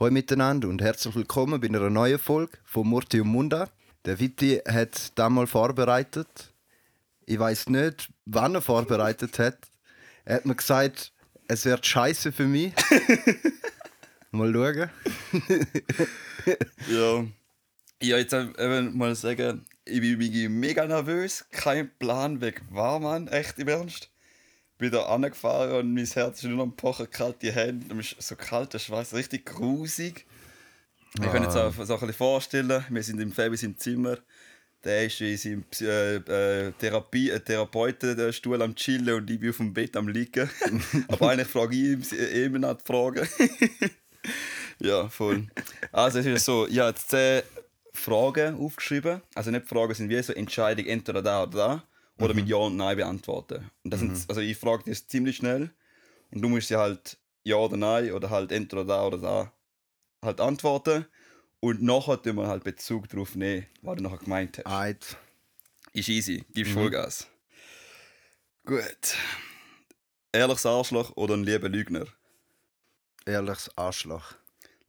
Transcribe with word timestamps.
Hallo 0.00 0.12
miteinander 0.12 0.68
und 0.68 0.80
herzlich 0.80 1.16
willkommen 1.16 1.60
bei 1.60 1.66
einer 1.66 1.90
neuen 1.90 2.20
Folge 2.20 2.56
von 2.62 2.86
Murti 2.86 3.20
und 3.20 3.30
Munda. 3.30 3.68
Der 4.04 4.20
Vitti 4.20 4.60
hat 4.64 5.18
das 5.18 5.30
mal 5.30 5.48
vorbereitet. 5.48 6.54
Ich 7.26 7.36
weiß 7.36 7.68
nicht, 7.70 8.08
wann 8.24 8.54
er 8.54 8.62
vorbereitet 8.62 9.40
hat. 9.40 9.58
Er 10.24 10.36
hat 10.36 10.46
mir 10.46 10.54
gesagt, 10.54 11.12
es 11.48 11.64
wird 11.64 11.84
scheiße 11.84 12.30
für 12.30 12.46
mich. 12.46 12.72
mal 14.30 14.52
schauen. 14.52 14.90
ja. 16.88 17.26
Ja, 18.00 18.18
jetzt 18.18 18.32
eben 18.32 18.96
mal 18.96 19.16
sagen, 19.16 19.66
ich 19.84 20.00
bin 20.00 20.60
mega 20.60 20.86
nervös. 20.86 21.44
Kein 21.50 21.90
Plan 21.98 22.40
weg 22.40 22.62
war, 22.70 23.00
man. 23.00 23.26
Echt 23.26 23.58
im 23.58 23.66
Ernst. 23.66 24.10
Bin 24.78 24.92
da 24.92 25.06
angefahren 25.06 25.72
und 25.72 25.94
mein 25.94 26.06
Herz 26.06 26.38
ist 26.38 26.44
nur 26.44 26.56
noch 26.56 26.62
am 26.62 26.76
Pochen, 26.76 27.10
kalte 27.10 27.50
Hände. 27.50 27.92
Mir 27.92 28.00
ist 28.00 28.22
so 28.22 28.36
kalt, 28.36 28.72
der 28.72 28.78
Schweiß, 28.78 29.12
richtig 29.12 29.46
grusig. 29.46 30.24
Ich 31.14 31.32
kann 31.32 31.42
jetzt 31.42 31.56
auch 31.56 31.72
so 31.72 31.80
ein 31.80 31.88
bisschen 31.88 32.12
vorstellen, 32.12 32.84
wir 32.88 33.02
sind 33.02 33.20
im 33.20 33.32
Fabi 33.32 33.56
im 33.62 33.76
Zimmer. 33.76 34.18
Der 34.84 35.06
ist 35.06 35.20
in 35.20 35.36
seinem 35.36 35.64
äh, 35.80 36.16
äh, 36.16 36.72
Therapie, 36.78 37.30
äh, 37.30 37.40
Therapeutenstuhl 37.40 38.62
am 38.62 38.76
Chillen 38.76 39.14
und 39.14 39.28
ich 39.28 39.40
bin 39.40 39.50
auf 39.50 39.56
dem 39.56 39.74
Bett 39.74 39.96
am 39.96 40.06
Liegen. 40.06 40.48
Aber 41.08 41.30
eigentlich 41.30 41.48
frage 41.48 41.74
ich 41.74 42.12
ihm 42.12 42.44
immer 42.44 42.58
nach 42.60 42.76
die 42.76 42.84
Fragen. 42.84 43.28
ja, 44.78 45.08
voll. 45.08 45.48
Also, 45.90 46.20
es 46.20 46.26
ist 46.26 46.44
so, 46.44 46.68
ich 46.68 46.78
habe 46.78 46.94
zehn 46.94 47.42
Fragen 47.92 48.54
aufgeschrieben. 48.54 49.20
Also, 49.34 49.50
nicht 49.50 49.66
Fragen 49.66 49.94
sind 49.94 50.10
wie 50.10 50.22
so 50.22 50.32
Entscheidung 50.32 50.86
entweder 50.86 51.22
da 51.22 51.42
oder 51.42 51.58
da. 51.58 51.82
Oder 52.18 52.34
mhm. 52.34 52.40
mit 52.40 52.48
Ja 52.48 52.56
und 52.56 52.76
Nein 52.76 52.96
beantworten. 52.96 53.70
Und 53.84 53.92
das 53.92 54.00
mhm. 54.00 54.14
sind, 54.14 54.28
also, 54.28 54.40
ich 54.40 54.56
frage 54.56 54.84
dich 54.84 55.06
ziemlich 55.08 55.36
schnell. 55.36 55.70
Und 56.30 56.42
du 56.42 56.48
musst 56.48 56.68
sie 56.68 56.76
halt 56.76 57.18
Ja 57.44 57.56
oder 57.56 57.76
Nein 57.76 58.12
oder 58.12 58.30
halt 58.30 58.52
entweder 58.52 58.84
da 58.84 59.06
oder 59.06 59.18
da 59.18 59.52
halt 60.22 60.40
antworten. 60.40 61.06
Und 61.60 61.82
nachher 61.82 62.20
tun 62.22 62.36
wir 62.36 62.46
halt 62.46 62.64
Bezug 62.64 63.08
darauf 63.08 63.34
nehmen, 63.34 63.66
was 63.82 63.96
du 63.96 64.02
nachher 64.02 64.18
gemeint 64.18 64.58
hast. 64.58 64.66
Eid. 64.66 65.16
Ist 65.92 66.08
easy, 66.08 66.44
gibst 66.52 66.72
mhm. 66.72 66.80
Vollgas. 66.80 67.26
Gut. 68.64 69.16
Ehrliches 70.32 70.66
Arschloch 70.66 71.16
oder 71.16 71.34
ein 71.34 71.44
lieber 71.44 71.68
Lügner? 71.68 72.06
Ehrliches 73.24 73.70
Arschloch. 73.76 74.34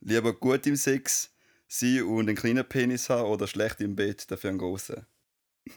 Lieber 0.02 0.34
gut 0.34 0.68
im 0.68 0.76
Sex 0.76 1.34
sein 1.68 2.04
und 2.04 2.28
einen 2.28 2.36
kleinen 2.36 2.68
Penis 2.68 3.10
haben 3.10 3.30
oder 3.30 3.48
schlecht 3.48 3.80
im 3.80 3.96
Bett, 3.96 4.30
dafür 4.30 4.50
einen 4.50 4.60
großen? 4.60 5.06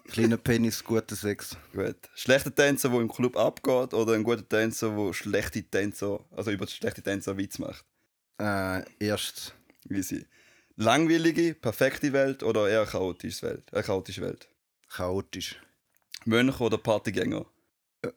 Kleiner 0.08 0.36
Penis, 0.36 0.82
guter 0.84 1.16
Sex. 1.16 1.56
Gut. 1.72 1.96
Schlechter 2.14 2.54
Tänzer, 2.54 2.88
der 2.88 3.00
im 3.00 3.08
Club 3.12 3.36
abgeht 3.36 3.94
oder 3.94 4.14
ein 4.14 4.24
guter 4.24 4.46
Tänzer, 4.48 4.90
der 4.90 5.12
schlechte 5.12 5.62
Tänzer, 5.62 6.20
also 6.30 6.50
über 6.50 6.66
schlechte 6.66 7.02
Tänzer 7.02 7.36
Witz 7.36 7.58
macht? 7.58 7.84
Äh, 8.40 8.82
erst. 8.98 9.54
Wie 9.84 10.02
sie. 10.02 10.26
Langweilige, 10.76 11.54
perfekte 11.54 12.12
Welt 12.12 12.42
oder 12.42 12.68
eher 12.68 12.86
chaotische 12.86 13.46
Welt? 13.46 13.72
Eine 13.72 13.82
chaotische 13.82 14.22
Welt. 14.22 14.48
Chaotisch. 14.88 15.60
Mönch 16.24 16.60
oder 16.60 16.78
Partygänger? 16.78 17.44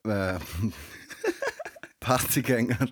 Äh, 0.04 0.40
Partygänger. 2.00 2.88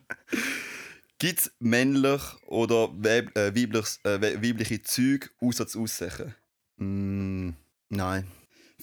Gibt 1.20 1.40
es 1.40 1.52
männlich 1.60 2.22
oder 2.48 2.90
weib, 2.94 3.38
äh, 3.38 3.56
weiblich, 3.56 4.00
äh, 4.04 4.22
weibliche 4.22 4.82
Züge 4.82 5.30
außer 5.40 5.68
zu 5.68 5.82
Aussehen? 5.84 6.36
Mm, 6.78 7.52
nein. 7.90 8.28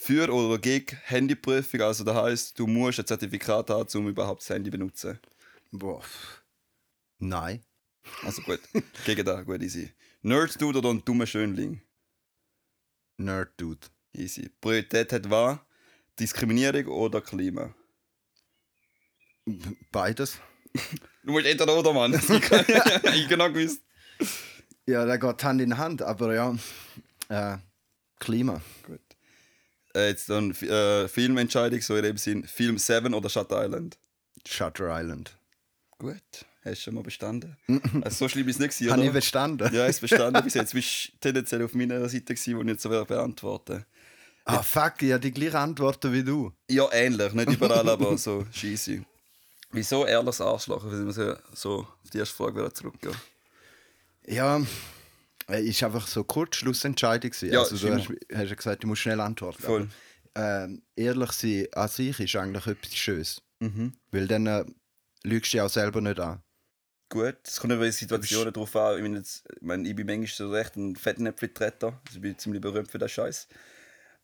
Für 0.02 0.32
oder 0.32 0.58
gegen 0.58 0.96
Handyprüfung, 1.04 1.82
also 1.82 2.04
das 2.04 2.16
heisst, 2.16 2.58
du 2.58 2.66
musst 2.66 2.98
ein 2.98 3.06
Zertifikat 3.06 3.68
haben, 3.68 3.86
um 3.98 4.08
überhaupt 4.08 4.40
das 4.40 4.48
Handy 4.48 4.70
zu 4.70 4.78
benutzen? 4.78 5.18
Boah. 5.72 6.02
Nein. 7.18 7.62
Also 8.22 8.40
gut, 8.40 8.60
gegen 9.04 9.26
da, 9.26 9.42
gut, 9.42 9.60
easy. 9.60 9.92
Nerd-Dude 10.22 10.78
oder 10.78 10.88
ein 10.88 11.04
dummer 11.04 11.26
Schönling? 11.26 11.82
Nerd-Dude. 13.18 13.88
Easy. 14.14 14.50
Priorität 14.62 15.12
hat 15.12 15.28
was? 15.28 15.58
Diskriminierung 16.18 16.86
oder 16.86 17.20
Klima? 17.20 17.74
Beides. 19.92 20.39
Du 21.22 21.33
musst 21.33 21.44
entweder 21.44 21.78
oder, 21.78 21.92
Mann. 21.92 22.14
ich 23.14 23.28
genau 23.28 23.52
gewusst. 23.52 23.83
Ja, 24.86 25.05
der 25.05 25.18
geht 25.18 25.44
Hand 25.44 25.60
in 25.60 25.77
Hand, 25.77 26.00
aber 26.00 26.34
ja. 26.34 26.56
Äh, 27.28 27.58
Klima. 28.18 28.62
Gut. 28.86 29.09
Äh, 29.95 30.08
jetzt 30.08 30.30
dann 30.30 30.52
äh, 30.52 31.08
Filmentscheidung, 31.08 31.80
so 31.80 31.96
in 31.96 32.02
dem 32.02 32.17
Sinn: 32.17 32.45
Film 32.45 32.78
7 32.78 33.12
oder 33.14 33.28
Shutter 33.28 33.64
Island? 33.64 33.98
Shutter 34.46 34.89
Island. 34.90 35.36
Gut. 35.98 36.46
Hast 36.62 36.80
du 36.80 36.84
schon 36.84 36.95
mal 36.95 37.02
bestanden? 37.02 37.56
also 38.02 38.24
so 38.24 38.28
schlimm 38.28 38.48
ist 38.48 38.61
es 38.61 38.80
nicht. 38.80 38.90
Habe 38.90 39.05
ich 39.05 39.12
bestanden? 39.12 39.74
Ja, 39.74 39.89
ich 39.89 39.96
habe 39.96 40.08
bestanden 40.08 40.45
bis 40.45 40.55
jetzt. 40.55 40.73
Du 40.73 40.77
bist 40.77 41.12
tendenziell 41.20 41.64
auf 41.64 41.74
meiner 41.74 42.08
Seite, 42.08 42.34
wo 42.34 42.61
ich 42.61 42.67
nicht 42.67 42.80
so 42.80 42.89
beantworten 42.89 43.84
Ah, 44.45 44.62
fuck, 44.62 45.02
ich 45.02 45.12
habe 45.12 45.20
die 45.20 45.33
gleichen 45.33 45.56
Antworten 45.56 46.12
wie 46.12 46.24
du. 46.24 46.52
Ja, 46.68 46.90
ähnlich. 46.92 47.33
Nicht 47.33 47.52
überall, 47.52 47.89
aber 47.89 48.17
so 48.18 48.46
scheisse. 48.52 49.05
Wieso 49.70 50.05
ehrliches 50.05 50.40
Arschloch? 50.40 50.84
Wenn 50.84 51.14
wir 51.14 51.39
so 51.52 51.80
auf 51.80 52.11
die 52.12 52.18
erste 52.18 52.34
Frage 52.34 52.57
wieder 52.57 52.74
zurückgehen. 52.74 53.14
Ja, 54.27 54.58
es 54.58 54.67
ist 55.58 55.83
einfach 55.83 56.06
so 56.06 56.24
Kurzschlussentscheidung. 56.24 57.33
Ja, 57.42 57.61
also, 57.61 57.77
du 57.77 57.94
hast, 57.94 58.08
hast 58.33 58.48
ja 58.48 58.55
gesagt, 58.55 58.83
du 58.83 58.86
musst 58.86 59.02
schnell 59.02 59.20
antworten. 59.20 59.62
Voll. 59.62 59.88
Aber, 60.34 60.68
äh, 60.68 60.78
ehrlich 60.96 61.33
sein 61.33 61.66
an 61.72 61.88
sich 61.88 62.20
ist 62.20 62.36
eigentlich 62.36 62.66
etwas 62.66 62.94
Schönes. 62.94 63.42
Mhm. 63.60 63.92
Weil 64.10 64.27
dann 64.27 64.46
äh, 64.46 64.64
lügst 65.24 65.52
du 65.52 65.56
dich 65.56 65.62
auch 65.62 65.70
selber 65.70 66.00
nicht 66.00 66.20
an 66.20 66.42
gut. 67.10 67.36
Es 67.44 67.60
kommt 67.60 67.74
über 67.74 67.84
die 67.84 67.90
Situationen 67.90 68.55
drauf 68.55 68.74
an. 68.74 68.96
Ich, 68.96 69.02
meine, 69.02 69.18
jetzt, 69.18 69.44
ich, 69.55 69.62
meine, 69.62 69.86
ich 69.86 69.94
bin 69.94 70.06
manchmal 70.06 70.28
so 70.28 70.50
recht 70.50 70.77
ein 70.77 70.96
Fettnäpfchen-Tretter. 70.96 72.00
Also 72.06 72.16
ich 72.16 72.22
bin 72.22 72.39
ziemlich 72.39 72.62
berühmt 72.62 72.90
für 72.90 72.98
den 72.98 73.08
Scheiß. 73.08 73.48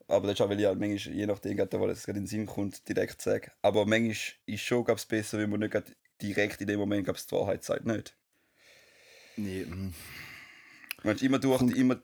Aber 0.09 0.28
das 0.28 0.34
ist 0.34 0.41
auch, 0.41 0.48
weil 0.48 0.60
ich 0.60 0.66
halt 0.66 0.78
manchmal, 0.78 1.15
je 1.15 1.26
nachdem, 1.26 1.59
was 1.59 1.69
gerade 1.69 2.19
in 2.19 2.25
den 2.25 2.26
Sinn 2.26 2.47
kommt, 2.47 2.88
direkt 2.88 3.20
sage. 3.20 3.53
Aber 3.60 3.84
manchmal 3.84 4.16
ist 4.47 4.62
schon 4.62 4.84
gab's 4.84 5.04
besser, 5.04 5.38
wenn 5.38 5.50
man 5.50 5.60
nicht 5.60 5.94
direkt 6.22 6.60
in 6.62 6.69
dem 6.69 6.81
Moment 6.81 7.06
gab's 7.06 7.26
die 7.26 7.34
Wahrheit 7.34 7.65
sagt, 7.65 7.84
nicht? 7.84 8.16
Nee. 9.36 9.66
Meinst 11.06 11.22
immer 11.22 11.39
durch, 11.39 11.62
immer 11.62 12.00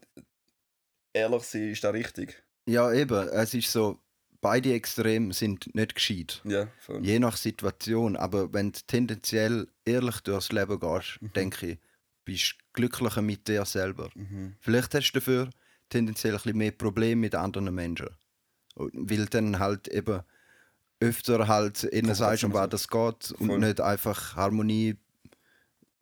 ehrlich 1.13 1.43
sein, 1.43 1.71
ist 1.71 1.85
da 1.85 1.91
richtig? 1.91 2.43
Ja, 2.67 2.93
eben. 2.93 3.29
Es 3.29 3.55
ist 3.55 3.71
so, 3.71 3.99
beide 4.41 4.73
Extreme 4.73 5.33
sind 5.33 5.75
nicht 5.75 5.95
gescheit. 5.95 6.41
Ja, 6.45 6.69
voll. 6.79 7.05
Je 7.05 7.19
nach 7.19 7.37
Situation. 7.37 8.17
Aber 8.17 8.53
wenn 8.53 8.73
du 8.73 8.81
tendenziell 8.87 9.69
ehrlich 9.85 10.21
durchs 10.21 10.53
Leben 10.53 10.79
gehst, 10.79 11.21
mhm. 11.21 11.33
denke 11.33 11.67
ich, 11.67 11.79
bist 12.25 12.53
du 12.53 12.65
glücklicher 12.75 13.23
mit 13.23 13.49
dir 13.49 13.65
selber. 13.65 14.11
Mhm. 14.15 14.55
Vielleicht 14.61 14.95
hast 14.95 15.11
du 15.11 15.19
dafür 15.19 15.51
tendenziell 15.89 16.35
ein 16.35 16.37
bisschen 16.39 16.59
mehr 16.59 16.71
Probleme 16.73 17.21
mit 17.21 17.35
anderen 17.35 17.75
Menschen. 17.75 18.11
Weil 18.75 19.27
dann 19.27 19.59
halt 19.59 19.89
eben 19.89 20.23
öfter 21.01 21.49
halt 21.49 21.83
ihnen 21.93 22.15
sagst, 22.15 22.45
um 22.45 22.53
was 22.53 22.69
das 22.69 22.89
geht 22.89 23.33
und 23.33 23.59
nicht 23.59 23.81
einfach 23.81 24.37
Harmonie 24.37 24.97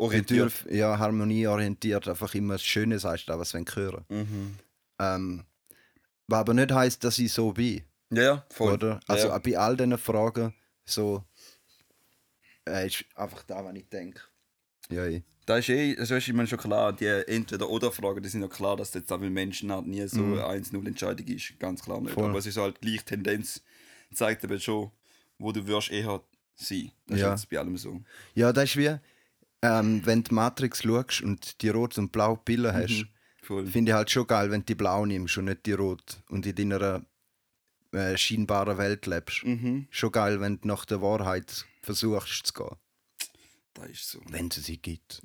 orientiert. 0.00 0.66
Ja, 0.70 0.98
harmonieorientiert 0.98 2.08
einfach 2.08 2.34
immer 2.34 2.54
das 2.54 2.64
Schöne 2.64 2.98
sagst, 2.98 3.28
was 3.28 3.54
wir 3.54 3.64
hören. 3.74 4.04
Mhm. 4.08 4.56
Ähm, 4.98 5.44
was 6.26 6.40
aber 6.40 6.54
nicht 6.54 6.72
heißt, 6.72 7.04
dass 7.04 7.18
ich 7.18 7.32
so 7.32 7.52
bin. 7.52 7.82
Ja, 8.10 8.22
ja, 8.22 8.46
voll. 8.50 8.74
Oder? 8.74 9.00
Also 9.06 9.28
ja, 9.28 9.34
ja. 9.34 9.38
bei 9.38 9.58
all 9.58 9.76
diesen 9.76 9.98
Fragen 9.98 10.54
so 10.84 11.24
äh, 12.68 12.86
ist 12.86 13.04
einfach 13.14 13.42
da, 13.44 13.64
was 13.64 13.74
ich 13.74 13.88
denke. 13.88 14.20
Ja, 14.90 15.06
ich. 15.06 15.22
Das 15.46 15.60
ist 15.60 15.68
eh, 15.70 15.94
das 15.96 16.10
ist 16.10 16.28
immer 16.28 16.46
schon 16.46 16.58
klar, 16.58 16.92
die 16.92 17.06
Entweder-Oder-Fragen, 17.06 18.22
die 18.22 18.28
sind 18.28 18.42
ja 18.42 18.48
klar, 18.48 18.76
dass 18.76 18.92
das 18.92 19.02
jetzt 19.02 19.12
auch 19.12 19.18
mit 19.18 19.32
Menschen 19.32 19.72
halt 19.72 19.86
nie 19.86 20.06
so 20.06 20.20
mhm. 20.20 20.38
1-0-Entscheidung 20.38 21.26
ist, 21.26 21.58
ganz 21.58 21.82
klar 21.82 22.00
nicht. 22.00 22.14
Voll. 22.14 22.28
Aber 22.28 22.38
es 22.38 22.46
ist 22.46 22.56
halt 22.56 22.80
gleich 22.80 23.04
Tendenz, 23.04 23.62
zeigt 24.12 24.44
eben 24.44 24.60
schon, 24.60 24.90
wo 25.38 25.50
du 25.50 25.66
wirst 25.66 25.90
eher 25.90 26.22
sein. 26.54 26.92
Das 27.06 27.18
ja. 27.18 27.34
ist 27.34 27.48
bei 27.48 27.58
allem 27.58 27.76
so. 27.76 28.00
Ja, 28.34 28.52
das 28.52 28.70
ist 28.70 28.76
wie, 28.76 28.96
ähm, 29.62 30.04
wenn 30.04 30.22
du 30.22 30.34
Matrix 30.34 30.82
schaust 30.82 31.22
und 31.22 31.60
die 31.62 31.68
rot 31.68 31.98
und 31.98 32.12
blaue 32.12 32.38
Pille 32.38 32.72
hast, 32.72 33.06
mhm. 33.48 33.66
finde 33.66 33.92
ich 33.92 33.96
halt 33.96 34.10
schon 34.10 34.26
geil, 34.26 34.50
wenn 34.50 34.60
du 34.60 34.66
die 34.66 34.74
blau 34.74 35.04
nimmst 35.06 35.36
und 35.38 35.46
nicht 35.46 35.66
die 35.66 35.72
rot. 35.72 36.22
Und 36.28 36.46
in 36.46 36.54
deiner 36.54 37.04
äh, 37.92 38.16
scheinbaren 38.16 38.78
Welt 38.78 39.06
lebst. 39.06 39.44
Mhm. 39.44 39.86
Schon 39.90 40.12
geil, 40.12 40.40
wenn 40.40 40.60
du 40.60 40.68
nach 40.68 40.84
der 40.84 41.02
Wahrheit 41.02 41.66
versuchst 41.82 42.46
zu 42.46 42.52
gehen. 42.54 42.76
Das 43.74 43.88
ist 43.88 44.10
so. 44.10 44.20
Wenn 44.28 44.48
es 44.48 44.56
sie 44.64 44.78
gibt. 44.78 45.22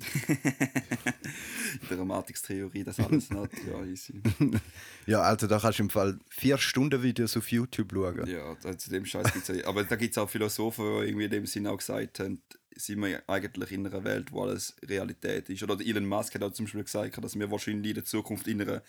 Dramatiktheorie, 1.88 2.84
das 2.84 3.00
alles 3.00 3.28
nicht. 3.30 3.52
Ja, 3.66 3.84
easy. 3.84 4.22
ja, 5.06 5.20
also 5.20 5.46
da 5.46 5.58
kannst 5.58 5.80
du 5.80 5.82
im 5.82 5.90
Fall 5.90 6.18
vier 6.28 6.56
Stunden 6.56 7.02
Videos 7.02 7.36
auf 7.36 7.50
YouTube 7.50 7.92
schauen. 7.92 8.26
Ja, 8.26 8.56
zu 8.78 8.90
dem 8.90 9.04
Scheiß 9.04 9.32
gibt 9.32 9.48
es 9.48 9.64
Aber 9.64 9.82
da 9.82 9.96
gibt 9.96 10.12
es 10.12 10.18
auch 10.18 10.30
Philosophen, 10.30 10.84
die 10.84 11.08
irgendwie 11.08 11.24
in 11.24 11.30
dem 11.30 11.46
Sinne 11.46 11.72
auch 11.72 11.78
gesagt 11.78 12.20
haben, 12.20 12.40
sind 12.76 13.02
wir 13.02 13.22
eigentlich 13.28 13.72
in 13.72 13.86
einer 13.86 14.04
Welt, 14.04 14.32
wo 14.32 14.42
alles 14.42 14.76
Realität 14.84 15.48
ist. 15.48 15.62
Oder 15.62 15.84
Elon 15.84 16.06
Musk 16.06 16.34
hat 16.34 16.42
auch 16.42 16.52
zum 16.52 16.66
Beispiel 16.66 16.84
gesagt, 16.84 17.22
dass 17.22 17.38
wir 17.38 17.50
wahrscheinlich 17.50 17.90
in 17.90 17.94
der 17.94 18.04
Zukunft 18.04 18.46
in 18.46 18.62
einer 18.62 18.82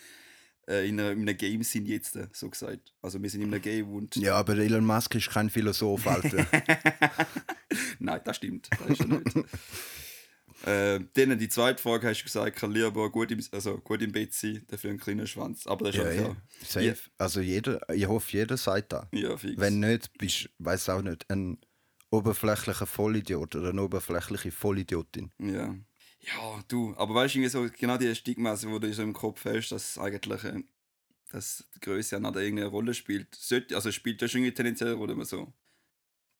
äh, 0.68 0.88
in, 0.88 1.00
einem, 1.00 1.22
in 1.22 1.30
einem 1.30 1.38
Game 1.38 1.64
sind 1.64 1.88
jetzt, 1.88 2.18
so 2.34 2.50
gesagt. 2.50 2.94
Also 3.02 3.22
wir 3.22 3.30
sind 3.30 3.42
in 3.42 3.54
einem 3.54 3.62
Game 3.62 3.90
und... 3.90 4.16
Ja, 4.18 4.36
aber 4.36 4.58
Elon 4.58 4.86
Musk 4.86 5.16
ist 5.16 5.30
kein 5.30 5.50
Philosoph, 5.50 6.06
Alter. 6.06 6.46
Nein, 8.00 8.22
das 8.24 8.36
stimmt. 8.36 8.68
Das 8.78 8.90
ist 8.90 9.00
er 9.00 9.08
nicht. 9.08 9.26
Äh, 10.66 11.02
dann 11.14 11.38
die 11.38 11.50
zweite 11.50 11.82
Frage 11.82 12.08
hast 12.08 12.22
du 12.22 12.24
gesagt, 12.24 12.58
kann 12.58 12.72
lieber 12.72 13.12
gut 13.12 13.32
im, 13.32 13.40
also 13.52 13.78
gut 13.78 14.02
im 14.02 14.12
Bett 14.12 14.34
sein, 14.34 14.64
dafür 14.68 14.90
einen 14.90 15.00
kleinen 15.00 15.28
Schwanz. 15.28 15.68
Aber 15.68 15.86
das 15.86 15.96
ist 15.96 16.02
Ja, 16.02 16.12
ja, 16.12 16.22
ja. 16.22 16.36
Safe. 16.66 16.98
Also 17.20 17.42
jeder, 17.42 17.80
ich 17.94 18.08
hoffe, 18.08 18.32
jeder 18.32 18.58
sagt 18.58 18.92
das. 18.92 19.06
ja, 19.12 19.30
ja 19.30 19.38
fix. 19.38 19.62
Wenn 19.62 19.80
nicht, 19.80 20.18
bist 20.18 20.46
du, 20.46 20.50
weiß 20.58 20.90
auch 20.90 21.04
nicht, 21.04 21.30
ein 21.30 21.60
oberflächlicher 22.10 22.86
Vollidiot 22.86 23.56
oder 23.56 23.70
eine 23.70 23.84
oberflächliche 23.84 24.52
Vollidiotin. 24.52 25.32
Ja. 25.40 25.76
Ja, 26.20 26.64
du. 26.68 26.94
Aber 26.98 27.14
weißt 27.16 27.36
du, 27.36 27.50
so, 27.50 27.68
genau 27.78 27.98
die 27.98 28.14
Stigmas, 28.16 28.66
also, 28.66 28.80
die 28.80 28.88
du 28.88 28.94
so 28.94 29.04
im 29.04 29.14
Kopf 29.14 29.46
hast, 29.46 29.70
dass 29.70 29.98
eigentlich 29.98 30.44
äh, 30.44 30.64
dass 31.30 31.66
die 31.76 31.80
Größe 31.82 32.16
ja 32.16 32.20
nicht 32.20 32.36
irgendeine 32.36 32.70
Rolle 32.70 32.94
spielt. 32.94 33.36
Sollte, 33.36 33.76
also 33.76 33.92
spielt 33.92 34.22
das 34.22 34.32
schon 34.32 34.44
tendenziell 34.54 34.92
eine 34.92 34.98
Rolle 34.98 35.16
oder 35.16 35.26
so. 35.26 35.54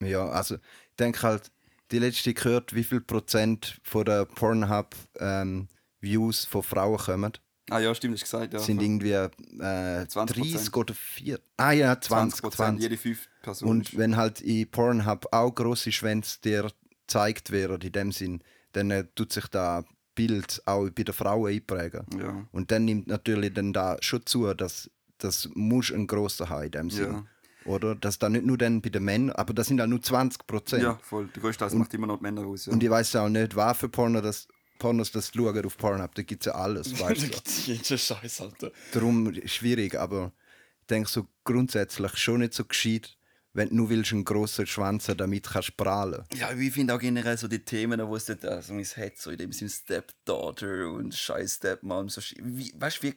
Ja, 0.02 0.28
also 0.30 0.56
ich 0.56 0.96
denke 1.00 1.22
halt, 1.24 1.52
die 1.92 2.00
letzte 2.00 2.34
gehört, 2.34 2.76
wie 2.76 2.84
viel 2.84 3.02
Prozent 3.02 3.80
von 3.84 4.06
der 4.06 4.26
Pornhub 4.26 4.96
ähm, 5.20 5.68
Views 6.00 6.46
von 6.46 6.64
Frauen 6.64 6.98
kommen. 6.98 7.34
Ah 7.70 7.80
ja, 7.80 7.94
stimmt, 7.94 8.14
hast 8.14 8.32
du 8.32 8.38
gesagt. 8.38 8.54
Ja. 8.54 8.60
Sind 8.60 8.82
irgendwie 8.82 9.12
äh, 9.12 10.06
30 10.06 10.74
oder 10.76 10.94
4. 10.94 11.40
Ah 11.58 11.72
ja, 11.72 12.00
20. 12.00 12.40
20, 12.40 12.56
20. 12.56 12.84
Jede 12.84 12.98
5. 12.98 13.28
Persönlich. 13.48 13.94
Und 13.94 13.98
wenn 13.98 14.18
halt 14.18 14.42
in 14.42 14.70
Pornhub 14.70 15.28
auch 15.32 15.56
grosse 15.56 15.94
Schwänze 15.94 16.42
dir 16.44 16.70
gezeigt 17.08 17.52
werden, 17.52 17.80
in 17.80 17.92
dem 17.94 18.12
Sinn, 18.12 18.44
dann 18.74 18.92
äh, 18.92 19.06
tut 19.16 19.32
sich 19.32 19.48
da 19.48 19.86
Bild 20.16 20.62
auch 20.66 20.90
bei 20.90 21.04
der 21.04 21.14
Frau 21.14 21.46
einprägen. 21.46 22.06
Ja. 22.20 22.46
Und 22.52 22.72
dann 22.72 22.84
nimmt 22.84 23.08
natürlich 23.08 23.54
dann 23.54 23.72
da 23.72 23.96
schon 24.02 24.26
zu, 24.26 24.54
dass 24.54 24.90
das 25.20 25.50
muss 25.54 25.92
ein 25.94 26.08
großer 26.08 26.50
haben 26.50 26.66
in 26.66 26.72
dem 26.72 26.90
Sinn. 26.90 27.14
Ja. 27.14 27.26
Oder? 27.72 27.96
Dass 27.96 28.20
da 28.20 28.28
nicht 28.28 28.46
nur 28.46 28.58
dann 28.58 28.82
bei 28.82 28.90
den 28.90 29.06
Männern, 29.06 29.34
aber 29.38 29.54
das 29.54 29.68
sind 29.68 29.78
dann 29.78 29.92
nur 29.92 30.02
20 30.02 30.46
Prozent. 30.46 30.84
Ja, 30.84 31.00
voll. 31.02 31.30
Die 31.34 31.40
größte 31.40 31.64
das 31.64 31.74
macht 31.74 31.94
immer 31.94 32.08
noch 32.08 32.20
Männer 32.20 32.46
aus. 32.46 32.66
Ja. 32.66 32.74
Und 32.74 32.84
ich 32.84 32.90
weiß 32.90 33.16
auch 33.16 33.30
nicht, 33.30 33.56
was 33.56 33.78
für 33.78 33.88
Porno 33.88 34.20
das 34.20 34.50
Pornos 34.78 35.12
das 35.12 35.32
schauen 35.34 35.66
auf 35.66 35.78
Pornhub, 35.78 36.14
da 36.16 36.22
gibt 36.22 36.46
es 36.46 36.48
ja 36.48 36.56
alles. 36.56 36.92
Weißt 37.00 37.24
da 37.24 37.28
gibt 37.28 37.48
es 37.48 37.66
jeden 37.66 37.84
Scheiß, 37.84 38.42
Alter. 38.42 38.72
Darum 38.92 39.34
schwierig, 39.46 39.96
aber 39.96 40.34
ich 40.82 40.88
denke 40.88 41.10
so 41.10 41.28
grundsätzlich 41.46 42.18
schon 42.18 42.42
nicht 42.42 42.54
so 42.54 42.66
gescheit, 42.66 43.18
wenn 43.58 43.70
du 43.70 43.76
nur 43.76 43.90
willst 43.90 44.12
einen 44.14 44.24
grossen 44.24 44.68
Schwanz 44.68 45.10
haben, 45.10 45.18
damit 45.18 45.48
kannst 45.52 45.70
du 45.70 45.74
prahlen. 45.84 46.24
Ja, 46.36 46.52
ich 46.54 46.72
finde 46.74 46.94
auch 46.94 47.00
generell 47.00 47.38
so 47.38 47.48
die 47.48 47.60
Themen, 47.60 48.00
wo 48.08 48.16
es 48.16 48.26
dort 48.26 48.44
äh, 48.44 48.62
so 48.62 48.74
ins 48.74 48.96
Herz, 48.96 49.24
so 49.24 49.32
in 49.32 49.38
dem 49.40 49.52
Sinn 49.52 49.68
Stepdaughter 49.68 50.90
und 50.92 51.14
scheiß 51.16 51.56
Stepmom, 51.56 52.08
so 52.10 52.22
wie, 52.42 52.72
weißt 52.78 53.00
du, 53.04 53.08
wie, 53.08 53.16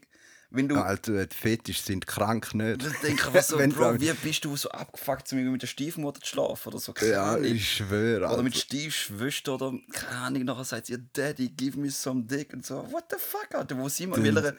wenn 0.53 0.67
du. 0.69 0.77
Alter, 0.77 1.27
die 1.27 1.37
Fetisch 1.37 1.83
sind 1.83 2.07
krank 2.07 2.55
nicht. 2.55 2.85
Ich 2.85 2.93
denke 3.01 3.27
einfach 3.27 3.43
so, 3.43 3.57
Bro, 3.69 4.01
wie 4.01 4.11
bist 4.15 4.45
du 4.47 4.57
so 4.57 4.71
abgefuckt, 4.71 5.29
zum 5.29 5.39
Beispiel 5.39 5.53
mit 5.53 5.63
der 5.63 5.67
Stiefmutter 5.69 6.21
zu 6.21 6.27
schlafen 6.29 6.69
oder 6.71 6.79
so? 6.81 6.93
Keine 6.95 7.13
Ja, 7.13 7.39
ich 7.39 7.77
schwöre. 7.77 8.25
Oder 8.27 8.43
mit 8.43 8.55
Alter. 8.55 8.65
Stiefschwester 8.65 9.55
oder 9.55 9.75
keine 9.93 10.17
Ahnung, 10.23 10.45
nachher 10.45 10.65
sagt 10.65 10.89
ihr 10.89 10.99
Daddy, 11.13 11.51
give 11.51 11.79
me 11.79 11.91
some 11.91 12.23
dick 12.25 12.53
und 12.55 12.65
so. 12.67 12.77
What 12.91 13.05
the 13.11 13.17
fuck, 13.19 13.55
Alter, 13.55 13.77
wo 13.79 13.89
sind 13.89 14.17
wir? 14.17 14.35
Welcher- 14.35 14.57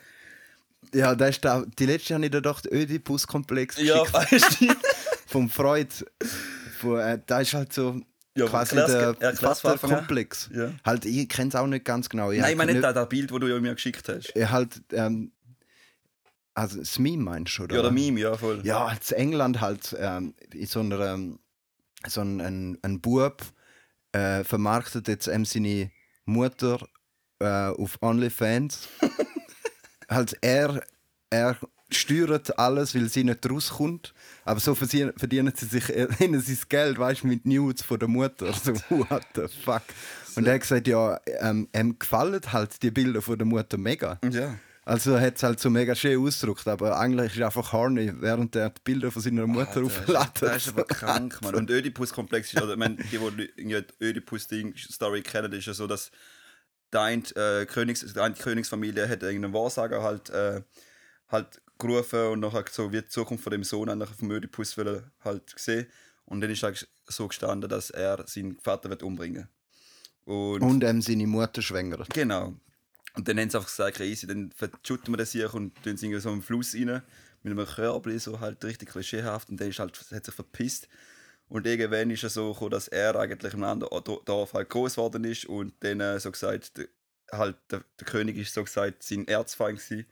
Ja, 0.94 1.13
das 1.16 1.31
ist 1.31 1.44
da, 1.45 1.66
die 1.78 1.86
letzte 1.88 2.13
habe 2.13 2.24
ich 2.25 2.31
dir 2.31 2.42
doch 2.42 2.62
den 2.62 2.72
Oedipus-Komplex 2.74 3.78
Ja, 3.81 4.01
weißt 4.13 4.62
du? 4.62 4.68
Vom 5.31 5.50
Freud. 5.50 5.88
Von, 6.80 7.00
äh, 7.00 7.19
da 7.25 7.39
ist 7.42 7.54
halt 7.54 7.72
so 7.74 8.01
Ja, 8.36 8.45
quasi 8.48 8.75
erklär's- 8.75 9.18
der 9.19 9.30
an. 9.30 9.36
Vaterkomplex. 9.38 10.50
Ja. 10.54 10.72
Halt, 10.86 11.06
ich 11.06 11.28
kenne 11.30 11.50
es 11.50 11.56
auch 11.56 11.68
nicht 11.68 11.86
ganz 11.86 12.10
genau. 12.10 12.31
Ich 12.31 12.39
Nein, 12.42 12.51
ich 12.51 12.57
meine 12.57 12.74
nicht 12.74 12.83
nicht- 12.83 12.95
das, 12.95 13.10
Bild, 13.10 13.31
das 13.31 13.39
du 13.39 13.48
ja 13.48 13.60
mir 13.60 13.74
geschickt 13.74 14.07
hast. 14.10 14.33
Ja, 14.36 14.50
halt, 14.50 14.81
ähm, 14.92 15.31
also 16.54 16.80
das 16.80 17.00
Meme 17.00 17.24
meinst 17.24 17.57
du, 17.57 17.63
oder? 17.63 17.75
Ja, 17.78 17.81
der 17.81 17.92
Meme, 17.92 18.19
ja, 18.19 18.36
voll. 18.38 18.62
Ja, 18.63 18.86
als 18.86 19.12
England 19.12 19.62
halt 19.62 19.95
ähm, 19.98 20.33
in 20.54 20.68
so 20.68 20.81
einer 20.81 21.00
ähm, 21.13 21.39
so 22.07 22.22
ein, 22.22 22.42
ein, 22.42 22.78
ein 22.81 23.00
Bub 23.00 23.42
äh, 24.12 24.44
vermarktet 24.44 25.07
jetzt 25.07 25.28
ähm, 25.28 25.45
seine 25.45 25.92
Mutter 26.25 26.80
äh, 27.39 27.69
auf 27.69 27.98
OnlyFans. 28.01 28.89
halt 30.10 30.36
er, 30.42 30.81
er 31.30 31.57
steuert 31.96 32.58
alles, 32.58 32.96
weil 32.96 33.10
sie 33.10 33.24
nicht 33.24 33.50
rauskommt. 33.50 34.14
Aber 34.46 34.60
so 34.60 34.76
verdienen, 34.76 35.54
sie 35.56 35.66
sich 35.66 35.90
äh, 35.90 36.08
ihnen 36.20 36.42
sein 36.42 36.58
Geld, 36.70 36.98
weißt 37.00 37.24
du, 37.24 37.28
mit 37.28 37.46
Nudes 37.46 37.82
von 37.82 38.00
der 38.00 38.08
Mutter. 38.08 38.54
So, 38.64 38.74
what 38.90 39.26
the 39.36 39.48
fuck. 39.64 39.84
Und 40.36 40.48
er 40.48 40.54
hat 40.54 40.62
gesagt, 40.62 40.88
ja, 40.88 41.20
ähm, 41.40 41.68
ihm 41.76 41.98
gefallen 41.98 42.42
halt 42.52 42.82
die 42.84 42.92
Bilder 42.92 43.22
von 43.22 43.38
der 43.38 43.46
Mutter 43.46 43.78
mega. 43.78 44.20
Ja. 44.32 44.56
Also 44.84 45.20
hat 45.20 45.36
es 45.36 45.44
halt 45.44 45.60
so 45.60 45.70
mega 45.70 45.94
schön 45.94 46.20
ausgedrückt, 46.20 46.68
aber 46.68 47.00
eigentlich 47.00 47.34
ist 47.34 47.40
er 47.40 47.48
einfach 47.48 47.72
horny, 47.72 48.12
während 48.20 48.56
er 48.56 48.72
die 48.72 48.82
Bilder 48.84 49.12
von 49.12 49.22
seiner 49.22 49.46
Mutter 49.46 49.78
Alter, 49.78 49.84
aufladen. 49.84 50.32
Das 50.40 50.68
ist 50.68 50.70
aber 50.70 50.86
krank, 50.86 51.40
Mann. 51.42 51.54
Und 51.56 51.70
Ödipus-Komplex 51.70 52.52
ist, 52.54 52.60
also, 52.60 52.74
ich 52.74 52.80
meine, 52.80 52.96
die, 52.96 53.20
die 53.58 53.66
die 53.68 54.04
Ödipus-Story 54.04 55.22
kennen, 55.22 55.54
ist 55.54 55.68
ja 55.68 55.74
so, 55.74 55.86
dass 55.86 56.12
der 56.92 57.02
eine, 57.02 57.24
äh, 57.36 57.66
Königs, 57.68 58.06
Königsfamilie 58.40 59.08
hat 59.08 59.22
irgendeinen 59.22 59.54
Wahrsager 59.54 60.02
halt, 60.02 60.30
äh, 60.32 60.62
halt 61.30 61.62
gerufen 61.81 62.28
und 62.28 62.39
nachher 62.39 62.66
so 62.72 62.92
wie 62.92 63.01
die 63.01 63.07
Zukunft 63.07 63.44
von 63.44 63.51
dem 63.51 63.63
Sohn 63.63 63.89
eigentlich 63.89 64.10
vom 64.12 64.31
Ödipus 64.31 64.75
halt 65.24 65.54
gesehen. 65.54 65.88
Und 66.25 66.42
dann 66.42 66.50
ist 66.50 66.63
eigentlich 66.63 66.88
so 67.07 67.28
gestanden, 67.28 67.69
dass 67.69 67.89
er 67.89 68.24
seinen 68.28 68.57
Vater 68.60 68.89
wird 68.89 69.04
umbringen 69.04 69.50
Und, 70.25 70.62
Und 70.62 70.83
ähm, 70.83 71.01
seine 71.01 71.28
Mutter 71.28 71.62
schwängert. 71.62 72.10
Genau. 72.13 72.56
Und 73.16 73.28
dann 73.28 73.39
haben 73.39 73.50
sie 73.50 73.57
einfach 73.57 73.69
gesagt, 73.69 74.00
easy, 74.00 74.28
dann 74.28 74.51
verschütten 74.51 75.13
wir 75.13 75.18
das 75.18 75.33
hier 75.33 75.54
und 75.54 75.75
tun 75.83 75.98
sie 75.98 76.18
so 76.19 76.30
einen 76.30 76.42
Fluss 76.42 76.74
rein, 76.74 77.01
mit 77.44 77.51
einem 77.51 77.66
Körbli, 77.66 78.19
so 78.19 78.39
halt 78.39 78.63
richtig 78.63 78.89
klischeehaft. 78.89 79.50
Und 79.50 79.60
der 79.60 79.68
ist 79.68 79.80
halt, 79.80 80.00
hat 80.12 80.25
sich 80.25 80.33
verpisst. 80.33 80.88
Und 81.50 81.68
irgendwann 81.68 82.12
ist 82.12 82.24
es 82.24 82.36
so 82.36 82.54
gekommen, 82.54 82.72
dass 82.72 82.88
er 82.88 83.16
eigentlich 83.18 83.54
im 83.54 83.63
anderen 83.63 84.04
Dorf 84.25 84.54
halt 84.54 84.69
groß 84.69 84.95
geworden 84.95 85.25
ist 85.25 85.45
und 85.45 85.74
dann 85.81 86.00
äh, 86.00 86.18
so 86.18 86.31
gesagt, 86.31 86.78
der, 86.78 86.88
halt 87.33 87.57
der, 87.69 87.83
der 88.00 88.07
König 88.07 88.38
ist 88.38 88.54
so 88.54 88.63
gesagt 88.63 89.04
sein 89.04 89.28
Erzfeind 89.28 89.80
gewesen. 89.80 90.06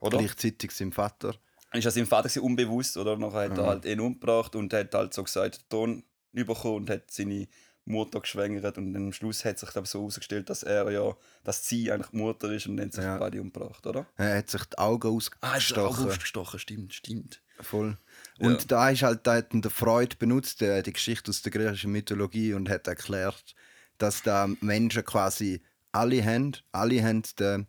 Oder? 0.00 0.18
Gleichzeitig 0.18 0.70
sein 0.72 0.92
Vater. 0.92 1.34
ist 1.72 1.84
das 1.84 1.94
sein 1.94 2.06
Vater 2.06 2.42
unbewusst, 2.42 2.96
oder? 2.96 3.16
Nachher 3.16 3.50
hat 3.50 3.58
er 3.58 3.66
halt 3.66 3.84
ihn 3.84 4.00
umgebracht 4.00 4.54
und 4.56 4.72
hat 4.72 4.94
halt 4.94 5.14
so 5.14 5.22
gesagt, 5.24 5.60
den 5.62 5.68
Ton 5.68 6.04
bekommen 6.32 6.76
und 6.76 6.90
hat 6.90 7.10
seine 7.10 7.48
Mutter 7.86 8.20
geschwängert 8.20 8.76
und 8.78 8.94
am 8.96 9.12
Schluss 9.12 9.44
hat 9.44 9.58
sich 9.58 9.70
dann 9.70 9.84
so 9.84 10.00
herausgestellt, 10.00 10.50
dass 10.50 10.64
er 10.64 10.90
ja, 10.90 11.16
dass 11.44 11.66
sie 11.68 11.90
eigentlich 11.92 12.10
die 12.10 12.16
Mutter 12.16 12.50
ist 12.52 12.66
und 12.66 12.76
dann 12.76 12.86
hat 12.86 12.94
sich 12.94 13.04
Ja. 13.04 13.16
beide 13.16 13.40
umgebracht, 13.40 13.86
oder? 13.86 14.06
Er 14.16 14.38
hat 14.38 14.50
sich 14.50 14.64
die 14.64 14.76
Augen 14.78 15.06
Ah, 15.40 15.56
ist 15.56 15.70
er 15.70 15.84
auch 15.84 15.90
ausgestochen. 15.90 16.06
ausgestochen, 16.08 16.58
stimmt, 16.60 16.94
stimmt. 16.94 17.42
Voll. 17.60 17.96
Ja. 18.38 18.48
Und 18.48 18.70
da 18.72 18.90
ist 18.90 19.02
halt 19.02 19.26
da 19.26 19.36
hat 19.36 19.46
der 19.52 19.70
Freud 19.70 20.16
benutzt, 20.18 20.60
äh, 20.62 20.82
die 20.82 20.92
Geschichte 20.92 21.30
aus 21.30 21.42
der 21.42 21.52
griechischen 21.52 21.92
Mythologie 21.92 22.52
und 22.54 22.68
hat 22.68 22.86
erklärt, 22.88 23.54
dass 23.98 24.22
da 24.22 24.48
Menschen 24.60 25.04
quasi 25.04 25.62
alle 25.92 26.22
haben, 26.24 26.52
alle 26.72 27.02
haben 27.02 27.22
den, 27.38 27.66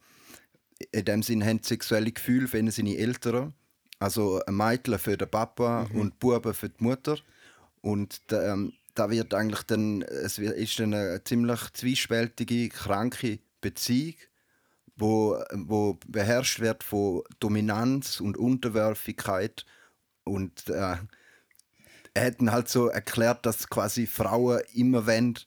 in 0.92 1.06
dem 1.06 1.24
Sinn 1.24 1.46
haben 1.46 1.62
sexuelle 1.64 2.12
Gefühle 2.12 2.48
für 2.48 2.72
seine 2.72 2.98
Eltern. 2.98 3.54
Also 4.00 4.42
ein 4.46 4.56
Mädchen 4.56 5.00
für 5.00 5.18
den 5.18 5.30
Papa 5.30 5.88
Mhm. 5.92 6.00
und 6.00 6.20
Buben 6.20 6.54
für 6.54 6.70
die 6.70 6.84
Mutter. 6.84 7.18
Und 7.82 8.22
da, 8.32 8.54
ähm, 8.54 8.74
da 8.96 9.10
wird 9.10 9.34
eigentlich 9.34 9.64
dann, 9.64 10.02
es 10.04 10.38
ist 10.38 10.80
dann 10.80 10.94
eine 10.94 11.24
ziemlich 11.24 11.60
zwiespältige, 11.74 12.70
kranke 12.70 13.40
Beziehung, 13.62 14.16
wo, 14.96 15.42
wo 15.54 15.98
beherrscht 16.08 16.60
wird 16.60 16.84
von 16.84 17.24
Dominanz 17.40 18.20
und 18.20 18.38
Unterwerfigkeit. 18.38 19.66
Und 20.24 20.68
äh, 20.70 20.98
er 22.14 22.26
hat 22.26 22.40
dann 22.40 22.52
halt 22.52 22.68
so 22.70 22.88
erklärt, 22.88 23.46
dass 23.46 23.68
quasi 23.70 24.06
Frauen 24.08 24.62
immer 24.74 25.06
wollen. 25.08 25.38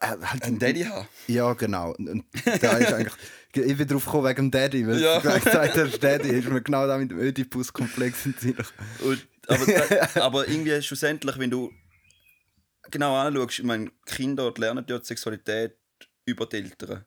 Äh, 0.00 0.16
halt 0.22 0.42
Ein 0.42 0.58
Daddy 0.58 0.84
haben. 0.84 1.06
ja, 1.28 1.52
genau. 1.54 1.92
Und 1.96 2.24
da 2.60 2.76
ist 2.78 2.92
eigentlich. 2.92 3.14
Ich 3.54 3.76
bin 3.78 3.88
drauf 3.88 4.04
gekommen 4.04 4.28
wegen 4.28 4.36
dem 4.36 4.50
Daddy, 4.50 4.86
weil 4.86 5.00
Ja. 5.00 5.18
du 5.18 5.28
gesagt 5.40 5.76
hast, 5.76 5.98
Daddy, 6.04 6.28
ist 6.28 6.48
mir 6.48 6.60
genau 6.60 6.86
da 6.86 6.98
mit 6.98 7.10
dem 7.10 7.18
Oedipus-Komplex. 7.18 8.26
Und, 8.26 9.26
aber, 9.46 9.66
da- 9.66 10.20
aber 10.22 10.46
irgendwie 10.48 10.82
schlussendlich, 10.82 11.38
wenn 11.38 11.50
du 11.50 11.72
genau 12.90 13.16
anschaust, 13.16 13.58
ich 13.60 13.64
meine, 13.64 13.90
Kinder 14.04 14.52
lernen 14.58 14.84
ja 14.88 14.98
die 14.98 15.04
Sexualität 15.06 15.74
über 16.26 16.44
die 16.46 16.56
Eltern. 16.56 17.04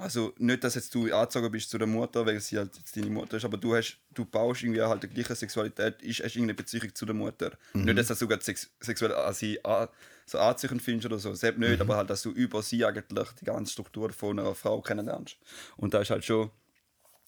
Also 0.00 0.32
nicht, 0.38 0.64
dass 0.64 0.76
jetzt 0.76 0.94
du 0.94 1.12
angezogen 1.12 1.50
bist 1.50 1.68
zu 1.68 1.76
der 1.76 1.86
Mutter, 1.86 2.24
weil 2.24 2.40
sie 2.40 2.56
halt 2.56 2.74
jetzt 2.74 2.96
deine 2.96 3.10
Mutter 3.10 3.36
ist, 3.36 3.44
aber 3.44 3.58
du 3.58 3.76
hast, 3.76 3.98
du 4.14 4.24
baust 4.24 4.62
irgendwie 4.62 4.80
halt 4.80 5.02
die 5.02 5.08
gleiche 5.08 5.34
Sexualität, 5.34 6.00
ist, 6.00 6.20
hast 6.20 6.36
irgendeine 6.36 6.54
Beziehung 6.54 6.94
zu 6.94 7.04
der 7.04 7.14
Mutter. 7.14 7.52
Nicht, 7.74 7.98
dass 7.98 8.06
du 8.06 8.14
sogar 8.14 8.40
sex 8.40 8.70
sexuell 8.80 9.14
an 9.14 9.34
sie 9.34 9.62
an, 9.62 9.88
so 10.24 10.38
anziehend 10.38 10.80
findest 10.80 11.04
oder 11.04 11.18
so, 11.18 11.34
selbst 11.34 11.58
nicht, 11.58 11.82
aber 11.82 11.96
halt, 11.96 12.08
dass 12.08 12.22
du 12.22 12.30
über 12.30 12.62
sie 12.62 12.82
eigentlich 12.82 13.28
die 13.40 13.44
ganze 13.44 13.72
Struktur 13.72 14.10
von 14.10 14.38
einer 14.38 14.54
Frau 14.54 14.80
kennenlernst. 14.80 15.36
Und 15.76 15.92
da 15.92 16.00
ist 16.00 16.10
halt 16.10 16.24
schon, 16.24 16.50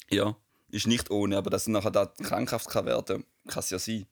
ja, 0.08 0.34
ist 0.70 0.86
nicht 0.86 1.10
ohne, 1.10 1.36
aber 1.36 1.50
dass 1.50 1.66
nachher 1.66 1.90
da 1.90 2.06
krankhaft 2.06 2.70
kann 2.70 2.86
werden, 2.86 3.24
kann 3.48 3.60
es 3.60 3.68
ja 3.68 3.78
sein. 3.78 4.06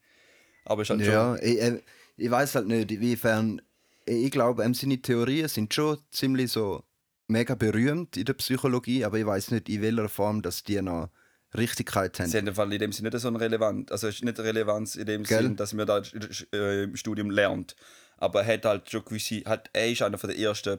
Aber 0.66 0.82
ist 0.82 0.90
halt 0.90 1.00
Ja, 1.00 1.36
ich, 1.36 1.62
äh, 1.62 1.80
ich 2.18 2.30
weiß 2.30 2.56
halt 2.56 2.66
nicht, 2.66 2.90
inwiefern. 2.90 3.62
Ich 4.04 4.30
glaube, 4.30 4.64
ähm, 4.64 4.74
seine 4.74 5.00
Theorien 5.00 5.48
sind 5.48 5.72
schon 5.72 5.98
ziemlich 6.10 6.52
so 6.52 6.84
mega 7.30 7.54
berühmt 7.54 8.16
in 8.16 8.24
der 8.24 8.34
Psychologie, 8.34 9.04
aber 9.04 9.18
ich 9.18 9.26
weiß 9.26 9.52
nicht, 9.52 9.68
in 9.68 9.82
welcher 9.82 10.08
Form 10.08 10.42
dass 10.42 10.62
die 10.62 10.80
noch 10.82 11.10
Richtigkeit 11.56 12.18
haben. 12.20 12.28
Sie 12.28 12.38
haben 12.38 12.72
in 12.72 12.78
dem 12.78 12.92
Sinne 12.92 13.10
nicht 13.10 13.20
so 13.20 13.28
eine 13.28 13.40
Relevanz. 13.40 13.90
Also 13.90 14.08
es 14.08 14.16
ist 14.16 14.24
nicht 14.24 14.38
eine 14.38 14.48
Relevanz 14.48 14.96
in 14.96 15.06
dem 15.06 15.24
Gell? 15.24 15.42
Sinn, 15.42 15.56
dass 15.56 15.72
man 15.72 15.86
da 15.86 16.02
äh, 16.52 16.84
im 16.84 16.96
Studium 16.96 17.30
lernt. 17.30 17.74
Aber 18.18 18.42
er 18.42 18.54
hat 18.54 18.64
halt 18.64 18.90
schon 18.90 19.04
gewisse, 19.04 19.42
hat, 19.46 19.70
er 19.72 19.90
ist 19.90 20.02
einer 20.02 20.16
der 20.16 20.38
ersten 20.38 20.78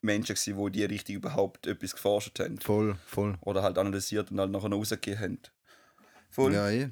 Menschen, 0.00 0.36
gewesen, 0.36 0.64
die 0.64 0.70
die 0.70 0.84
Richtung 0.84 1.16
überhaupt 1.16 1.66
etwas 1.66 1.92
geforscht 1.92 2.38
haben. 2.38 2.58
Voll, 2.60 2.96
voll. 3.06 3.36
Oder 3.42 3.62
halt 3.62 3.76
analysiert 3.76 4.30
und 4.30 4.40
halt 4.40 4.50
nachher 4.50 4.68
noch 4.68 4.78
rausgegeben 4.78 5.20
haben. 5.20 5.38
Voll. 6.30 6.54
Ja, 6.54 6.70
eh. 6.70 6.90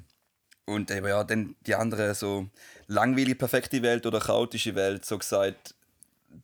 Und 0.65 0.91
eben 0.91 1.07
ja, 1.07 1.23
dann 1.23 1.55
die 1.61 1.75
andere 1.75 2.13
so 2.15 2.49
langweilige, 2.87 3.35
perfekte 3.35 3.81
Welt 3.81 4.05
oder 4.05 4.19
chaotische 4.19 4.75
Welt, 4.75 5.05
so 5.05 5.17
gesagt, 5.17 5.75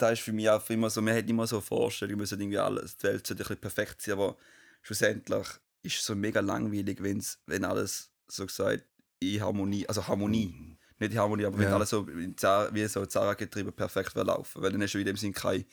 da 0.02 0.10
ist 0.10 0.22
für 0.22 0.34
mich 0.34 0.50
auch 0.50 0.68
immer 0.70 0.90
so, 0.90 1.02
man 1.02 1.16
hat 1.16 1.30
immer 1.30 1.46
so 1.48 1.62
Vorstellungen, 1.62 2.20
müssen 2.20 2.40
irgendwie 2.40 2.58
alles, 2.58 2.98
die 2.98 3.04
Welt 3.04 3.28
sollte 3.28 3.44
ein 3.44 3.48
bisschen 3.48 3.62
perfekt 3.62 4.02
sein, 4.02 4.14
aber 4.14 4.38
schlussendlich 4.82 5.48
ist 5.84 5.98
es 5.98 6.06
so 6.06 6.16
mega 6.16 6.40
langweilig, 6.40 7.02
wenn's, 7.02 7.40
wenn 7.46 7.66
alles 7.66 8.12
so 8.28 8.46
gesagt 8.46 8.86
in 9.20 9.42
Harmonie, 9.42 9.88
also 9.88 10.08
Harmonie, 10.08 10.78
nicht 11.00 11.12
in 11.14 11.20
Harmonie, 11.20 11.46
aber 11.46 11.58
wenn 11.60 11.70
Ja. 11.70 11.76
alles 11.76 11.90
so 11.90 12.08
in 12.08 12.38
Zara, 12.38 12.74
wie 12.74 12.86
so 12.88 13.06
Zara 13.06 13.34
getrieben 13.36 13.74
perfekt 13.74 14.16
wird 14.16 14.28
laufen, 14.28 14.62
weil 14.62 14.72
dann 14.72 14.82
hast 14.82 14.94
du 14.94 15.00
in 15.00 15.06
dem 15.06 15.18
Sinn 15.18 15.34
kein, 15.34 15.66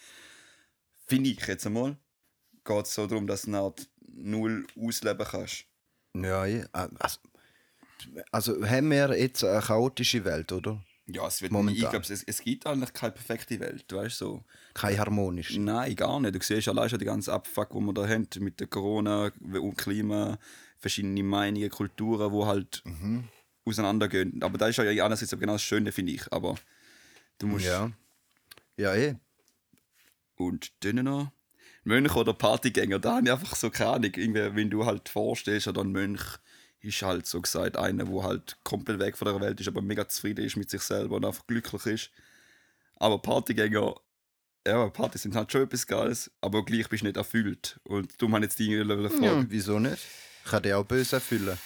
finde 1.07 1.31
ich 1.31 1.47
jetzt 1.47 1.67
einmal, 1.67 1.97
geht 2.65 2.85
es 2.87 2.95
so 2.95 3.07
darum, 3.07 3.27
dass 3.27 3.43
du 3.43 3.49
eine 3.49 3.61
Art 3.61 3.89
null 4.07 4.67
ausleben 4.77 5.27
kannst. 5.31 5.65
Ja, 6.15 6.47
eh. 6.47 6.65
Also, 6.73 7.19
also 8.31 8.67
haben 8.67 8.91
wir 8.91 9.19
jetzt 9.19 9.45
eine 9.45 9.61
chaotische 9.61 10.25
Welt, 10.25 10.53
oder? 10.53 10.83
Ja, 11.11 11.27
es 11.27 11.41
wird 11.41 11.53
Momentan. 11.53 11.83
ich 11.83 11.89
glaube, 11.89 12.05
es, 12.07 12.23
es 12.23 12.41
gibt 12.43 12.67
eigentlich 12.67 12.93
keine 12.93 13.13
perfekte 13.13 13.59
Welt, 13.61 13.91
weißt 13.91 14.21
du 14.21 14.25
so. 14.25 14.45
Keine 14.75 14.99
harmonische. 14.99 15.59
Nein, 15.59 15.97
gar 15.97 16.21
nicht. 16.21 16.35
Du 16.35 16.41
siehst 16.43 16.69
allein 16.69 16.91
schon 16.91 16.99
die 16.99 17.07
ganze 17.07 17.33
Abfuck, 17.33 17.71
die 17.71 17.81
wir 17.81 17.95
da 17.95 18.07
haben, 18.07 18.29
mit 18.41 18.61
der 18.61 18.67
Corona 18.67 19.33
und 19.41 19.79
Klima, 19.79 20.39
verschiedene 20.77 21.23
Meinungen, 21.23 21.71
Kulturen, 21.71 22.31
die 22.31 22.45
halt 22.45 22.83
auseinandergehen. 23.65 24.43
Aber 24.43 24.59
da 24.59 24.69
ist 24.69 24.77
ja 24.77 24.85
einerseits 24.85 25.31
genau 25.31 25.55
das 25.55 25.63
Schöne, 25.63 25.93
finde 25.93 26.13
ich. 26.13 26.31
Aber 26.31 26.57
du 27.39 27.47
musst. 27.47 27.65
Ja. 27.65 27.91
Ja, 28.77 28.95
eh. 28.95 29.15
Und 30.37 30.73
dann 30.85 31.05
noch. 31.05 31.33
Mönch 31.85 32.15
oder 32.17 32.35
Partygänger, 32.35 32.99
da 32.99 33.17
habe 33.17 33.27
ich 33.27 33.33
einfach 33.33 33.57
so 33.57 33.71
keine 33.71 33.91
Ahnung. 33.93 34.13
Irgendwie, 34.15 34.55
wenn 34.55 34.69
du 34.69 34.85
halt 34.85 35.09
vorstellst, 35.09 35.69
oder 35.69 35.81
ein 35.81 35.91
Mönch 35.91 36.21
ist 36.81 37.03
halt 37.03 37.27
so 37.27 37.41
gesagt 37.41 37.77
einer, 37.77 38.05
der 38.05 38.23
halt 38.23 38.57
komplett 38.65 38.99
weg 38.99 39.17
von 39.17 39.27
der 39.29 39.41
Welt 39.41 39.61
ist, 39.61 39.69
aber 39.69 39.83
mega 39.83 40.09
zufrieden 40.09 40.45
ist 40.45 40.57
mit 40.57 40.71
sich 40.71 40.83
selber 40.83 41.17
und 41.17 41.25
einfach 41.25 41.47
glücklich 41.47 41.87
ist. 41.87 42.11
Aber 42.97 43.19
Partygänger, 43.21 43.95
ja, 44.67 44.89
Partys 44.89 45.23
sind 45.23 45.35
halt 45.35 45.51
schon 45.51 45.63
etwas 45.63 45.87
Geiles, 45.87 46.31
aber 46.41 46.65
gleich 46.65 46.89
bist 46.89 47.03
du 47.03 47.07
nicht 47.07 47.17
erfüllt. 47.17 47.81
Und 47.85 48.21
du 48.21 48.29
meinst 48.29 48.45
jetzt 48.45 48.59
die 48.59 48.71
irgendwie 48.73 49.09
Frage. 49.09 49.25
Ja, 49.27 49.45
wieso 49.49 49.79
nicht? 49.79 49.99
Ich 50.45 50.51
kann 50.51 50.63
dich 50.63 50.75
auch 50.75 50.85
böse 50.85 51.17
erfüllen. 51.17 51.59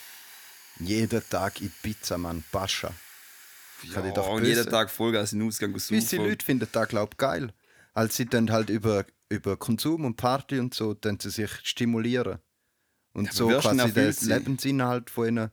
Jeden 0.80 1.22
Tag 1.28 1.60
in 1.60 1.72
Pizza, 1.82 2.16
Mann. 2.18 2.42
Pascha. 2.50 2.92
Ja, 3.84 3.94
kann 3.94 4.06
ich 4.08 4.14
doch 4.14 4.28
und 4.30 4.42
böse- 4.42 4.48
jeden 4.48 4.70
Tag 4.70 4.90
Vollgas 4.90 5.32
in 5.32 5.40
den 5.40 5.48
Ausgang 5.48 5.72
und 5.74 5.86
Gewisse 5.86 6.16
Leute 6.16 6.44
finden 6.44 6.68
das, 6.72 6.88
glaube 6.88 7.10
ich, 7.12 7.18
geil. 7.18 7.52
Also 7.94 8.12
sie 8.14 8.26
dann 8.26 8.50
halt 8.50 8.70
über, 8.70 9.04
über 9.28 9.56
Konsum 9.56 10.04
und 10.04 10.16
Party 10.16 10.58
und 10.58 10.72
so, 10.72 10.94
dann 10.94 11.18
sie 11.20 11.30
sich 11.30 11.50
stimulieren. 11.62 12.38
Und 13.12 13.28
aber 13.28 13.36
so 13.36 13.48
quasi 13.48 13.92
den? 13.92 14.14
Lebensinhalt 14.28 15.10
von 15.10 15.28
ihnen 15.28 15.50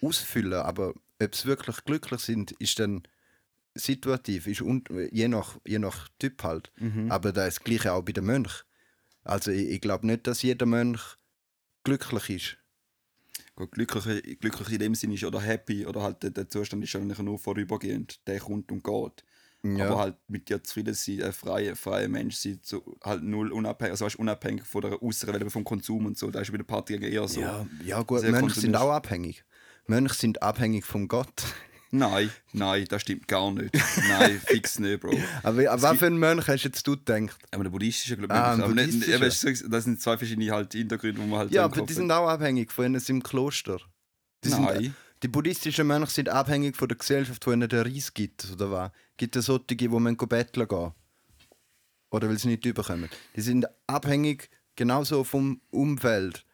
ausfüllen. 0.00 0.54
Aber 0.54 0.94
ob 1.20 1.34
sie 1.34 1.48
wirklich 1.48 1.84
glücklich 1.84 2.20
sind, 2.20 2.52
ist 2.52 2.78
dann 2.78 3.02
situativ, 3.74 4.46
ist 4.46 4.60
un 4.60 4.84
je, 5.10 5.28
nach, 5.28 5.58
je 5.66 5.78
nach 5.78 6.08
Typ 6.18 6.42
halt. 6.42 6.72
Mhm. 6.78 7.10
Aber 7.10 7.32
das 7.32 7.48
ist 7.48 7.58
das 7.58 7.64
Gleiche 7.64 7.92
auch 7.92 8.02
bei 8.02 8.12
den 8.12 8.24
Mönchen. 8.24 8.64
Also 9.24 9.50
ich, 9.50 9.68
ich 9.68 9.80
glaube 9.80 10.06
nicht, 10.06 10.26
dass 10.26 10.42
jeder 10.42 10.66
Mönch 10.66 11.00
glücklich 11.84 12.30
ist. 12.30 12.56
Gut, 13.54 13.72
glücklich, 13.72 14.40
glücklich 14.40 14.72
in 14.72 14.78
dem 14.78 14.94
Sinne 14.94 15.14
ist 15.14 15.24
oder 15.24 15.40
happy 15.40 15.86
oder 15.86 16.02
halt 16.02 16.22
der, 16.22 16.30
der 16.30 16.48
Zustand 16.48 16.82
ist 16.84 16.94
eigentlich 16.96 17.18
nur 17.18 17.38
vorübergehend. 17.38 18.26
Der 18.26 18.40
kommt 18.40 18.72
und 18.72 18.82
geht. 18.82 19.24
Ja. 19.64 19.86
Aber 19.86 19.98
halt 20.00 20.16
mit 20.26 20.48
dir 20.48 20.62
zufrieden 20.62 20.92
sein, 20.94 21.22
ein 21.22 21.32
freier, 21.32 21.76
freier 21.76 22.08
Mensch 22.08 22.34
sein, 22.36 22.58
so, 22.62 22.96
halt 23.02 23.22
null 23.22 23.52
unabhängig, 23.52 23.92
also 23.92 24.04
weißt, 24.06 24.16
unabhängig 24.16 24.64
von 24.64 24.80
der 24.82 25.00
äußeren 25.02 25.34
Welt, 25.40 25.52
vom 25.52 25.62
Konsum 25.62 26.06
und 26.06 26.18
so. 26.18 26.30
Da 26.32 26.40
ist 26.40 26.50
bei 26.50 26.56
der 26.56 26.64
Party 26.64 26.96
eher 26.96 27.28
so. 27.28 27.40
ja, 27.40 27.64
ja 27.84 28.02
gut, 28.02 28.22
Mönche 28.22 28.58
sind 28.60 28.74
auch 28.76 28.90
abhängig. 28.90 29.44
Mönche 29.86 30.14
sind 30.14 30.42
abhängig 30.42 30.84
vom 30.84 31.06
Gott. 31.08 31.44
Nein, 31.94 32.30
nein, 32.54 32.86
das 32.88 33.02
stimmt 33.02 33.28
gar 33.28 33.50
nicht. 33.52 33.74
Nein, 34.08 34.40
fix 34.46 34.78
nicht, 34.78 35.00
Bro. 35.02 35.14
Aber 35.42 35.70
an 35.70 35.82
was 35.82 35.98
für 35.98 36.06
einen 36.06 36.16
Mönch 36.18 36.48
hast 36.48 36.64
jetzt 36.64 36.86
du 36.86 36.92
gedacht? 36.96 37.36
Aber 37.50 37.64
der 37.64 37.70
buddhistische, 37.70 38.16
glaube 38.16 38.32
Ah, 38.32 38.54
ein 38.54 38.62
aber 38.62 38.72
nicht, 38.74 38.92
so- 39.04 39.68
das 39.68 39.84
sind 39.84 40.00
zwei 40.00 40.16
verschiedene 40.16 40.50
halt 40.52 40.72
Hintergründe, 40.72 41.20
wo 41.20 41.26
man 41.26 41.40
halt 41.40 41.52
Ja, 41.52 41.64
aber 41.66 41.82
die 41.82 41.92
sind 41.92 42.10
auch 42.10 42.26
abhängig 42.28 42.72
von 42.72 42.86
ihnen 42.86 43.02
im 43.06 43.22
Kloster. 43.22 43.78
Die, 44.42 44.48
sind, 44.48 44.62
Nein. 44.62 44.94
Die 45.22 45.28
buddhistischen 45.28 45.86
Mönche 45.86 46.10
sind 46.10 46.28
abhängig 46.28 46.76
von 46.76 46.88
der 46.88 46.98
Gesellschaft, 46.98 47.46
wo 47.46 47.52
ihnen 47.52 47.68
der 47.68 47.86
Reis 47.86 48.12
gibt. 48.12 48.50
Oder 48.52 48.70
was? 48.70 48.90
Gibt 49.16 49.36
es 49.36 49.46
solche, 49.46 49.76
die 49.76 49.88
man 49.88 50.16
betteln 50.16 50.66
gehen? 50.66 50.92
Oder 52.10 52.28
weil 52.28 52.38
sie 52.38 52.48
nicht 52.48 52.66
überkommen? 52.66 53.08
Die 53.36 53.40
sind 53.40 53.66
abhängig 53.86 54.50
genauso 54.76 55.24
vom 55.24 55.60
Umfeld, 55.70 56.44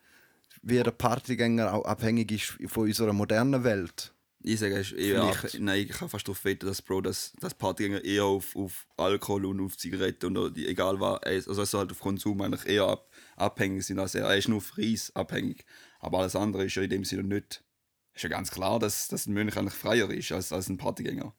wie 0.63 0.83
der 0.83 0.91
Partygänger 0.91 1.73
auch 1.73 1.85
abhängig 1.85 2.31
ist 2.31 2.71
von 2.71 2.85
unserer 2.85 3.13
modernen 3.13 3.65
Welt. 3.65 4.15
Ich 4.41 4.61
sage, 4.61 4.85
Vielleicht. 4.85 5.45
ab, 5.45 5.51
nein, 5.59 5.81
ich 5.81 5.89
kann 5.89 6.09
fast 6.09 6.29
darauf 6.29 6.45
wetten, 6.45 6.67
dass 6.67 6.81
Bro, 6.81 7.01
dass, 7.01 7.33
dass 7.41 7.55
Partygänger 7.55 8.05
eher 8.05 8.25
auf, 8.25 8.55
auf 8.55 8.87
Alkohol 8.97 9.47
und 9.47 9.61
auf 9.61 9.77
Zigaretten 9.77 10.55
die, 10.55 10.67
egal 10.69 11.01
was, 11.01 11.23
also 11.25 11.61
also 11.61 11.79
halt 11.79 11.91
auf 11.91 11.99
Konsum 11.99 12.41
eigentlich 12.41 12.67
eher 12.67 12.85
ab, 12.85 13.11
abhängig 13.35 13.85
sind 13.85 13.99
als 13.99 14.15
er. 14.15 14.27
Er 14.27 14.37
ist 14.37 14.49
nur 14.49 14.59
auf 14.59 14.79
Reis 14.79 15.11
abhängig. 15.15 15.65
Aber 15.99 16.21
alles 16.21 16.37
andere 16.37 16.67
ist 16.67 16.75
ja 16.77 16.83
in 16.83 16.91
dem 16.91 17.05
Sinne 17.05 17.25
nicht. 17.25 17.65
Ist 18.19 18.25
ja 18.25 18.31
ganz 18.31 18.51
klar, 18.51 18.81
dass, 18.81 19.07
dass 19.07 19.29
ein 19.29 19.33
Mönch 19.33 19.57
eigentlich 19.57 19.75
freier 19.75 20.11
ist 20.11 20.33
als, 20.33 20.53
als 20.53 20.69
ein 20.69 20.77
Partygänger. 20.77 21.33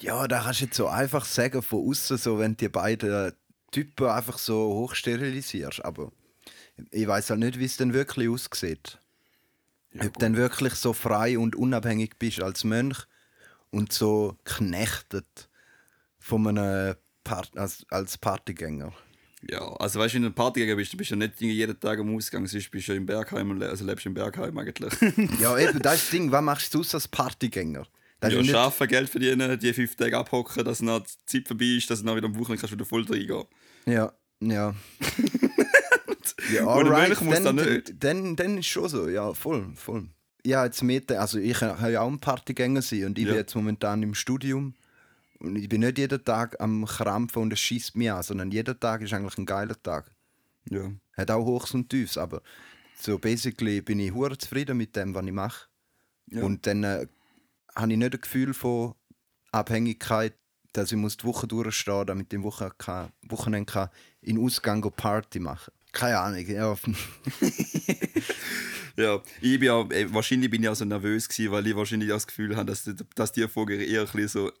Ja, 0.00 0.26
da 0.26 0.40
kannst 0.42 0.62
du 0.62 0.64
jetzt 0.64 0.76
so 0.78 0.88
einfach 0.88 1.26
sagen 1.26 1.60
von 1.60 1.86
außen, 1.86 2.16
so 2.16 2.38
wenn 2.38 2.56
die 2.56 2.70
beiden 2.70 3.34
Typen 3.72 4.06
einfach 4.06 4.38
so 4.38 4.72
hochsterilisierst. 4.72 5.84
Aber 5.84 6.10
ich 6.92 7.06
weiß 7.06 7.28
halt 7.28 7.40
nicht, 7.40 7.58
wie 7.58 7.66
es 7.66 7.76
denn 7.76 7.92
wirklich 7.92 8.30
aussieht. 8.30 9.02
Ja, 9.92 10.06
Ob 10.06 10.14
du 10.14 10.20
dann 10.20 10.38
wirklich 10.38 10.72
so 10.76 10.94
frei 10.94 11.38
und 11.38 11.54
unabhängig 11.54 12.18
bist 12.18 12.42
als 12.42 12.64
Mönch 12.64 13.06
und 13.70 13.92
so 13.92 14.34
knechtet 14.44 15.50
von 16.18 16.48
einem 16.48 16.96
Part 17.22 17.54
als, 17.58 17.84
als 17.90 18.16
Partygänger. 18.16 18.94
Ja, 19.48 19.60
also 19.76 20.00
weißt 20.00 20.14
du, 20.14 20.16
wenn 20.16 20.22
du 20.24 20.28
ein 20.30 20.34
Partygänger 20.34 20.74
bist, 20.76 20.92
du 20.92 20.96
bist 20.96 21.10
ja 21.10 21.16
nicht 21.16 21.40
jeden 21.40 21.78
Tag 21.78 21.98
am 22.00 22.14
Ausgang, 22.16 22.46
sonst 22.46 22.70
bist 22.70 22.88
du 22.88 22.92
ja 22.92 22.96
im 22.98 23.06
Bergheim, 23.06 23.62
also 23.62 23.84
lebst 23.84 24.04
du 24.04 24.08
im 24.08 24.14
Bergheim 24.14 24.56
eigentlich. 24.58 24.92
Ja, 25.40 25.56
eben, 25.58 25.78
das 25.80 25.94
ist 25.96 26.04
das 26.04 26.10
Ding. 26.10 26.32
Was 26.32 26.42
machst 26.42 26.74
du 26.74 26.80
aus 26.80 26.94
als 26.94 27.06
Partygänger? 27.06 27.86
Das 28.20 28.32
ja, 28.32 28.40
nicht, 28.42 28.52
arbeiten, 28.52 28.88
Geld 28.88 29.08
verdienen, 29.08 29.56
die 29.60 29.72
fünf 29.72 29.94
Tage 29.94 30.18
abhocken, 30.18 30.64
dass 30.64 30.78
dann 30.78 31.02
die 31.04 31.26
Zeit 31.26 31.46
vorbei 31.46 31.66
ist, 31.66 31.88
dass 31.88 32.00
du 32.00 32.06
dann 32.06 32.16
wieder 32.16 32.26
am 32.26 32.34
Wochenende 32.36 32.60
kannst 32.60 32.72
wieder 32.74 32.84
voll 32.84 33.04
reingehen. 33.04 33.44
ja, 33.86 34.12
ja. 34.40 34.74
ja, 36.52 36.66
alright, 36.66 37.20
muss 37.20 37.40
dann, 37.42 37.56
das 37.56 37.66
nicht. 37.66 37.92
Dann, 38.02 38.34
dann 38.36 38.58
ist 38.58 38.66
schon 38.66 38.88
so, 38.88 39.08
ja, 39.08 39.32
voll, 39.34 39.68
voll. 39.76 40.08
Ja, 40.44 40.64
jetzt 40.64 40.82
mit, 40.82 41.12
also 41.12 41.38
ich 41.38 41.54
kann 41.58 41.92
ja 41.92 42.00
auch 42.00 42.08
ein 42.10 42.18
Partygänger 42.20 42.82
sein 42.82 43.04
und 43.06 43.18
ich 43.18 43.24
Ja. 43.24 43.30
bin 43.30 43.38
jetzt 43.38 43.54
momentan 43.54 44.02
im 44.02 44.14
Studium 44.14 44.74
ich 45.40 45.68
bin 45.68 45.80
nicht 45.82 45.98
jeden 45.98 46.24
Tag 46.24 46.60
am 46.60 46.84
Krampfen 46.84 47.42
und 47.42 47.52
es 47.52 47.60
schießt 47.60 47.96
mich 47.96 48.10
an, 48.10 48.22
sondern 48.22 48.50
jeder 48.50 48.78
Tag 48.78 49.02
ist 49.02 49.12
eigentlich 49.12 49.38
ein 49.38 49.46
geiler 49.46 49.80
Tag. 49.82 50.10
Ja. 50.70 50.90
Hat 51.16 51.30
auch 51.30 51.44
Hochs 51.44 51.72
und 51.74 51.88
Tiefs, 51.88 52.18
aber 52.18 52.42
so 53.00 53.18
basically 53.18 53.80
bin 53.80 54.00
ich 54.00 54.12
hure 54.12 54.36
zufrieden 54.36 54.76
mit 54.76 54.96
dem, 54.96 55.14
was 55.14 55.24
ich 55.24 55.32
mache. 55.32 55.68
Ja. 56.30 56.42
Und 56.42 56.66
dann 56.66 56.84
äh, 56.84 57.06
habe 57.74 57.92
ich 57.92 57.98
nicht 57.98 58.14
ein 58.14 58.20
Gefühl 58.20 58.52
von 58.52 58.94
Abhängigkeit, 59.52 60.34
dass 60.72 60.92
ich 60.92 60.98
muss 60.98 61.16
die 61.16 61.24
Woche 61.24 61.46
durchstehen 61.46 62.06
damit 62.06 62.32
ich 62.32 62.36
am 62.38 62.44
Woche 62.44 62.70
kann, 62.76 63.10
Wochenende 63.28 63.72
kann 63.72 63.88
in 64.20 64.38
Ausgang 64.38 64.80
go 64.82 64.90
Party 64.90 65.38
machen 65.38 65.72
Keine 65.92 66.18
Ahnung. 66.18 66.46
Ja. 66.46 66.76
Ja, 68.96 69.22
ich 69.40 69.60
bin 69.60 69.70
auch, 69.70 69.88
äh, 69.92 70.12
wahrscheinlich 70.12 70.50
bin 70.50 70.60
ich 70.62 70.68
auch 70.68 70.74
so 70.74 70.84
nervös 70.84 71.28
gewesen, 71.28 71.52
weil 71.52 71.64
ich 71.68 71.76
wahrscheinlich 71.76 72.10
auch 72.10 72.16
das 72.16 72.26
Gefühl 72.26 72.56
habe, 72.56 72.66
dass, 72.66 72.82
die- 72.82 72.96
dass 73.14 73.30
die 73.30 73.46
Folge 73.46 73.76
eher 73.84 74.00
ein 74.00 74.06
bisschen 74.06 74.26
so 74.28 74.52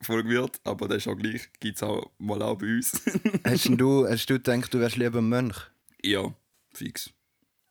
äh, 0.00 0.04
Folge 0.04 0.28
wird, 0.28 0.60
aber 0.64 0.88
das 0.88 0.98
ist 0.98 1.08
auch 1.08 1.16
gleich, 1.16 1.48
gibt 1.60 1.76
es 1.76 1.82
auch 1.82 2.10
mal 2.18 2.42
auch 2.42 2.56
bei 2.58 2.66
uns. 2.66 3.00
hast, 3.44 3.68
du, 3.68 4.06
hast 4.08 4.26
du 4.26 4.34
gedacht, 4.34 4.72
du 4.72 4.80
wärst 4.80 4.96
lieber 4.96 5.18
ein 5.18 5.28
Mönch? 5.28 5.56
ja, 6.02 6.34
fix. 6.72 7.10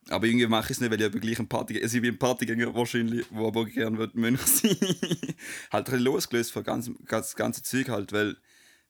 Aber 0.10 0.28
irgendwie 0.28 0.46
mache 0.46 0.66
ich 0.66 0.72
es 0.72 0.82
nicht, 0.82 0.92
weil 0.92 1.00
ich 1.00 1.08
eben 1.08 1.20
gleich 1.20 1.40
ein 1.40 1.48
Partygänger, 1.48 1.84
also 1.84 1.96
ich 1.96 2.02
bin 2.02 2.14
ein 2.14 2.20
Partygänger 2.20 2.76
wahrscheinlich, 2.76 3.26
wo 3.32 3.48
aber 3.48 3.66
gerne 3.66 3.98
wird 3.98 4.14
Mönch 4.14 4.42
sein. 4.42 4.78
halt 5.72 5.90
ein 5.90 6.00
losgelöst 6.00 6.52
von 6.52 6.64
ganz, 6.64 6.92
ganz 7.06 7.36
ganze 7.36 7.64
Zeug 7.64 7.90
halt, 7.90 8.12
weil 8.12 8.38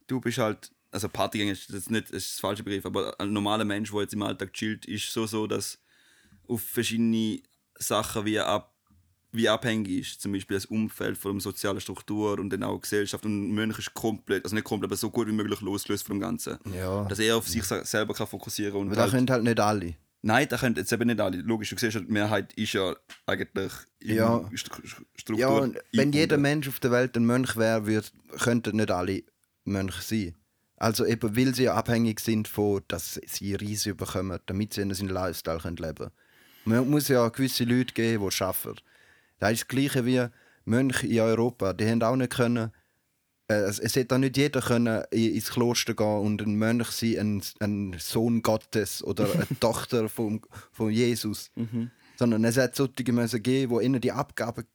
du 0.08 0.20
bist 0.20 0.40
halt, 0.40 0.72
also 0.92 1.08
Partygänger 1.08 1.54
ist 1.54 1.74
das 1.74 1.90
nicht 1.90 2.10
ist 2.10 2.34
das 2.34 2.40
falsche 2.40 2.64
Begriff, 2.64 2.86
aber 2.86 3.18
ein 3.20 3.32
normaler 3.32 3.64
Mensch, 3.64 3.92
der 3.92 4.02
jetzt 4.02 4.14
im 4.14 4.24
Alltag 4.24 4.52
chillt, 4.54 4.86
ist 4.88 5.12
so 5.12 5.26
so, 5.26 5.48
dass 5.48 5.80
auf 6.48 6.62
verschiedene 6.62 7.42
Sachen 7.76 8.26
wie, 8.26 8.40
ab, 8.40 8.75
wie 9.36 9.50
abhängig 9.50 9.90
ist. 9.90 10.22
Zum 10.22 10.32
Beispiel 10.32 10.56
das 10.58 10.66
Umfeld 10.66 11.18
von 11.18 11.34
der 11.34 11.42
sozialen 11.42 11.80
Struktur 11.82 12.40
und 12.40 12.50
dann 12.52 12.64
auch 12.64 12.80
Gesellschaft. 12.80 13.26
Und 13.26 13.50
ein 13.50 13.54
Mönch 13.56 13.78
ist 13.80 13.94
komplett, 13.94 14.44
also 14.44 14.56
nicht 14.56 14.64
komplett, 14.66 14.90
aber 14.90 14.98
so 14.98 15.10
gut 15.10 15.28
wie 15.28 15.32
möglich 15.32 15.62
losgelöst 15.62 16.06
von 16.06 16.18
dem 16.18 16.22
Ganzen. 16.22 16.58
Ja. 16.74 17.06
Dass 17.06 17.20
er 17.20 17.38
auf 17.38 17.48
sich 17.48 17.64
se- 17.64 17.84
selber 17.86 18.14
kann 18.14 18.28
fokussieren 18.28 18.76
und 18.80 18.88
Aber 18.88 18.96
da 18.96 19.02
halt, 19.04 19.12
können 19.12 19.30
halt 19.30 19.44
nicht 19.44 19.60
alle. 19.60 19.96
Nein, 20.22 20.48
da 20.50 20.58
können 20.58 20.76
jetzt 20.76 20.92
eben 20.92 21.06
nicht 21.08 21.20
alle. 21.22 21.38
Logisch, 21.38 21.70
du 21.70 21.78
siehst, 21.78 21.94
ja, 21.96 22.02
die 22.02 22.12
Mehrheit 22.12 22.52
ist 22.54 22.74
ja 22.74 22.96
eigentlich 23.28 23.72
in 24.00 24.16
Ja. 24.16 24.38
Stru- 24.56 24.82
Struktur. 25.16 25.38
Ja, 25.40 25.50
und 25.50 25.78
wenn 25.94 26.12
jeder. 26.14 26.38
Mensch 26.38 26.68
auf 26.68 26.80
der 26.80 26.90
Welt 26.92 27.16
ein 27.16 27.26
Mönch 27.26 27.56
wäre, 27.58 27.86
würd, 27.86 28.12
könnten 28.40 28.78
nicht 28.78 28.90
alle 28.90 29.22
Mönche 29.66 30.02
sein. 30.02 30.36
Also 30.78 31.06
eben, 31.06 31.38
weil 31.38 31.54
sie 31.56 31.64
ja 31.64 31.76
abhängig 31.76 32.20
sind 32.20 32.48
von, 32.48 32.82
dass 32.88 33.20
sie 33.28 33.56
Reise 33.56 33.96
bekommen, 33.96 34.40
damit 34.48 34.74
sie 34.74 34.82
ihren 34.82 35.10
Lifestyle 35.10 35.60
leben 35.64 35.96
können. 35.96 36.12
Man 36.66 36.90
muss 36.90 37.08
ja 37.08 37.28
gewisse 37.30 37.64
Leute 37.64 37.94
geben, 37.94 38.28
die 38.28 38.44
arbeiten. 38.44 38.80
Das 39.40 39.52
ist 39.52 39.62
das 39.62 39.68
Gleiche 39.68 40.06
wie 40.06 40.26
Mönche 40.66 41.08
in 41.08 41.20
Europa. 41.20 41.74
Die 41.74 41.88
haben 41.88 42.02
auch 42.04 42.16
nicht 42.16 42.34
können, 42.34 42.72
äh, 43.48 43.54
es 43.54 43.80
es 43.80 43.96
hätte 43.96 44.16
auch 44.16 44.20
nicht 44.20 44.38
jeder 44.38 44.62
können 44.62 45.04
ins 45.12 45.52
Kloster 45.52 45.94
gehen 45.94 46.20
und 46.20 46.42
ein 46.42 46.56
Mönch 46.56 46.88
sein, 46.88 47.42
ein, 47.60 47.94
ein 47.94 47.96
Sohn 48.00 48.42
Gottes 48.42 49.04
oder 49.04 49.32
eine 49.32 49.48
Tochter 49.60 50.10
von, 50.10 50.42
von 50.72 50.90
Jesus. 50.90 51.52
Sondern 52.16 52.44
es 52.46 52.58
hat 52.58 52.76
solche 52.76 53.12
müssen 53.12 53.44
geben, 53.44 53.78
die 53.78 53.86
ihnen 53.86 54.02
die 54.02 54.12
Abgaben 54.12 54.66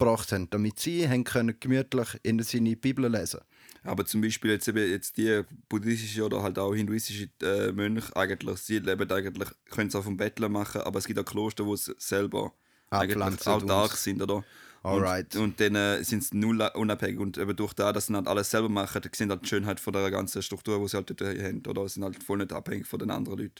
gebracht 0.00 0.32
haben, 0.32 0.48
damit 0.50 0.78
sie 0.78 1.08
haben 1.08 1.24
können 1.24 1.58
gemütlich 1.60 2.08
in 2.22 2.42
seine 2.42 2.76
Bibel 2.76 3.10
lesen 3.10 3.40
Aber 3.82 4.04
zum 4.06 4.22
Beispiel 4.22 4.52
jetzt, 4.52 4.66
eben 4.68 4.90
jetzt 4.90 5.16
die 5.16 5.42
buddhistische 5.68 6.24
oder 6.24 6.42
halt 6.42 6.58
auch 6.58 6.74
hinduistische 6.74 7.28
äh, 7.42 7.70
Mönche 7.72 8.14
eigentlich, 8.16 8.58
sie 8.58 8.78
leben 8.78 9.10
eigentlich, 9.10 9.48
können 9.70 9.88
es 9.88 9.94
auch 9.94 10.04
vom 10.04 10.16
Bettler 10.16 10.48
machen, 10.48 10.80
aber 10.80 10.98
es 10.98 11.06
gibt 11.06 11.18
auch 11.18 11.24
Kloster, 11.24 11.66
wo 11.66 11.74
es 11.74 11.84
selber 11.98 12.52
Abpflanzen 12.90 13.52
autark 13.52 13.90
und- 13.92 13.98
sind, 13.98 14.22
oder? 14.22 14.44
Alright. 14.82 15.36
Und, 15.36 15.42
und 15.42 15.60
dann 15.60 15.74
äh, 15.74 16.02
sind 16.02 16.24
sie 16.24 16.36
null 16.38 16.60
unabhängig 16.74 17.20
und 17.20 17.36
eben 17.36 17.54
durch 17.54 17.74
das, 17.74 17.92
dass 17.92 18.06
sie 18.06 18.14
halt 18.14 18.26
alles 18.26 18.50
selber 18.50 18.70
machen, 18.70 19.02
sehen 19.14 19.28
halt 19.30 19.42
die 19.42 19.48
Schönheit 19.48 19.78
von 19.78 19.92
der 19.92 20.10
ganzen 20.10 20.40
Struktur, 20.42 20.80
die 20.80 20.88
sie 20.88 20.96
halt 20.96 21.10
dort 21.10 21.20
haben, 21.38 21.62
oder? 21.68 21.86
Sie 21.86 21.94
sind 21.94 22.04
halt 22.04 22.22
voll 22.22 22.38
nicht 22.38 22.52
abhängig 22.52 22.86
von 22.86 22.98
den 22.98 23.10
anderen 23.10 23.38
Leuten. 23.38 23.54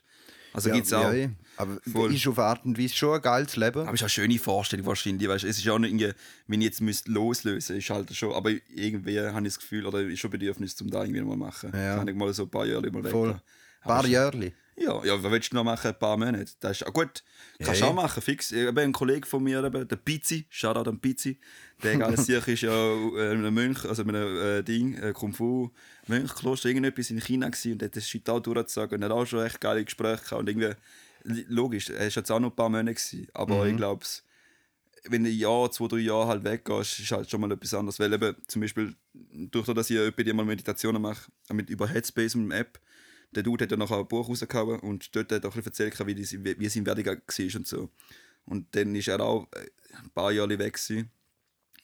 Also 0.53 0.71
Ja, 0.71 0.75
gibt's 0.77 0.93
auch. 0.93 1.03
Ja, 1.05 1.13
ja. 1.13 1.29
aber 1.59 1.79
Voll. 1.93 2.15
ist 2.15 2.27
auf 2.27 2.39
Art 2.39 2.65
und 2.65 2.77
Weise 2.79 2.95
schon 2.97 3.15
ein 3.15 3.21
geiles 3.23 3.55
Leben. 3.57 3.83
Aber 3.83 3.91
es 3.91 3.97
ist 4.01 4.03
eine 4.03 4.09
schöne 4.09 4.39
Vorstellung 4.39 4.87
wahrscheinlich. 4.87 5.29
Weißt, 5.29 5.45
es 5.45 5.59
ist 5.59 5.69
auch 5.69 5.79
nicht 5.79 5.91
irgendwie, 5.93 6.13
wenn 6.49 6.61
ich 6.63 6.69
jetzt 6.69 6.81
müsste 6.81 7.13
loslösen 7.13 7.77
ist 7.77 7.91
halt 7.91 8.13
schon, 8.17 8.33
aber 8.33 8.51
irgendwie 8.75 9.21
habe 9.21 9.47
ich 9.47 9.53
das 9.55 9.61
Gefühl, 9.61 9.87
oder 9.87 10.01
ist 10.01 10.19
schon 10.19 10.31
Bedürfnis, 10.31 10.75
zum 10.75 10.91
da 10.91 11.03
irgendwie 11.03 11.21
mal 11.21 11.37
machen. 11.37 11.71
Ja. 11.75 11.99
Kann 11.99 12.09
ich 12.09 12.15
mal 12.17 12.33
so 12.33 12.45
ein 12.45 12.49
paar 12.51 12.65
Jahre 12.67 12.91
mal 12.91 13.05
weg. 13.05 13.13
Voll. 13.13 13.31
Ein 13.33 13.41
paar 13.83 14.07
Jahre. 14.07 14.53
Ja, 14.77 15.05
ja, 15.05 15.23
was 15.23 15.31
willst 15.31 15.53
du 15.53 15.57
noch 15.57 15.65
machen? 15.65 15.89
Ein 15.89 15.99
paar 15.99 16.17
Monate. 16.17 16.53
Das 16.61 16.81
ist, 16.81 16.87
ah, 16.87 16.91
gut, 16.91 17.23
kannst 17.59 17.81
du 17.81 17.85
Ja, 17.85 17.91
auch 17.91 17.95
machen, 17.95 18.23
fix. 18.23 18.51
Ich 18.51 18.67
habe 18.67 18.81
einen 18.81 18.93
Kollegen 18.93 19.27
von 19.27 19.43
mir, 19.43 19.63
eben, 19.63 19.87
der 19.87 19.97
Pizzi, 19.97 20.47
Shoutout 20.49 20.89
an 20.89 21.01
Pizzi, 21.01 21.39
der 21.83 21.97
geile 21.99 22.17
Sieg 22.17 22.47
ist 22.49 22.63
ja 22.63 22.73
äh, 22.73 23.33
ein 23.33 23.53
Mönch, 23.53 23.85
also 23.85 24.05
mit 24.05 24.17
einem 24.17 24.37
äh, 24.39 24.63
Ding, 24.63 24.95
äh, 24.95 25.13
Kung 25.13 25.35
Fu 25.35 25.71
Mönchkloster, 26.07 26.69
irgendetwas 26.69 27.11
in 27.11 27.21
China 27.21 27.49
gewesen, 27.49 27.73
und 27.73 27.83
hat 27.83 27.95
das 27.95 28.09
Shit 28.09 28.29
auch 28.31 28.41
durchgezogen 28.41 28.99
und 28.99 29.05
hat 29.05 29.13
auch 29.13 29.27
schon 29.27 29.45
echt 29.45 29.61
geile 29.61 29.85
Gespräche 29.85 30.23
gehabt. 30.25 30.41
Und 30.41 30.49
irgendwie, 30.49 30.75
logisch, 31.49 31.91
er 31.91 32.01
war 32.01 32.07
jetzt 32.07 32.31
auch 32.31 32.41
noch 32.41 32.51
ein 32.51 32.57
paar 32.57 32.71
Monate, 32.71 32.95
gewesen, 32.95 33.29
aber 33.35 33.67
ich 33.67 33.77
glaube, 33.77 34.05
wenn 35.05 35.25
du 35.25 35.31
ein 35.31 35.37
Jahr, 35.37 35.71
zwei, 35.71 35.89
drei 35.89 35.99
Jahre 35.99 36.29
halt 36.29 36.45
weggehst, 36.45 37.01
ist 37.01 37.11
halt 37.13 37.31
schon 37.31 37.41
mal 37.41 37.51
etwas 37.53 37.75
anderes. 37.75 37.99
Weil 37.99 38.13
eben 38.13 38.37
zum 38.47 38.61
Beispiel, 38.61 38.95
durch 39.13 39.67
das, 39.67 39.75
dass 39.75 39.91
ich 39.91 40.15
bei 40.15 40.33
mal 40.33 40.45
Meditationen 40.45 41.01
mache, 41.01 41.31
mit 41.53 41.71
über 41.71 41.89
Headspace 41.89 42.35
und 42.35 42.51
App, 42.51 42.79
der 43.33 43.43
Dude 43.43 43.65
hat 43.65 43.71
ja 43.71 43.77
nachher 43.77 43.99
ein 43.99 44.09
Buch 44.09 44.29
rausgehauen 44.29 44.81
und 44.81 45.15
dort 45.15 45.33
hat 45.33 45.45
er 45.45 45.49
auch 45.51 45.55
ein 45.55 45.63
bisschen 45.63 45.87
erzählt, 45.87 46.07
wie, 46.07 46.15
die, 46.15 46.45
wie, 46.45 46.59
wie 46.59 46.69
sein 46.69 46.87
Werdegang 46.87 47.19
war 47.27 47.57
und 47.57 47.67
so. 47.67 47.91
Und 48.45 48.75
dann 48.75 48.95
ist 48.95 49.09
er 49.09 49.21
auch 49.21 49.47
äh, 49.55 49.67
ein 50.03 50.11
paar 50.11 50.33
Jahre 50.33 50.59
weg 50.59 50.75
gewesen. 50.75 51.11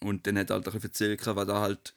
Und 0.00 0.26
dann 0.26 0.38
hat 0.38 0.50
er 0.50 0.56
halt 0.56 0.66
ein 0.66 0.72
bisschen 0.72 0.90
erzählt, 0.90 1.26
was 1.26 1.46
da 1.46 1.60
halt 1.60 1.94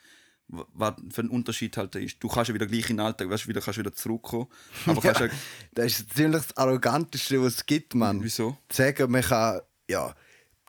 was 0.51 0.95
für 1.11 1.21
ein 1.21 1.29
Unterschied 1.29 1.77
halt 1.77 1.95
ist. 1.95 2.17
Du 2.23 2.27
kannst 2.27 2.49
ja 2.49 2.55
wieder 2.55 2.65
gleich 2.65 2.89
in 2.89 2.97
den 2.97 3.05
Alltag, 3.05 3.29
weißt 3.29 3.45
du, 3.45 3.49
wieder, 3.49 3.61
kannst 3.61 3.77
wieder 3.79 3.93
zurückkommen. 3.93 4.47
Aber 4.87 4.99
kannst 5.01 5.21
ja, 5.21 5.29
Das 5.73 5.85
ist 5.99 6.13
ziemlich 6.15 6.41
das 6.41 6.57
Arroganteste, 6.57 7.41
was 7.41 7.55
es 7.55 7.65
gibt, 7.65 7.93
Mann. 7.93 8.23
wieso? 8.23 8.57
Zu 8.67 8.77
sagen, 8.77 9.11
man 9.11 9.21
kann, 9.21 9.61
ja, 9.87 10.15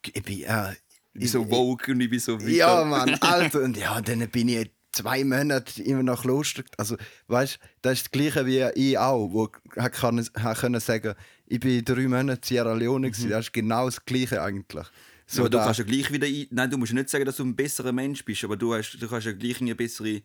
ich 0.04 0.22
bin, 0.22 0.42
äh, 0.42 0.72
Ich 1.14 1.20
bin 1.20 1.28
so 1.28 1.44
vogue 1.46 1.94
und 1.94 2.00
ich 2.00 2.10
bin 2.10 2.20
so 2.20 2.36
Ja, 2.38 2.84
Mann, 2.84 3.14
Alter. 3.20 3.62
Und 3.62 3.76
ja, 3.76 4.00
dann 4.02 4.28
bin 4.28 4.48
ich 4.48 4.70
zwei 4.92 5.24
Monate 5.24 5.82
immer 5.82 6.02
noch 6.02 6.22
Kloster. 6.22 6.64
Also, 6.76 6.96
weißt 7.28 7.56
du, 7.56 7.68
das 7.82 7.92
ist 7.94 8.06
das 8.06 8.10
Gleiche 8.10 8.46
wie 8.46 8.60
ich 8.74 8.98
auch, 8.98 9.32
wo 9.32 9.46
ich 9.46 9.70
kann, 9.92 10.24
kann 10.32 10.56
können 10.56 10.80
sagen, 10.80 11.14
ich 11.46 11.60
bin 11.60 11.84
drei 11.84 12.08
Monate 12.08 12.46
Sierra 12.46 12.74
Leone, 12.74 13.08
mhm. 13.08 13.28
das 13.28 13.46
ist 13.46 13.52
genau 13.52 13.86
das 13.86 14.04
Gleiche 14.04 14.42
eigentlich. 14.42 14.86
So 15.26 15.42
aber 15.42 15.50
du 15.50 15.58
da- 15.58 15.64
kannst 15.64 15.78
ja 15.78 15.84
gleich 15.84 16.10
wieder 16.12 16.26
ein... 16.26 16.46
Nein, 16.50 16.70
du 16.70 16.76
musst 16.76 16.92
ja 16.92 16.98
nicht 16.98 17.10
sagen, 17.10 17.24
dass 17.24 17.36
du 17.36 17.44
ein 17.44 17.54
besserer 17.54 17.92
Mensch 17.92 18.24
bist, 18.24 18.42
aber 18.44 18.56
du, 18.56 18.74
hast, 18.74 18.98
du 19.00 19.08
kannst 19.08 19.26
ja 19.26 19.32
gleich 19.32 19.60
eine 19.60 19.74
bessere 19.74 20.22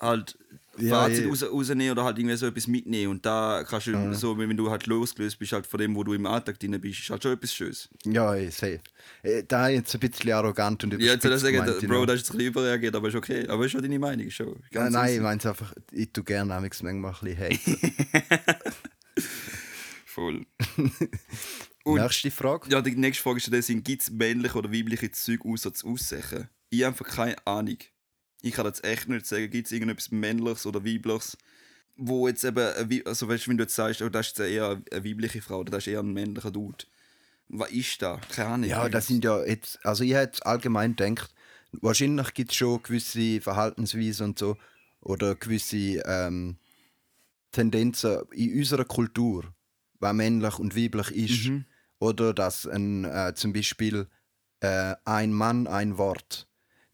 halt 0.00 0.38
Ja, 0.78 1.02
Fazit 1.04 1.24
ja. 1.24 1.28
raus, 1.28 1.42
rausnehmen 1.42 1.90
oder 1.92 2.04
halt 2.04 2.18
irgendwie 2.18 2.36
so 2.36 2.46
etwas 2.46 2.66
mitnehmen. 2.66 3.10
Und 3.12 3.26
da 3.26 3.64
kannst 3.68 3.86
du 3.86 4.14
so, 4.14 4.36
wenn 4.38 4.56
du 4.56 4.70
halt 4.70 4.86
losgelöst 4.86 5.38
bist 5.38 5.52
halt 5.52 5.66
von 5.66 5.78
dem, 5.78 5.94
wo 5.94 6.04
du 6.04 6.12
im 6.12 6.26
Alltag 6.26 6.58
drin 6.60 6.78
bist, 6.80 7.00
ist 7.00 7.10
halt 7.10 7.22
schon 7.22 7.32
etwas 7.32 7.54
Schönes. 7.54 7.88
Ja, 8.04 8.32
safe. 8.50 8.80
Äh, 9.22 9.42
Da 9.46 9.68
jetzt 9.68 9.94
ein 9.94 10.00
bisschen 10.00 10.32
arrogant 10.32 10.84
und 10.84 10.92
Ja, 10.94 11.12
jetzt 11.14 11.22
soll 11.22 11.32
ich 11.34 11.40
sagen, 11.40 11.56
gemeint, 11.56 11.78
Bro, 11.80 11.86
genau. 11.88 12.06
das 12.06 12.16
ist 12.16 12.20
jetzt 12.22 12.30
ein 12.30 12.36
bisschen 12.38 12.50
überreagiert, 12.52 12.94
aber 12.94 13.08
ist 13.08 13.14
okay. 13.14 13.46
Aber 13.48 13.64
ist 13.64 13.72
schon 13.72 13.82
deine 13.82 13.98
Meinung, 13.98 14.30
schon. 14.30 14.46
Nein, 14.48 14.60
Ganz 14.70 14.92
nein, 14.94 15.14
ich 15.14 15.20
meine 15.20 15.38
es 15.38 15.46
einfach, 15.46 15.72
ich 15.92 16.12
tue 16.12 16.24
gerne 16.24 16.44
manchmal 16.60 16.92
ein 16.94 17.02
bisschen 17.02 17.36
haten. 17.38 17.96
Voll. 20.06 20.46
Und- 21.84 22.00
Nächste 22.00 22.30
Frage. 22.30 22.68
Ja, 22.70 22.80
die 22.82 22.96
nächste 22.96 23.22
Frage 23.22 23.38
ist 23.38 23.52
dann, 23.70 23.82
gibt 23.82 24.02
es 24.02 24.10
männliche 24.10 24.58
oder 24.58 24.72
weibliche 24.72 25.10
Züge 25.12 25.48
außer 25.48 25.70
das 25.70 25.84
Aussehen? 25.84 26.48
Ich 26.70 26.82
habe 26.82 26.88
einfach 26.98 27.06
keine 27.06 27.36
Ahnung. 27.46 27.78
Ich 28.42 28.54
kann 28.54 28.66
jetzt 28.66 28.84
echt 28.84 29.08
nicht 29.08 29.26
sagen, 29.26 29.50
gibt 29.50 29.66
es 29.66 29.72
irgendetwas 29.72 30.10
männliches 30.10 30.66
oder 30.66 30.84
weibliches, 30.84 31.36
wo 31.96 32.28
jetzt 32.28 32.44
eben, 32.44 33.02
also 33.06 33.28
weißt 33.28 33.46
du, 33.46 33.50
wenn 33.50 33.56
du 33.56 33.64
jetzt 33.64 33.74
sagst, 33.74 34.02
oh, 34.02 34.08
das 34.08 34.26
ist 34.28 34.38
jetzt 34.38 34.50
eher 34.50 34.82
eine 34.92 35.04
weibliche 35.04 35.40
Frau 35.42 35.60
oder 35.60 35.72
das 35.72 35.86
ist 35.86 35.92
eher 35.92 36.00
ein 36.00 36.12
männlicher 36.12 36.50
Dude. 36.50 36.84
Was 37.48 37.70
ist 37.70 38.02
da? 38.02 38.20
Keine 38.30 38.48
Ahnung. 38.48 38.68
Ja, 38.68 38.88
das 38.88 39.06
sind 39.06 39.24
ja 39.24 39.44
jetzt, 39.44 39.84
also 39.84 40.04
ich 40.04 40.14
hätte 40.14 40.44
allgemein 40.44 40.96
gedacht, 40.96 41.32
wahrscheinlich 41.72 42.34
gibt 42.34 42.50
es 42.50 42.56
schon 42.56 42.82
gewisse 42.82 43.40
Verhaltensweisen 43.40 44.26
und 44.26 44.38
so 44.38 44.56
oder 45.00 45.34
gewisse 45.36 46.02
ähm, 46.04 46.58
Tendenzen 47.52 48.22
in 48.32 48.58
unserer 48.58 48.84
Kultur, 48.84 49.54
was 50.00 50.12
männlich 50.12 50.58
und 50.58 50.76
weiblich 50.76 51.10
ist. 51.12 51.48
Mhm. 51.48 51.64
Oder 51.98 52.34
dass 52.34 52.66
ein, 52.66 53.04
äh, 53.04 53.32
zum 53.34 53.52
Beispiel 53.52 54.06
äh, 54.60 54.94
ein 55.04 55.32
Mann, 55.32 55.66
ein 55.66 55.96
Wort, 55.96 56.46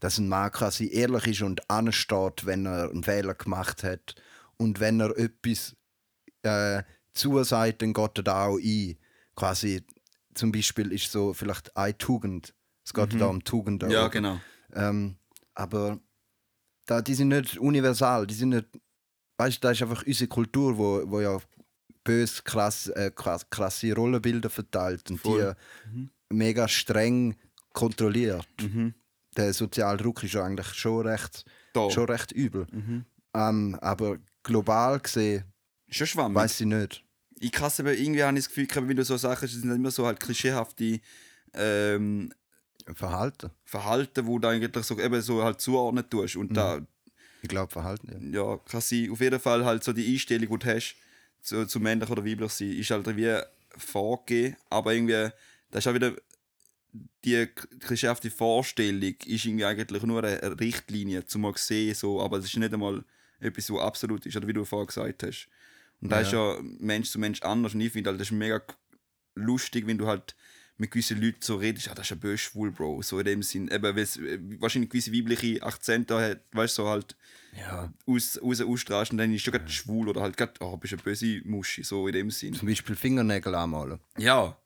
dass 0.03 0.19
ein 0.19 0.29
Mann 0.29 0.51
quasi 0.51 0.91
ehrlich 0.93 1.29
ist 1.29 1.43
und 1.43 1.71
ansteht, 1.71 2.45
wenn 2.45 2.67
er 2.67 2.91
einen 2.91 3.05
Fehler 3.05 3.35
gemacht 3.35 3.85
hat 3.85 4.17
und 4.57 4.81
wenn 4.81 4.99
er 4.99 5.17
etwas 5.17 5.77
äh, 6.43 6.83
zusagt, 7.13 7.83
dann 7.83 7.93
geht 7.93 8.19
er 8.19 8.25
da 8.25 8.47
auch 8.47 8.59
ein. 8.59 8.99
Quasi 9.37 9.87
zum 10.35 10.51
Beispiel 10.51 10.91
ist 10.91 11.13
so 11.13 11.33
vielleicht 11.33 11.77
eine 11.77 11.97
Tugend. 11.97 12.53
Es 12.85 12.93
geht 12.93 13.21
da 13.21 13.27
um 13.27 13.45
Tugenden. 13.45 13.93
Ja, 13.93 14.09
genau. 14.09 14.41
Ähm, 14.75 15.19
aber 15.55 16.01
da, 16.87 17.01
die 17.01 17.15
sind 17.15 17.29
nicht 17.29 17.57
universal, 17.59 18.27
die 18.27 18.35
sind 18.35 18.49
nicht. 18.49 18.67
Weißt 19.39 19.59
du, 19.59 19.69
das 19.69 19.77
ist 19.77 19.83
einfach 19.83 20.05
unsere 20.05 20.27
Kultur, 20.29 20.77
wo, 20.79 21.09
wo 21.09 21.21
ja 21.21 21.39
bös 22.03 22.43
krass, 22.43 22.89
äh, 22.89 23.13
krass, 23.15 23.49
krasse 23.49 23.95
Rollenbilder 23.95 24.51
verteilt 24.51 25.09
und 25.13 25.19
Voll. 25.19 25.55
die 25.95 26.09
mega 26.35 26.67
streng 26.67 27.37
kontrolliert. 27.73 28.49
Mhm. 28.61 28.95
Der 29.37 29.53
soziale 29.55 29.97
Druck 29.99 30.23
ist 30.25 30.35
ja 30.35 30.45
eigentlich 30.45 30.67
schon 30.75 31.07
recht, 31.07 31.45
Da. 31.73 31.91
schon 31.91 32.05
recht 32.07 32.33
übel. 32.33 32.67
Mhm. 32.71 33.05
Ähm, 33.35 33.79
aber 33.81 34.19
global 34.43 35.01
gesehen, 35.01 35.45
Schon 35.89 36.07
schwammig. 36.07 36.37
weiß 36.37 36.61
ich 36.61 36.67
nicht. 36.67 37.05
ich 37.41 37.51
kann 37.53 37.71
aber 37.79 37.95
irgendwie 37.95 38.23
habe 38.23 38.37
ich 38.39 38.45
das 38.47 38.55
Gefühl, 38.55 38.89
wenn 38.89 38.97
du 38.97 39.05
so 39.05 39.17
Sachen, 39.17 39.49
sind 39.49 39.71
immer 39.71 39.91
so 39.91 40.07
halt 40.07 40.21
klischeehafte 40.21 41.01
ähm, 41.55 42.33
Verhalten. 42.95 43.51
Verhalten, 43.65 44.27
wo 44.27 44.39
du 44.39 44.49
eigentlich 44.49 44.85
so, 44.85 44.99
eben 44.99 45.21
so 45.23 45.43
halt 45.45 45.61
zuordnen 45.61 46.09
tust. 46.09 46.37
Und 46.37 46.55
da, 46.57 46.81
Ich 47.43 47.49
glaube, 47.49 47.71
Verhalten. 47.73 48.33
Ja. 48.33 48.43
ja, 48.53 48.57
kann 48.59 48.81
sein. 48.81 49.11
Auf 49.11 49.21
jeden 49.21 49.41
Fall 49.41 49.65
halt 49.65 49.85
so 49.85 49.93
die 49.93 50.13
Einstellung, 50.13 50.59
die 50.59 50.67
du 50.67 50.75
hast, 50.75 50.97
zu, 51.43 51.67
zu 51.67 51.81
männlich 51.81 52.11
oder 52.11 52.25
weiblich 52.25 52.53
sein, 52.53 52.73
ist 52.73 52.91
halt 52.91 53.17
wie 53.17 53.39
vorgegeben, 53.77 54.57
aber 54.69 54.93
irgendwie, 54.95 55.31
das 55.71 55.85
ist 55.85 55.87
auch 55.89 55.95
wieder 55.95 56.13
die 57.25 57.47
klischeehafte 57.81 58.31
Vorstellung 58.31 59.15
ist 59.25 59.45
irgendwie 59.47 59.65
eigentlich 59.65 60.03
nur 60.03 60.23
eine 60.23 60.61
Richtlinie, 60.61 61.25
zum 61.25 61.43
mal 61.43 61.55
sehen, 61.57 61.95
so, 61.95 62.21
aber 62.21 62.39
es 62.39 62.45
ist 62.47 62.57
nicht 62.57 62.73
einmal 62.73 63.05
etwas, 63.41 63.71
was 63.71 63.81
absolut 63.81 64.27
ist, 64.27 64.37
oder 64.37 64.47
wie 64.47 64.53
du 64.53 64.65
vorher 64.65 64.87
gesagt 64.87 65.23
hast. 65.23 65.49
Und 66.01 66.11
da 66.11 66.21
Ja. 66.21 66.27
ist 66.27 66.33
ja 66.33 66.57
Mensch 66.81 67.11
zu 67.11 67.19
Mensch 67.19 67.41
anders 67.43 67.75
und 67.75 67.81
ich 67.81 67.93
finde 67.93 68.11
halt, 68.11 68.21
das 68.21 68.29
ist 68.29 68.33
mega 68.33 68.61
lustig, 69.35 69.87
wenn 69.87 69.99
du 69.99 70.07
halt 70.07 70.35
mit 70.79 70.91
gewissen 70.91 71.21
Leuten 71.21 71.39
so 71.41 71.57
redest, 71.57 71.89
ah, 71.89 71.95
das 71.95 72.07
ist 72.07 72.13
ein 72.13 72.21
böse 72.21 72.39
schwul, 72.39 72.73
Bro, 72.73 73.03
so 73.03 73.19
in 73.19 73.25
dem 73.25 73.43
Sinn, 73.43 73.69
eben, 73.69 73.83
weil 73.83 73.99
äh, 73.99 74.61
wahrscheinlich 74.61 74.91
gewisse 74.91 75.13
weibliche 75.13 75.63
Akzente 75.63 76.19
hat, 76.19 76.41
weißt 76.53 76.77
du, 76.79 76.83
so 76.83 76.89
halt 76.89 77.17
ja. 77.57 77.93
aus, 78.07 78.41
raus 78.43 78.61
ausstrahlst 78.61 79.13
und 79.13 79.19
dann 79.19 79.33
ist 79.33 79.47
du 79.47 79.51
gerade 79.53 79.69
schwul 79.71 80.09
oder 80.09 80.23
halt 80.23 80.37
gerade, 80.37 80.55
oh, 80.61 80.77
bist 80.77 80.93
eine 80.95 81.03
böse 81.03 81.41
Muschi, 81.45 81.85
so 81.85 82.07
in 82.09 82.15
dem 82.15 82.31
Sinn. 82.31 82.55
Zum 82.55 82.67
Beispiel 82.69 82.97
Fingernägel 82.97 83.55
anmalen. 83.55 84.01
Ja, 84.19 84.57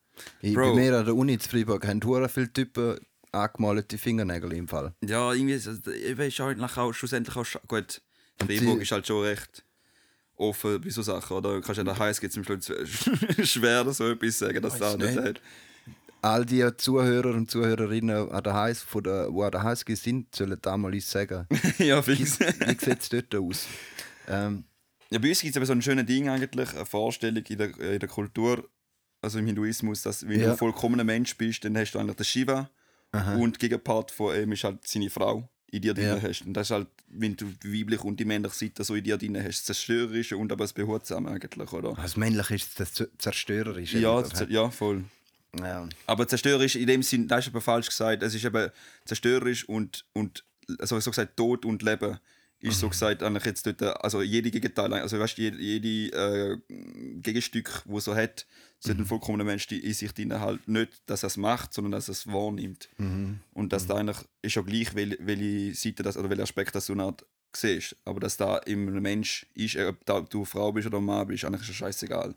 Ich, 0.40 0.54
bei 0.54 0.72
mir 0.74 0.96
an 0.98 1.04
der 1.04 1.14
Uni 1.16 1.38
zu 1.38 1.48
Freiburg 1.48 1.86
haben 1.86 2.02
hure 2.04 2.28
viele 2.28 2.52
Typen 2.52 2.98
angemalte 3.32 3.98
Fingernägel 3.98 4.52
im 4.54 4.66
Fall. 4.68 4.94
ja, 5.04 5.32
irgendwie, 5.32 5.54
ist 5.54 5.66
es- 5.66 6.38
halt 6.38 6.60
auch 6.78 6.92
schlussendlich 6.92 7.36
auch, 7.36 7.46
gut, 7.68 8.00
Freiburg 8.38 8.80
ist 8.80 8.92
halt 8.92 9.06
schon 9.06 9.24
recht 9.24 9.64
offen 10.36 10.80
bei 10.80 10.90
so 10.90 11.02
Sachen, 11.02 11.36
oder? 11.36 11.54
Du 11.54 11.60
kannst 11.60 11.78
ja 11.78 11.84
nach 11.84 11.98
Heiß 11.98 12.20
geht 12.20 12.32
zum 12.32 12.44
Schluss 12.44 12.66
schwer 13.44 13.90
so 13.92 14.10
etwas 14.10 14.38
sagen, 14.38 14.60
dass 14.62 14.78
da 14.78 14.96
nicht 14.96 15.16
hat. 15.18 15.40
all 16.22 16.44
die 16.44 16.66
Zuhörer 16.76 17.30
und 17.34 17.50
Zuhörerinnen 17.50 18.30
an 18.30 18.42
der 18.42 18.54
Heiß, 18.54 18.82
von 18.82 19.02
der, 19.02 19.30
die 19.30 19.40
an 19.42 19.50
der 19.50 19.62
HSG 19.62 19.94
sind, 19.94 20.34
sollen 20.34 20.58
da 20.60 20.76
mal 20.76 20.92
uns 20.92 21.10
sagen. 21.10 21.46
ja, 21.78 22.00
fix. 22.02 22.38
Wie 22.40 22.84
sieht 22.84 23.00
es 23.00 23.08
dort 23.08 23.34
aus? 23.34 23.66
Ähm, 24.28 24.64
Ja, 25.10 25.18
bei 25.18 25.28
uns 25.30 25.40
gibt 25.40 25.52
es 25.52 25.56
eben 25.56 25.66
so 25.66 25.72
ein 25.72 25.82
schönes 25.82 26.06
Ding 26.06 26.28
eigentlich, 26.28 26.74
eine 26.74 26.84
Vorstellung 26.86 27.42
in 27.44 27.58
der, 27.58 27.78
in 27.78 27.98
der 28.00 28.08
Kultur, 28.08 28.68
also 29.22 29.38
im 29.38 29.46
Hinduismus, 29.46 30.02
dass 30.02 30.26
wenn 30.28 30.38
Ja. 30.40 30.46
du 30.46 30.52
ein 30.52 30.58
vollkommener 30.58 31.04
Mensch 31.04 31.36
bist, 31.36 31.64
dann 31.64 31.76
hast 31.76 31.92
du 31.92 31.98
eigentlich 31.98 32.16
den 32.16 32.24
Shiva 32.24 32.70
und 33.36 33.56
die 33.56 33.60
Gegenpart 33.60 34.10
von 34.10 34.36
ihm 34.36 34.52
ist 34.52 34.64
halt 34.64 34.86
seine 34.86 35.08
Frau 35.10 35.48
in 35.70 35.80
dir 35.82 35.94
drin 35.94 36.04
Ja. 36.04 36.22
hast. 36.22 36.42
Und 36.42 36.52
das 36.54 36.66
ist 36.68 36.70
halt, 36.72 36.88
wenn 37.08 37.34
du 37.36 37.46
die 37.46 37.80
weibliche 37.80 38.02
und 38.04 38.20
die 38.20 38.24
männliche 38.24 38.54
Seite 38.54 38.84
so 38.84 38.94
in 38.94 39.04
dir 39.04 39.16
drin 39.16 39.36
hast, 39.36 39.60
das 39.60 39.64
Zerstörerische 39.64 40.36
und 40.36 40.52
aber 40.52 40.64
das 40.64 40.72
Behutsame 40.72 41.30
eigentlich, 41.30 41.72
oder? 41.72 41.94
das 41.94 42.16
Männliche 42.16 42.54
ist 42.54 42.78
das 42.78 42.92
Zerstörerische. 43.18 43.98
Ja, 43.98 44.18
oder? 44.18 44.50
ja, 44.50 44.70
voll. 44.70 45.04
ja. 45.58 45.88
Aber 46.06 46.28
zerstörerisch 46.28 46.76
in 46.76 46.86
dem 46.86 47.02
Sinn, 47.02 47.26
das 47.26 47.46
ist 47.46 47.50
aber 47.52 47.60
falsch 47.60 47.88
gesagt. 47.88 48.22
Es 48.22 48.34
ist 48.34 48.44
eben 48.44 48.70
zerstörerisch 49.06 49.68
und, 49.68 50.04
und 50.12 50.44
also 50.78 51.00
so 51.00 51.10
gesagt, 51.10 51.36
Tod 51.36 51.64
und 51.64 51.82
Leben 51.82 52.18
ist 52.60 52.80
so 52.80 52.88
gesagt 52.88 53.22
eigentlich 53.22 53.44
jetzt 53.44 53.66
dort, 53.66 53.82
also 54.04 54.22
jede 54.22 54.50
Gegenteil, 54.50 54.92
also 54.94 55.18
weißt 55.18 55.38
du, 55.38 55.42
jede, 55.42 55.58
jede 55.58 56.16
äh, 56.16 56.56
Gegenstück, 57.20 57.82
wo 57.84 58.00
so 58.00 58.14
hat, 58.14 58.46
sollte 58.78 59.02
ein 59.02 59.06
vollkommener 59.06 59.44
Mensch 59.44 59.66
die 59.66 59.78
in 59.84 59.94
sich 59.94 60.12
drin 60.12 60.32
halt 60.38 60.66
nicht, 60.68 61.02
dass 61.06 61.22
er 61.22 61.28
es 61.28 61.36
macht, 61.36 61.72
sondern 61.74 61.92
dass 61.92 62.08
er 62.08 62.12
es 62.12 62.26
wahrnimmt. 62.26 62.88
Und 63.54 63.72
dass 63.72 63.86
da 63.86 63.94
eigentlich 63.96 64.18
ist 64.42 64.54
ja 64.56 64.62
gleich, 64.62 64.90
wel- 64.94 65.18
welche 65.20 65.74
Seite 65.74 66.02
das 66.02 66.16
oder 66.16 66.28
welcher 66.30 66.42
Aspekt 66.44 66.74
das 66.74 66.86
du 66.86 66.94
nicht 66.94 67.24
siehst. 67.54 67.96
Aber 68.04 68.20
dass 68.20 68.36
da 68.36 68.58
im 68.58 69.00
Mensch 69.00 69.46
ist, 69.54 69.76
ob 69.76 70.04
da 70.04 70.20
du 70.20 70.44
Frau 70.44 70.72
bist 70.72 70.86
oder 70.86 71.00
Mann 71.00 71.26
bist, 71.26 71.44
eigentlich 71.44 71.62
ist 71.62 71.70
es 71.70 71.76
scheißegal. 71.76 72.34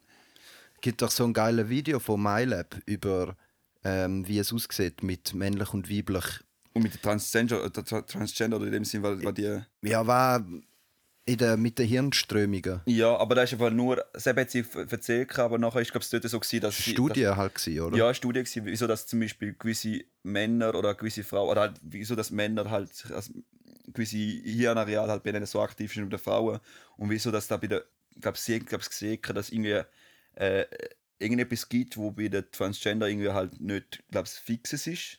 gibt 0.82 1.02
doch 1.02 1.12
so 1.12 1.26
ein 1.26 1.34
geiles 1.34 1.68
Video 1.68 2.00
von 2.00 2.22
MyLab 2.24 2.82
über 2.86 3.36
ähm, 3.84 4.28
wie 4.28 4.40
es 4.40 4.52
aussieht 4.54 5.04
mit 5.04 5.34
männlich 5.34 5.74
und 5.74 5.90
weiblich. 5.90 6.26
Und 6.74 6.84
mit 6.84 6.94
der 6.94 7.02
Transgender, 7.02 7.64
äh, 7.66 7.70
der 7.72 7.84
Tra- 7.86 8.06
Transgender 8.06 8.58
oder 8.58 8.68
in 8.68 8.74
dem 8.74 8.86
Sinn, 8.86 9.04
weil, 9.04 9.24
weil 9.24 9.34
die. 9.34 9.60
Ja, 9.82 10.06
war 10.06 10.46
in 11.30 11.38
der, 11.38 11.58
mit 11.58 11.78
den 11.80 11.88
Hirnströmungen. 11.88 12.82
Ja, 12.86 13.16
aber 13.18 13.36
das 13.36 13.46
ist 13.46 13.54
einfach 13.54 13.72
nur, 13.72 14.04
sie 14.16 14.30
hat 14.30 14.52
sie 14.52 14.66
erzählt, 14.90 15.38
aber 15.40 15.58
nachher 15.58 15.82
ist 15.82 15.96
es 15.96 16.10
dort 16.10 16.24
so 16.30 16.40
gewesen, 16.40 16.62
dass 16.62 16.78
sie- 16.78 16.92
Studie 16.92 17.28
halt 17.28 17.56
gewesen, 17.56 17.80
oder? 17.82 17.98
Ja, 17.98 18.14
Studie 18.14 18.40
gewesen, 18.44 18.66
wieso 18.66 18.88
dass 18.88 19.08
zum 19.08 19.20
Beispiel 19.20 19.54
gewisse 19.58 20.02
Männer 20.24 20.76
oder 20.76 20.96
gewisse 20.96 21.24
Frauen, 21.24 21.50
oder 21.50 21.62
halt, 21.62 21.80
wieso 21.82 22.16
dass 22.16 22.32
Männer 22.32 22.70
halt 22.70 22.90
also 23.14 23.34
gewisse 23.94 24.18
Hirnareal 24.18 25.10
halt 25.10 25.24
bei 25.24 25.32
denen 25.32 25.46
so 25.46 25.62
aktiv 25.62 25.94
sind 25.94 26.04
wie 26.04 26.10
bei 26.10 26.18
den 26.18 26.24
Frauen 26.24 26.60
und 26.98 27.10
wieso 27.10 27.32
dass 27.32 27.48
da 27.48 27.58
bei 27.58 27.68
der, 27.68 27.84
ich 28.16 28.22
glaube 28.22 28.38
sie 28.38 28.60
glaub's 28.60 28.90
gesehen, 28.90 29.20
dass 29.34 29.50
irgendwie 29.50 29.82
äh, 30.36 30.66
irgendetwas 31.20 31.68
gibt, 31.70 31.98
wo 31.98 32.12
bei 32.12 32.28
den 32.28 32.46
Transgender 32.52 33.08
irgendwie 33.10 33.30
halt 33.30 33.60
nicht, 33.60 34.04
glaube 34.12 34.28
fixes 34.28 34.88
ist. 34.88 35.18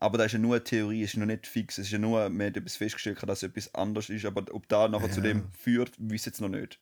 Aber 0.00 0.16
das 0.18 0.26
ist 0.28 0.32
ja 0.32 0.38
nur 0.38 0.54
eine 0.56 0.64
Theorie, 0.64 1.02
ist 1.02 1.16
noch 1.16 1.26
nicht 1.26 1.46
fix. 1.46 1.78
Es 1.78 1.86
ist 1.86 1.92
ja 1.92 1.98
nur, 1.98 2.28
man 2.30 2.46
hat 2.48 2.56
etwas 2.56 2.76
festgestellt, 2.76 3.18
dass 3.26 3.42
etwas 3.42 3.72
anders 3.74 4.08
ist, 4.08 4.24
aber 4.24 4.42
ob 4.52 4.66
da 4.68 4.88
nachher 4.88 5.10
zu 5.10 5.20
dem 5.20 5.44
führt, 5.52 5.92
wissen 5.98 6.30
jetzt 6.30 6.40
noch 6.40 6.48
nicht. 6.48 6.80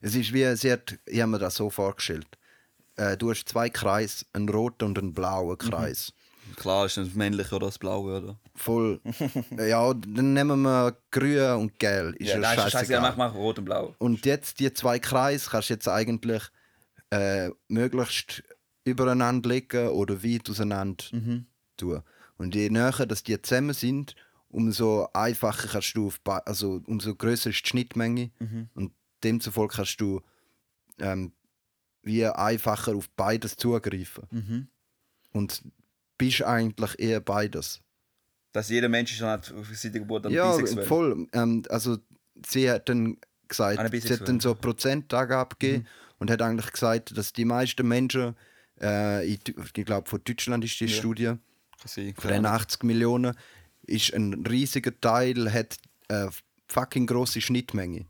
Es 0.00 0.14
ist 0.16 0.32
wie, 0.32 0.56
sie 0.56 0.72
hat, 0.72 0.98
ich 1.06 1.20
habe 1.20 1.30
mir 1.30 1.38
das 1.38 1.54
so 1.54 1.70
vorgestellt. 1.70 2.26
Äh, 2.96 3.16
du 3.16 3.30
hast 3.30 3.48
zwei 3.48 3.70
Kreise, 3.70 4.26
einen 4.32 4.48
roten 4.48 4.86
und 4.86 4.98
einen 4.98 5.14
blauen 5.14 5.50
Mhm. 5.62 5.70
Kreis. 5.70 6.12
Klar 6.56 6.86
ist 6.86 6.96
das 6.96 7.14
männliche 7.14 7.54
oder 7.54 7.66
das 7.66 7.78
blaue, 7.78 8.18
oder? 8.22 8.40
Voll. 8.56 9.00
ja, 9.56 9.94
dann 9.94 10.32
nehmen 10.32 10.62
wir 10.62 10.96
grün 11.12 11.50
und 11.60 11.78
gelb. 11.78 12.16
Ist 12.16 12.30
ja, 12.30 12.36
ist 12.38 12.44
scheißegal. 12.44 12.70
scheißegal, 12.70 13.00
mach, 13.02 13.16
mach 13.16 13.34
rot 13.34 13.58
und 13.60 13.66
blau. 13.66 13.94
Und 13.98 14.24
jetzt 14.26 14.58
die 14.58 14.72
zwei 14.72 14.98
Kreise 14.98 15.48
kannst 15.50 15.68
du 15.70 15.74
jetzt 15.74 15.86
eigentlich 15.88 16.42
äh, 17.10 17.50
möglichst 17.68 18.42
übereinander 18.84 19.48
legen 19.50 19.88
oder 19.90 20.24
weit 20.24 20.48
auseinander 20.50 21.04
Mhm. 21.12 21.46
tun. 21.76 22.02
Und 22.38 22.54
je 22.54 22.70
näher 22.70 22.92
dass 23.06 23.22
die 23.22 23.40
zusammen 23.42 23.74
sind, 23.74 24.14
umso 24.48 25.08
einfacher 25.12 25.68
kannst 25.68 25.94
du 25.96 26.06
auf 26.06 26.20
also 26.24 26.80
umso 26.86 27.14
größer 27.14 27.50
ist 27.50 27.62
die 27.64 27.68
Schnittmenge 27.68 28.30
Mhm. 28.38 28.68
und 28.74 28.92
demzufolge 29.22 29.76
kannst 29.76 30.00
du 30.00 30.22
ähm, 30.98 31.32
wie 32.02 32.24
einfacher 32.26 32.94
auf 32.96 33.10
beides 33.10 33.56
zugreifen. 33.56 34.24
Mhm. 34.30 34.68
Und 35.32 35.62
bist 36.16 36.42
eigentlich 36.42 36.98
eher 36.98 37.20
beides. 37.20 37.80
Dass 38.52 38.70
jeder 38.70 38.88
Mensch 38.88 39.12
ist 39.12 39.20
dann 39.20 39.38
auf 39.40 39.66
seiner 39.76 39.98
Geburt 39.98 40.24
dann 40.24 40.32
Ja, 40.32 40.56
bisexuell. 40.56 40.86
voll. 40.86 41.26
Ähm, 41.32 41.62
also 41.68 41.98
sie 42.46 42.70
hat 42.70 42.88
dann 42.88 43.18
gesagt, 43.46 43.78
Eine 43.78 44.00
sie 44.00 44.12
hat 44.12 44.26
dann 44.28 44.40
so 44.40 44.54
Prozentangabe 44.54 45.56
gegeben 45.58 45.82
Mhm. 45.82 45.86
und 46.20 46.30
hat 46.30 46.40
eigentlich 46.42 46.72
gesagt, 46.72 47.16
dass 47.16 47.32
die 47.32 47.44
meisten 47.44 47.86
Menschen, 47.86 48.34
äh, 48.80 49.36
Deu- 49.36 49.64
ich 49.76 49.84
glaube 49.84 50.08
von 50.08 50.20
Deutschland 50.24 50.64
ist 50.64 50.80
die 50.80 50.86
Ja. 50.86 50.96
Studie, 50.96 51.32
sein, 51.86 52.14
von 52.16 52.30
den 52.30 52.46
80 52.46 52.82
Millionen, 52.84 53.34
ist 53.82 54.12
ein 54.14 54.44
riesiger 54.46 54.98
Teil, 55.00 55.52
hat 55.52 55.76
eine 56.08 56.30
fucking 56.68 57.06
grosse 57.06 57.40
Schnittmenge. 57.40 58.06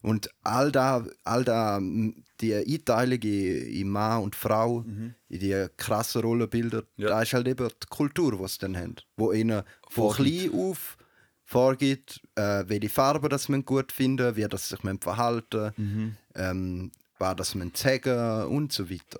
Und 0.00 0.28
all 0.42 0.72
da, 0.72 1.06
all 1.22 1.44
da, 1.44 1.80
die 2.40 2.54
Einteilung 2.54 3.20
in, 3.20 3.66
in 3.68 3.88
Mann 3.88 4.22
und 4.24 4.34
Frau, 4.34 4.80
in 4.80 5.14
die 5.28 5.66
krassen 5.76 6.22
Rollenbilder, 6.22 6.82
Mhm. 6.96 7.02
Ja. 7.04 7.08
da 7.10 7.22
ist 7.22 7.32
halt 7.34 7.46
eben 7.46 7.68
die 7.68 7.86
Kultur, 7.88 8.36
die 8.36 8.48
sie 8.48 8.58
dann 8.58 8.76
haben. 8.76 8.96
Wo 9.16 9.32
ihnen 9.32 9.62
von 9.90 10.12
Vorgibt. 10.12 10.50
klein 10.50 10.60
auf 10.60 10.96
vorgibt, 11.44 12.20
äh, 12.34 12.64
welche 12.66 12.88
Farben 12.88 13.28
das 13.28 13.48
man 13.48 13.64
gut 13.64 13.92
finden, 13.92 14.34
wie 14.36 14.46
das 14.48 14.68
sich 14.70 14.82
man 14.82 14.98
verhalten, 14.98 15.72
Mhm. 15.76 16.16
ähm, 16.34 16.90
was 17.18 17.36
das 17.36 17.54
man 17.54 17.72
sagen 17.74 18.44
und 18.46 18.72
so 18.72 18.88
weiter. 18.90 19.18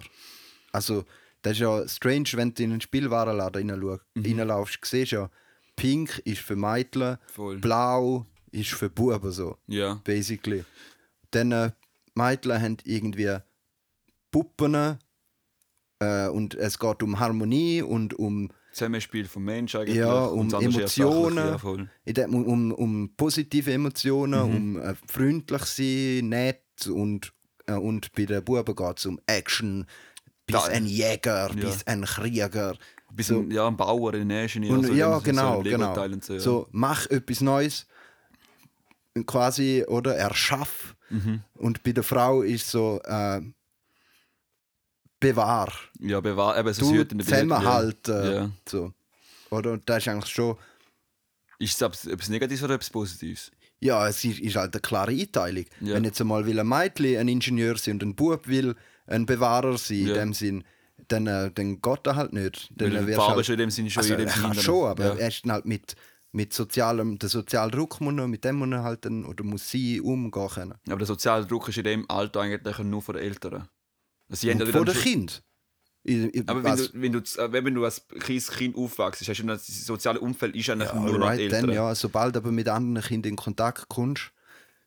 Also 0.73 1.05
das 1.43 1.53
ist 1.55 1.59
ja 1.61 1.87
strange, 1.89 2.31
wenn 2.35 2.55
du 2.55 2.63
in 2.63 2.71
einen 2.73 2.81
Spielwarenladen 2.81 3.67
Mhm. 4.15 4.39
reinlaufst, 4.39 4.79
siehst 4.85 5.13
du 5.13 5.17
ja, 5.17 5.31
pink 5.77 6.19
ist 6.25 6.41
für 6.41 6.57
Mädchen, 6.57 7.19
Voll. 7.27 7.59
blau 7.59 8.27
ist 8.51 8.71
für 8.71 8.89
Buben 8.91 9.33
so, 9.33 9.57
Ja. 9.67 10.01
basically. 10.05 10.65
Dann 11.31 11.53
äh, 11.53 11.71
Mädchen 12.15 12.61
haben 12.61 12.77
irgendwie 12.85 13.39
Puppen 14.31 14.99
äh, 16.01 16.29
und 16.29 16.55
es 16.55 16.79
geht 16.79 17.03
um 17.03 17.19
Harmonie 17.19 17.83
und 17.83 18.15
um 18.15 18.51
Zusammenspiel 18.73 19.27
vom 19.27 19.45
Mensch 19.45 19.75
eigentlich. 19.75 19.97
ja, 19.97 20.25
um 20.25 20.53
Emotionen, 20.55 21.59
Ja, 22.07 22.27
um, 22.27 22.47
um, 22.47 22.73
um 22.73 23.15
positive 23.17 23.71
Emotionen, 23.73 24.41
Mhm. 24.49 24.57
um 24.57 24.81
äh, 24.81 24.95
freundlich 25.07 25.63
sein, 25.65 26.29
nett 26.31 26.87
und, 26.89 27.33
äh, 27.67 27.75
und 27.75 28.13
bei 28.13 28.25
den 28.25 28.43
Buben 28.43 28.75
geht 28.75 28.99
es 28.99 29.05
um 29.07 29.21
Action, 29.27 29.87
bis 30.47 30.55
Da- 30.57 30.65
ein 30.65 30.87
Jäger, 30.87 31.49
Ja. 31.49 31.55
bis 31.55 31.87
ein 31.87 32.05
Krieger. 32.05 32.77
Bis 33.13 33.27
So. 33.29 33.41
ein, 33.41 33.51
ja, 33.51 33.67
ein 33.67 33.77
Bauer, 33.77 34.15
ein 34.15 34.31
Ingenieur. 34.31 34.73
Und, 34.79 34.87
so 34.87 34.93
ja, 34.93 35.09
dem- 35.11 35.19
so 35.19 35.21
genau, 35.23 35.63
genau. 35.63 35.95
So, 36.21 36.33
ja. 36.35 36.41
So, 36.41 36.69
mach 36.73 37.07
etwas 37.07 37.41
Neues, 37.43 37.87
quasi, 39.27 39.85
oder 39.87 40.17
erschaff. 40.17 40.95
Mhm. 41.11 41.43
Und 41.55 41.83
bei 41.83 41.93
der 41.93 42.03
Frau 42.05 42.43
ist 42.43 42.71
so, 42.71 43.01
äh, 43.05 43.41
bewahr. 45.21 45.73
Ja, 46.01 46.21
bewahr, 46.21 46.59
eben, 46.59 46.73
so 46.73 46.91
Du 46.93 47.19
zusammenhalten. 47.19 48.33
Ja. 48.33 48.51
So. 48.69 48.93
Oder? 49.51 49.73
Und 49.73 49.89
das 49.89 49.99
ist 49.99 50.09
eigentlich 50.09 50.33
schon, 50.33 50.57
Ist 51.59 51.75
es 51.75 51.81
etwas, 51.83 52.07
etwas 52.07 52.29
Negatives 52.29 52.63
oder 52.65 52.75
etwas 52.75 52.91
Positives? 52.91 53.51
ja, 53.81 54.09
es 54.09 54.25
ist, 54.25 54.41
ist 54.41 54.57
halt 54.57 54.75
eine 54.75 54.81
klare 54.81 55.13
Einteilung. 55.13 55.65
Ja. 55.81 55.95
Wenn 55.95 56.05
jetzt 56.05 56.21
einmal 56.21 56.47
will 56.47 56.59
ein 56.59 56.67
Mädchen 56.69 57.19
ein 57.19 57.29
Ingenieur 57.29 57.77
sein 57.77 57.95
und 57.95 58.03
ein 58.03 58.15
Bub 58.15 58.47
will 58.49 58.75
ein 59.13 59.27
Bewahrer 59.27 59.77
sein, 59.79 60.07
Ja. 60.07 60.15
in 60.15 60.21
dem 60.21 60.35
Sinn, 60.35 60.65
dann, 61.09 61.27
äh, 61.27 61.51
dann 61.53 61.81
geht 61.81 62.07
er 62.07 62.17
halt 62.17 62.33
nicht. 62.33 62.71
Dann 62.75 62.93
Weil 62.95 63.07
die 63.07 63.13
Farbe 63.15 63.37
halt, 63.37 63.47
schon 63.47 63.55
in 63.55 63.59
dem 63.61 63.71
Sinne 63.71 63.91
schon 63.91 64.03
also, 64.03 64.15
in 64.15 64.21
dem 64.21 64.29
dann- 64.43 64.55
schon, 64.55 64.87
aber 64.89 65.05
ja. 65.05 65.15
er 65.15 65.29
ist 65.29 65.45
halt 65.45 65.65
mit, 65.67 65.95
mit 66.33 66.53
sozialem, 66.55 67.19
der 67.19 67.29
soziale 67.29 67.71
Druck 67.71 68.01
muss 68.01 68.15
er, 68.17 68.27
mit 68.29 68.45
dem 68.45 68.57
muss 68.57 68.71
er 68.71 68.83
halt 68.83 69.05
dann, 69.05 69.25
oder 69.25 69.45
muss 69.45 69.69
sie 69.69 70.01
umgehen 70.01 70.49
können. 70.49 70.75
Aber 70.87 70.99
der 70.99 71.07
soziale 71.07 71.45
Druck 71.47 71.69
ist 71.69 71.79
in 71.79 71.85
dem 71.85 72.11
Alter 72.11 72.41
eigentlich 72.41 72.79
nur 72.79 73.03
von 73.03 73.15
den 73.17 73.25
Eltern. 73.25 73.69
Also, 74.29 74.41
sie 74.41 74.51
Und 74.51 74.67
von 74.69 74.85
den 74.87 74.95
Kind. 74.95 75.43
Ich, 76.05 76.17
ich, 76.35 76.49
Aber 76.49 76.65
wenn 76.65 76.77
du, 76.77 76.89
wenn, 76.95 77.13
du, 77.13 77.19
äh, 77.19 77.53
wenn 77.53 77.75
du 77.75 77.85
als 77.85 78.05
kleines 78.09 78.51
Kind 78.51 78.75
aufwachst, 78.77 79.21
hast 79.29 79.39
du 79.39 79.47
das 79.47 79.67
soziale 79.67 80.19
Umfeld 80.19 80.57
ist 80.57 80.69
eigentlich 80.71 80.89
ja, 80.89 80.99
nur 80.99 81.19
noch 81.19 81.33
die 81.33 81.43
Eltern. 81.43 81.67
dann, 81.67 81.75
ja, 81.77 81.95
sobald 81.95 82.37
aber 82.37 82.51
mit 82.51 82.69
anderen 82.69 83.07
Kindern 83.07 83.31
in 83.31 83.37
Kontakt 83.37 83.89
kommst, 83.89 84.33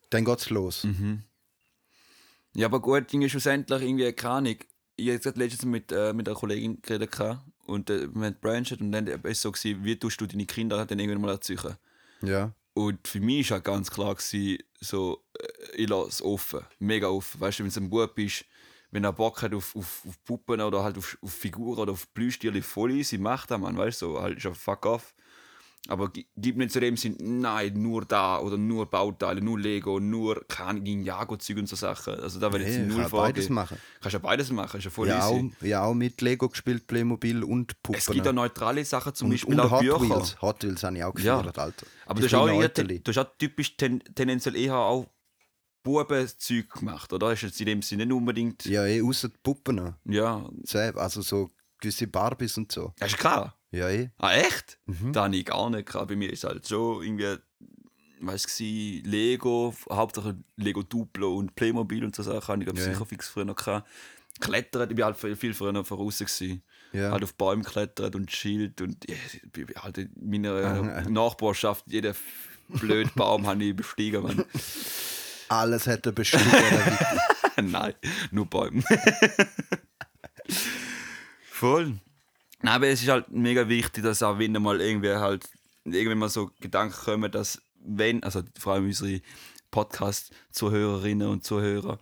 dann 0.09 0.25
geht's 0.25 0.49
los. 0.49 0.83
Mhm. 0.83 1.21
Ja, 2.55 2.67
aber 2.67 2.79
gut, 2.79 3.11
Ding 3.11 3.21
ist 3.21 3.31
schlussendlich 3.31 3.81
irgendwie 3.81 4.11
keine 4.13 4.33
Ahnung. 4.33 4.55
Ich 4.95 5.09
habe 5.09 5.39
letztens 5.39 5.65
mit, 5.65 5.91
äh, 5.91 6.13
mit 6.13 6.27
einer 6.27 6.37
Kollegin 6.37 6.81
geredet 6.81 7.11
und 7.65 7.89
äh, 7.89 8.07
wir 8.13 8.25
haben 8.25 8.33
gebranchet 8.33 8.79
und 8.79 8.91
dann 8.93 9.07
war 9.07 9.25
es 9.25 9.41
so, 9.41 9.51
gewesen, 9.51 9.83
wie 9.83 9.97
tust 9.97 10.21
du 10.21 10.25
deine 10.25 10.45
Kinder 10.45 10.85
dann 10.85 10.99
irgendwann 10.99 11.21
mal 11.21 11.31
erziehen. 11.31 11.75
Ja. 12.21 12.53
Und 12.73 13.07
für 13.07 13.19
mich 13.19 13.51
war 13.51 13.59
ganz 13.59 13.91
klar, 13.91 14.15
gewesen, 14.15 14.59
so, 14.79 15.23
äh, 15.37 15.75
ich 15.75 15.89
lasse 15.89 16.09
es 16.09 16.21
offen, 16.21 16.61
mega 16.79 17.07
offen. 17.07 17.41
Weißt 17.41 17.59
du, 17.59 17.63
wenn 17.63 17.69
es 17.69 17.77
ein 17.77 17.89
Bub 17.89 18.17
ist, 18.19 18.45
wenn 18.91 19.03
er 19.03 19.11
Bock 19.11 19.41
hat 19.41 19.53
auf, 19.53 19.75
auf, 19.75 20.03
auf 20.07 20.23
Puppen 20.23 20.61
oder 20.61 20.83
halt 20.83 20.97
auf, 20.97 21.17
auf 21.21 21.33
Figuren 21.33 21.79
oder 21.79 21.91
auf 21.91 22.13
Plüschtiere, 22.13 22.61
voll 22.61 22.91
easy, 22.91 23.17
macht 23.17 23.51
er, 23.51 23.57
man, 23.57 23.77
weißt 23.77 24.01
du, 24.01 24.13
so, 24.13 24.21
halt 24.21 24.37
ist 24.37 24.43
ja 24.43 24.53
fuck 24.53 24.85
off. 24.85 25.13
Aber 25.87 26.09
gi- 26.09 26.25
gib 26.35 26.57
nicht 26.57 26.71
zu 26.71 26.79
dem 26.79 26.97
Sinn, 26.97 27.15
nein, 27.19 27.73
nur 27.79 28.05
da 28.05 28.39
oder 28.39 28.57
nur 28.57 28.87
Bauteile, 28.89 29.39
nur 29.41 29.59
Lego, 29.59 29.99
nur 29.99 30.43
keine 30.47 30.79
Ninjago-Zeug 30.79 31.57
und 31.57 31.67
so 31.69 31.75
Sachen. 31.75 32.15
Also 32.15 32.39
da 32.39 32.51
will 32.51 32.61
ich 32.61 32.69
Hey, 32.69 32.79
null 32.79 33.03
kann 33.03 33.11
beides 33.11 33.45
vorgehen. 33.45 33.53
machen. 33.53 33.77
Kannst 34.01 34.13
ja 34.13 34.19
beides 34.19 34.51
machen, 34.51 34.77
ist 34.77 34.83
ja 34.85 34.89
voll 34.89 35.07
Ja 35.09 35.25
auch, 35.27 35.35
easy. 35.37 35.51
ja, 35.61 35.83
auch 35.83 35.93
mit 35.93 36.21
Lego 36.21 36.49
gespielt, 36.49 36.87
Playmobil 36.87 37.43
und 37.43 37.81
Puppen. 37.83 37.99
Es 37.99 38.07
gibt 38.07 38.27
auch 38.27 38.33
neutrale 38.33 38.83
Sachen, 38.83 39.13
zum 39.13 39.27
und, 39.27 39.33
Beispiel 39.33 39.53
und 39.53 39.59
auch 39.59 39.71
Hot 39.71 39.81
Bücher. 39.81 39.99
Wheels. 40.01 40.41
Hot 40.41 40.63
Wheels 40.63 40.83
habe 40.83 40.97
ich 40.97 41.03
auch 41.03 41.19
Ja. 41.19 41.37
gefeiert, 41.37 41.59
Alter. 41.59 41.85
Aber 42.07 42.19
du 42.19 42.25
hast 42.25 42.33
auch, 42.33 42.47
eher, 42.47 42.69
du 42.69 43.01
hast 43.11 43.17
auch 43.19 43.37
typisch 43.37 43.77
ten, 43.77 43.99
tendenziell 44.15 44.55
eher 44.55 44.75
auch 44.77 45.05
Bubenzeug 45.83 46.69
gemacht, 46.71 47.13
oder? 47.13 47.31
Ist 47.33 47.43
jetzt 47.43 47.59
in 47.59 47.67
dem 47.67 47.81
Sinne 47.81 48.05
nicht 48.05 48.15
unbedingt. 48.15 48.65
Ja, 48.65 48.85
eh, 48.85 49.01
außer 49.01 49.29
die 49.29 49.37
Puppen. 49.43 49.93
Ja, 50.05 50.49
Also 50.95 51.21
so 51.21 51.51
gewisse 51.79 52.07
Barbies 52.07 52.57
und 52.57 52.71
so. 52.71 52.93
hast 52.99 53.13
du 53.13 53.17
klar. 53.17 53.54
Ja, 53.71 53.89
eh. 53.89 54.09
Ah, 54.17 54.33
echt? 54.33 54.79
Mhm. 54.85 55.13
Da 55.13 55.25
habe 55.25 55.35
ich 55.35 55.45
gar 55.45 55.69
nicht 55.69 55.87
gehabt. 55.87 56.07
Bei 56.07 56.15
mir 56.15 56.31
ist 56.31 56.43
halt 56.45 56.67
schon 56.67 57.03
irgendwie, 57.03 57.35
weißt 58.21 58.59
du, 58.59 58.63
Lego, 59.09 59.73
hauptsächlich 59.91 60.35
Lego 60.55 60.83
Duplo 60.83 61.35
und 61.35 61.55
Playmobil 61.55 62.03
und 62.05 62.15
so 62.15 62.23
Sachen 62.23 62.47
habe 62.47 62.59
ich 62.61 62.65
glaub, 62.65 62.77
Ja. 62.77 62.83
sicher 62.83 63.05
fix 63.05 63.27
früher 63.27 63.45
noch 63.45 63.55
gehabt. 63.55 63.87
Klettern, 64.39 64.89
ich 64.91 64.97
war 64.97 65.05
halt 65.05 65.17
viel, 65.17 65.35
viel 65.35 65.53
früher 65.53 65.71
noch 65.71 65.85
voraus. 65.85 66.19
Gewesen. 66.19 66.61
Ja. 66.93 67.11
Halt 67.11 67.23
auf 67.23 67.33
Bäume 67.35 67.63
klettert 67.63 68.15
und 68.15 68.31
Schild 68.31 68.79
und 68.81 68.97
ja, 69.09 69.15
ich 69.15 69.75
halt 69.81 69.97
in 69.97 70.11
meiner 70.21 70.53
Aha. 70.53 71.09
Nachbarschaft, 71.09 71.85
jeden 71.87 72.11
f- 72.11 72.21
blöden 72.69 73.11
Baum 73.15 73.47
habe 73.47 73.63
ich 73.63 73.75
bestiegen. 73.75 74.23
Mann. 74.23 74.45
Alles 75.49 75.85
hätte 75.87 76.11
bestimmt. 76.11 76.45
oder 76.47 77.61
Nein, 77.61 77.93
nur 78.31 78.45
Bäume. 78.45 78.83
Voll. 81.49 81.99
Nein, 82.61 82.73
aber 82.73 82.87
es 82.87 83.01
ist 83.01 83.09
halt 83.09 83.29
mega 83.29 83.67
wichtig, 83.67 84.03
dass 84.03 84.23
auch 84.23 84.39
wenn 84.39 84.53
mal 84.53 84.81
irgendwie 84.81 85.09
halt, 85.09 85.47
irgendwann 85.83 86.19
mal 86.19 86.29
so 86.29 86.51
Gedanken 86.59 86.95
kommen, 86.95 87.31
dass 87.31 87.61
wenn, 87.85 88.23
also 88.23 88.41
vor 88.57 88.73
allem 88.73 88.85
unsere 88.85 89.21
Podcast-Zuhörerinnen 89.71 91.27
und 91.27 91.43
Zuhörer, 91.43 91.99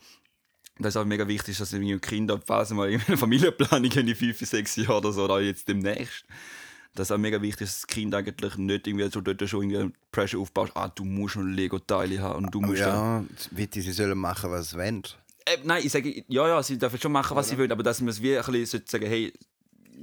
dass 0.79 0.95
es 0.95 0.97
auch 0.97 1.05
mega 1.05 1.27
wichtig 1.27 1.53
ist, 1.53 1.61
dass 1.61 1.73
irgendwie 1.73 1.97
Kinder, 1.99 2.41
falls 2.43 2.71
mal 2.71 2.89
irgendwie 2.89 3.07
eine 3.07 3.17
Familienplanung 3.17 3.91
in 3.91 4.05
die 4.05 4.15
5, 4.15 4.39
6 4.39 4.75
Jahre 4.77 4.97
oder 4.97 5.11
so, 5.11 5.25
oder 5.25 5.41
jetzt 5.41 5.67
demnächst, 5.67 6.25
dass 6.95 7.11
auch 7.11 7.17
mega 7.17 7.41
wichtig 7.41 7.61
ist, 7.61 7.73
dass 7.73 7.81
das 7.81 7.87
Kind 7.87 8.13
eigentlich 8.15 8.57
nicht 8.57 8.87
irgendwie 8.87 9.09
so 9.09 9.21
dort 9.21 9.47
schon 9.49 9.69
irgendwie 9.69 9.93
Pressure 10.11 10.39
aufbaut, 10.39 10.71
ah, 10.75 10.87
du 10.89 11.03
musst 11.03 11.35
noch 11.35 11.43
Lego-Teile 11.43 12.21
haben 12.21 12.45
und 12.45 12.53
du 12.53 12.61
musst 12.61 12.79
ja, 12.79 13.23
bitte, 13.51 13.81
sie 13.81 13.91
sollen 13.91 14.17
machen, 14.17 14.51
was 14.51 14.71
sie 14.71 14.77
wollen. 14.77 15.03
äh, 15.45 15.57
nein, 15.63 15.81
ich 15.83 15.91
sage, 15.91 16.23
ja, 16.27 16.47
ja, 16.47 16.63
sie 16.63 16.77
dürfen 16.77 16.99
schon 16.99 17.11
machen, 17.11 17.35
was 17.35 17.49
sie 17.49 17.57
wollen, 17.57 17.71
aber 17.71 17.83
dass 17.83 17.99
man 18.01 18.09
es 18.09 18.21
wie 18.21 18.37
ein 18.37 18.45
bisschen 18.45 18.83
sagen, 18.85 19.07
hey, 19.07 19.33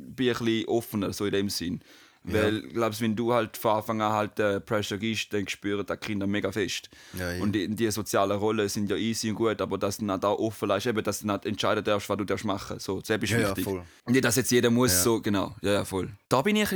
bin 0.01 0.29
ein 0.31 0.39
bisschen 0.45 0.69
offener, 0.69 1.13
so 1.13 1.25
in 1.27 1.33
dem 1.33 1.49
Sinn. 1.49 1.81
Weil, 2.23 2.61
glaubst 2.61 3.01
wenn 3.01 3.17
du 3.17 3.33
halt 3.33 3.57
von 3.57 3.77
Anfang 3.79 4.03
an 4.03 4.13
halt 4.13 4.39
äh, 4.39 4.61
Pressure 4.61 4.99
gibst, 4.99 5.33
dann 5.33 5.49
spüren 5.49 5.87
die 5.87 5.97
Kinder 5.97 6.27
mega 6.27 6.53
fest. 6.53 6.91
Ja, 7.19 7.33
ja. 7.33 7.43
Und 7.43 7.53
die, 7.53 7.67
die 7.75 7.91
sozialen 7.91 8.37
Rollen 8.39 8.69
sind 8.69 8.91
ja 8.91 8.97
easy 8.97 9.31
und 9.31 9.37
gut, 9.37 9.59
aber 9.63 9.79
dass 9.79 9.97
du 9.97 10.07
dann 10.07 10.21
da 10.21 10.29
offen 10.29 10.69
lässt, 10.69 10.85
eben, 10.87 11.03
dass 11.03 11.21
du 11.21 11.29
dann 11.29 11.41
entscheiden 11.45 11.83
darfst, 11.83 12.11
was 12.11 12.19
du 12.19 12.25
darfst 12.25 12.45
machen. 12.45 12.79
So, 12.79 13.01
das 13.01 13.09
ist 13.09 13.31
Ja, 13.31 13.39
ja, 13.39 13.49
wichtig. 13.49 13.65
voll. 13.65 13.83
Nicht, 14.07 14.23
dass 14.23 14.37
jetzt 14.37 14.51
jeder 14.51 14.69
muss, 14.69 14.93
Ja. 14.93 14.99
so, 14.99 15.21
genau. 15.23 15.57
Ja, 15.63 15.73
ja, 15.73 15.85
voll. 15.87 16.11
Da 16.29 16.43
bin 16.43 16.57
ich, 16.57 16.69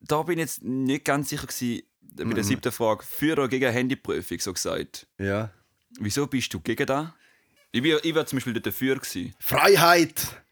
da 0.00 0.22
bin 0.22 0.38
ich 0.38 0.42
jetzt 0.44 0.62
nicht 0.62 1.04
ganz 1.04 1.28
sicher 1.28 1.48
gewesen, 1.48 1.82
bei 2.00 2.24
Mhm. 2.26 2.34
der 2.36 2.44
siebten 2.44 2.70
Frage, 2.70 3.02
für 3.02 3.32
oder 3.32 3.48
gegen 3.48 3.72
Handyprüfung, 3.72 4.38
so 4.38 4.52
gesagt. 4.52 5.08
Ja. 5.18 5.50
Wieso 5.98 6.28
bist 6.28 6.54
du 6.54 6.60
gegen 6.60 6.86
das? 6.86 7.08
Ich 7.72 7.82
wäre 7.82 7.98
ich 8.04 8.14
wär 8.14 8.24
zum 8.26 8.36
Beispiel 8.36 8.60
dafür 8.60 8.94
gewesen. 8.94 9.34
Freiheit! 9.40 10.43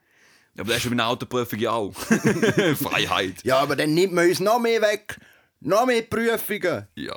Ja, 0.55 0.63
aber 0.65 0.73
das 0.75 0.79
ist 0.85 0.91
bei 0.91 0.93
einer 0.93 1.07
Autoprüfung 1.09 1.59
ja 1.59 1.71
auch. 1.73 1.95
Freiheit. 2.77 3.43
Ja, 3.45 3.59
aber 3.59 3.77
dann 3.77 3.95
nimmt 3.95 4.13
man 4.13 4.29
uns 4.29 4.41
noch 4.41 4.59
mehr 4.61 4.81
weg. 4.83 5.19
Noch 5.61 5.87
mehr 5.87 6.03
Prüfungen. 6.03 6.89
Ja, 6.97 7.15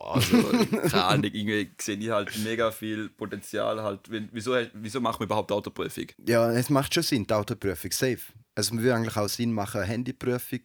also, 0.00 0.42
keine 0.88 1.04
Ahnung, 1.04 1.24
irgendwie 1.32 1.70
sehe 1.80 1.96
ich 1.96 2.10
halt 2.10 2.36
mega 2.42 2.70
viel 2.72 3.08
Potenzial. 3.10 3.80
Halt. 3.82 4.10
Wenn- 4.10 4.28
Wieso, 4.32 4.56
wieso 4.74 5.00
machen 5.00 5.20
wir 5.20 5.24
überhaupt 5.26 5.52
Autoprüfung? 5.52 6.06
Ja, 6.26 6.50
es 6.52 6.70
macht 6.70 6.92
schon 6.92 7.02
Sinn, 7.04 7.26
die 7.26 7.32
Autoprüfung, 7.34 7.92
safe. 7.92 8.18
Also, 8.56 8.74
es 8.74 8.80
würde 8.82 8.94
eigentlich 8.96 9.16
auch 9.16 9.28
Sinn 9.28 9.52
machen, 9.52 9.80
eine 9.80 9.86
Handyprüfung. 9.90 10.60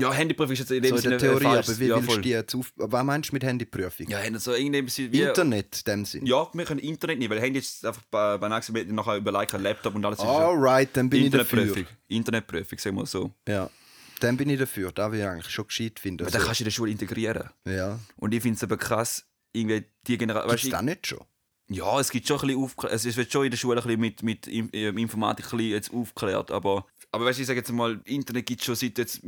Ja, 0.00 0.12
Handyprüfung 0.12 0.52
ist 0.52 0.58
jetzt 0.60 0.70
in 0.70 0.82
So 0.82 0.88
dem 0.88 0.96
in 0.96 1.02
Sinne 1.02 1.16
der 1.16 1.28
Theorie, 1.30 1.44
äh, 1.44 1.48
falsch. 1.48 1.68
aber 1.68 1.78
wie 1.80 1.86
ja, 1.86 1.94
willst 1.96 2.06
voll. 2.06 2.16
du 2.16 2.22
die 2.22 2.28
jetzt 2.30 2.54
auf... 2.54 2.72
Was 2.76 3.04
meinst 3.04 3.30
du 3.30 3.34
mit 3.34 3.44
Handyprüfung? 3.44 4.08
Ja, 4.08 4.38
so 4.38 4.52
irgendwie 4.54 4.78
ein 4.78 4.84
bisschen 4.84 5.12
wie... 5.12 5.20
Internet, 5.22 5.82
in 5.86 5.92
dem 5.92 6.04
Sinn. 6.04 6.26
Ja, 6.26 6.48
wir 6.52 6.64
können 6.64 6.80
Internet 6.80 7.18
nicht, 7.18 7.30
weil 7.30 7.40
Handy 7.40 7.58
ist 7.58 7.84
einfach 7.84 8.02
bei, 8.10 8.38
bei 8.38 8.48
nächsten 8.48 8.72
Mal 8.72 8.84
nachher 8.86 9.16
überlegt, 9.16 9.54
ein 9.54 9.62
Laptop 9.62 9.94
und 9.94 10.04
alles. 10.04 10.20
Alright, 10.20 10.90
dann 10.94 11.08
bin 11.10 11.24
ich 11.24 11.30
dafür. 11.30 11.62
Internetprüfung. 11.62 11.96
Internetprüfung, 12.08 12.78
sagen 12.78 12.96
wir 12.96 13.06
so. 13.06 13.32
Ja. 13.48 13.70
Dann 14.20 14.36
bin 14.36 14.50
ich 14.50 14.58
dafür. 14.58 14.90
Da 14.92 15.12
will 15.12 15.20
ich 15.20 15.26
eigentlich 15.26 15.50
schon 15.52 15.66
gescheit 15.66 16.00
finden. 16.00 16.22
Aber 16.24 16.30
dann 16.30 16.40
Also, 16.40 16.46
kannst 16.46 16.60
du 16.60 16.64
in 16.64 16.66
der 16.66 16.72
Schule 16.72 16.90
integrieren. 16.90 17.50
ja. 17.64 17.98
Und 18.16 18.34
ich 18.34 18.42
finde 18.42 18.56
es 18.56 18.62
aber 18.64 18.76
krass, 18.76 19.24
irgendwie 19.52 19.84
die 20.06 20.18
Generation... 20.18 20.50
Gibt 20.56 20.64
es 20.64 20.70
das 20.70 20.82
nicht 20.82 21.06
schon? 21.06 21.20
Ja, 21.70 22.00
es 22.00 22.10
gibt 22.10 22.26
schon 22.26 22.40
ein 22.40 22.46
bisschen 22.46 22.64
Aufklärung. 22.64 22.96
Es 22.96 23.16
wird 23.16 23.30
schon 23.30 23.44
in 23.44 23.50
der 23.50 23.58
Schule 23.58 23.76
ein 23.80 23.86
bisschen 23.86 24.00
mit, 24.00 24.22
mit 24.22 24.46
Im- 24.46 24.70
äh, 24.72 24.88
Informatik 24.88 25.46
ein 25.52 25.58
bisschen 25.58 25.70
jetzt 25.72 25.92
aufgeklärt. 25.92 26.50
Aber, 26.50 26.86
aber 27.12 27.26
weißt 27.26 27.38
du, 27.38 27.42
ich 27.42 27.46
sage 27.46 27.58
jetzt 27.60 27.70
mal, 27.70 28.00
Internet 28.06 28.46
gibt 28.46 28.60
es 28.60 28.66
schon 28.66 28.74
seit 28.74 28.96
jetzt 28.96 29.20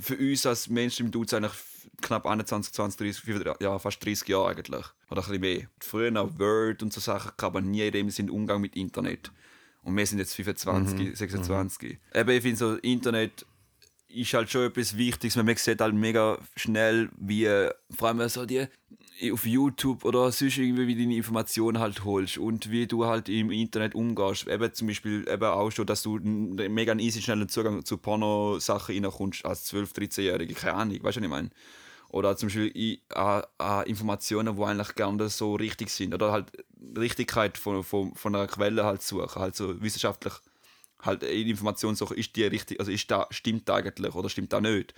für 0.00 0.16
uns 0.16 0.46
als 0.46 0.68
Mainstream 0.68 1.10
Dudes 1.10 1.34
eigentlich 1.34 1.52
knapp 2.00 2.26
21, 2.26 2.72
20, 2.72 2.98
30, 2.98 3.22
35, 3.22 3.62
ja, 3.62 3.78
fast 3.78 4.04
30 4.04 4.28
Jahre 4.28 4.50
eigentlich. 4.50 4.84
Oder 5.10 5.22
ein 5.22 5.26
bisschen 5.26 5.40
mehr. 5.40 5.68
Früher 5.80 6.10
noch 6.10 6.38
Word 6.38 6.82
und 6.82 6.92
so 6.92 7.00
Sachen, 7.00 7.32
gehabt, 7.36 7.42
aber 7.42 7.60
nie 7.60 7.86
in 7.86 7.92
dem 7.92 8.10
Sinn 8.10 8.30
Umgang 8.30 8.60
mit 8.60 8.76
Internet. 8.76 9.30
Und 9.82 9.96
wir 9.96 10.06
sind 10.06 10.18
jetzt 10.18 10.34
25, 10.34 11.16
26. 11.16 11.98
Eben, 12.14 12.30
ich 12.30 12.42
finde 12.42 12.56
so, 12.56 12.74
Internet 12.76 13.44
ist 14.14 14.34
halt 14.34 14.50
schon 14.50 14.66
etwas 14.66 14.96
Wichtiges, 14.96 15.36
weil 15.36 15.44
man 15.44 15.56
sieht 15.56 15.80
halt 15.80 15.94
mega 15.94 16.38
schnell, 16.56 17.08
wie 17.16 17.44
äh, 17.44 17.70
vor 17.90 18.08
allem 18.08 18.28
so 18.28 18.46
die 18.46 18.66
auf 19.30 19.46
YouTube 19.46 20.04
oder 20.04 20.32
sonst 20.32 20.58
irgendwie 20.58 20.86
wie 20.86 20.96
deine 20.96 21.16
Informationen 21.16 21.78
halt 21.78 22.04
holst 22.04 22.38
und 22.38 22.70
wie 22.70 22.86
du 22.86 23.06
halt 23.06 23.28
im 23.28 23.50
Internet 23.50 23.94
umgehst. 23.94 24.48
Eben 24.48 24.72
zum 24.72 24.88
Beispiel 24.88 25.28
eben 25.28 25.44
auch 25.44 25.70
schon, 25.70 25.86
dass 25.86 26.02
du 26.02 26.16
einen 26.16 26.54
mega 26.72 26.94
easy 26.94 27.22
schnellen 27.22 27.48
Zugang 27.48 27.84
zu 27.84 27.98
Porno-Sachen 27.98 28.96
reinkommst 28.96 29.44
als 29.44 29.72
12-, 29.72 29.94
13-Jährige, 29.94 30.54
keine 30.54 30.74
Ahnung, 30.74 30.94
weißt 31.02 31.16
du, 31.16 31.20
was 31.20 31.24
ich 31.24 31.30
meine? 31.30 31.50
Oder 32.08 32.36
zum 32.36 32.48
Beispiel 32.48 33.00
an, 33.14 33.42
an 33.58 33.86
Informationen, 33.86 34.56
die 34.56 34.62
eigentlich 34.62 34.94
gerne 34.94 35.28
so 35.28 35.54
richtig 35.54 35.88
sind. 35.90 36.12
Oder 36.14 36.32
halt 36.32 36.52
Richtigkeit 36.96 37.56
von, 37.56 37.82
von, 37.82 38.14
von 38.14 38.34
einer 38.34 38.46
Quelle 38.46 38.84
halt 38.84 39.02
suchen, 39.02 39.40
halt 39.40 39.56
so 39.56 39.80
wissenschaftlich 39.80 40.34
halt 41.02 41.22
in 41.22 41.48
Informationen 41.48 41.96
suchen, 41.96 42.16
ist 42.16 42.34
die 42.36 42.44
richtig, 42.44 42.80
also 42.80 42.90
ist 42.90 43.10
da, 43.10 43.26
stimmt 43.30 43.68
das 43.68 43.76
eigentlich 43.76 44.14
oder 44.14 44.28
stimmt 44.28 44.52
das 44.52 44.62
nicht? 44.62 44.94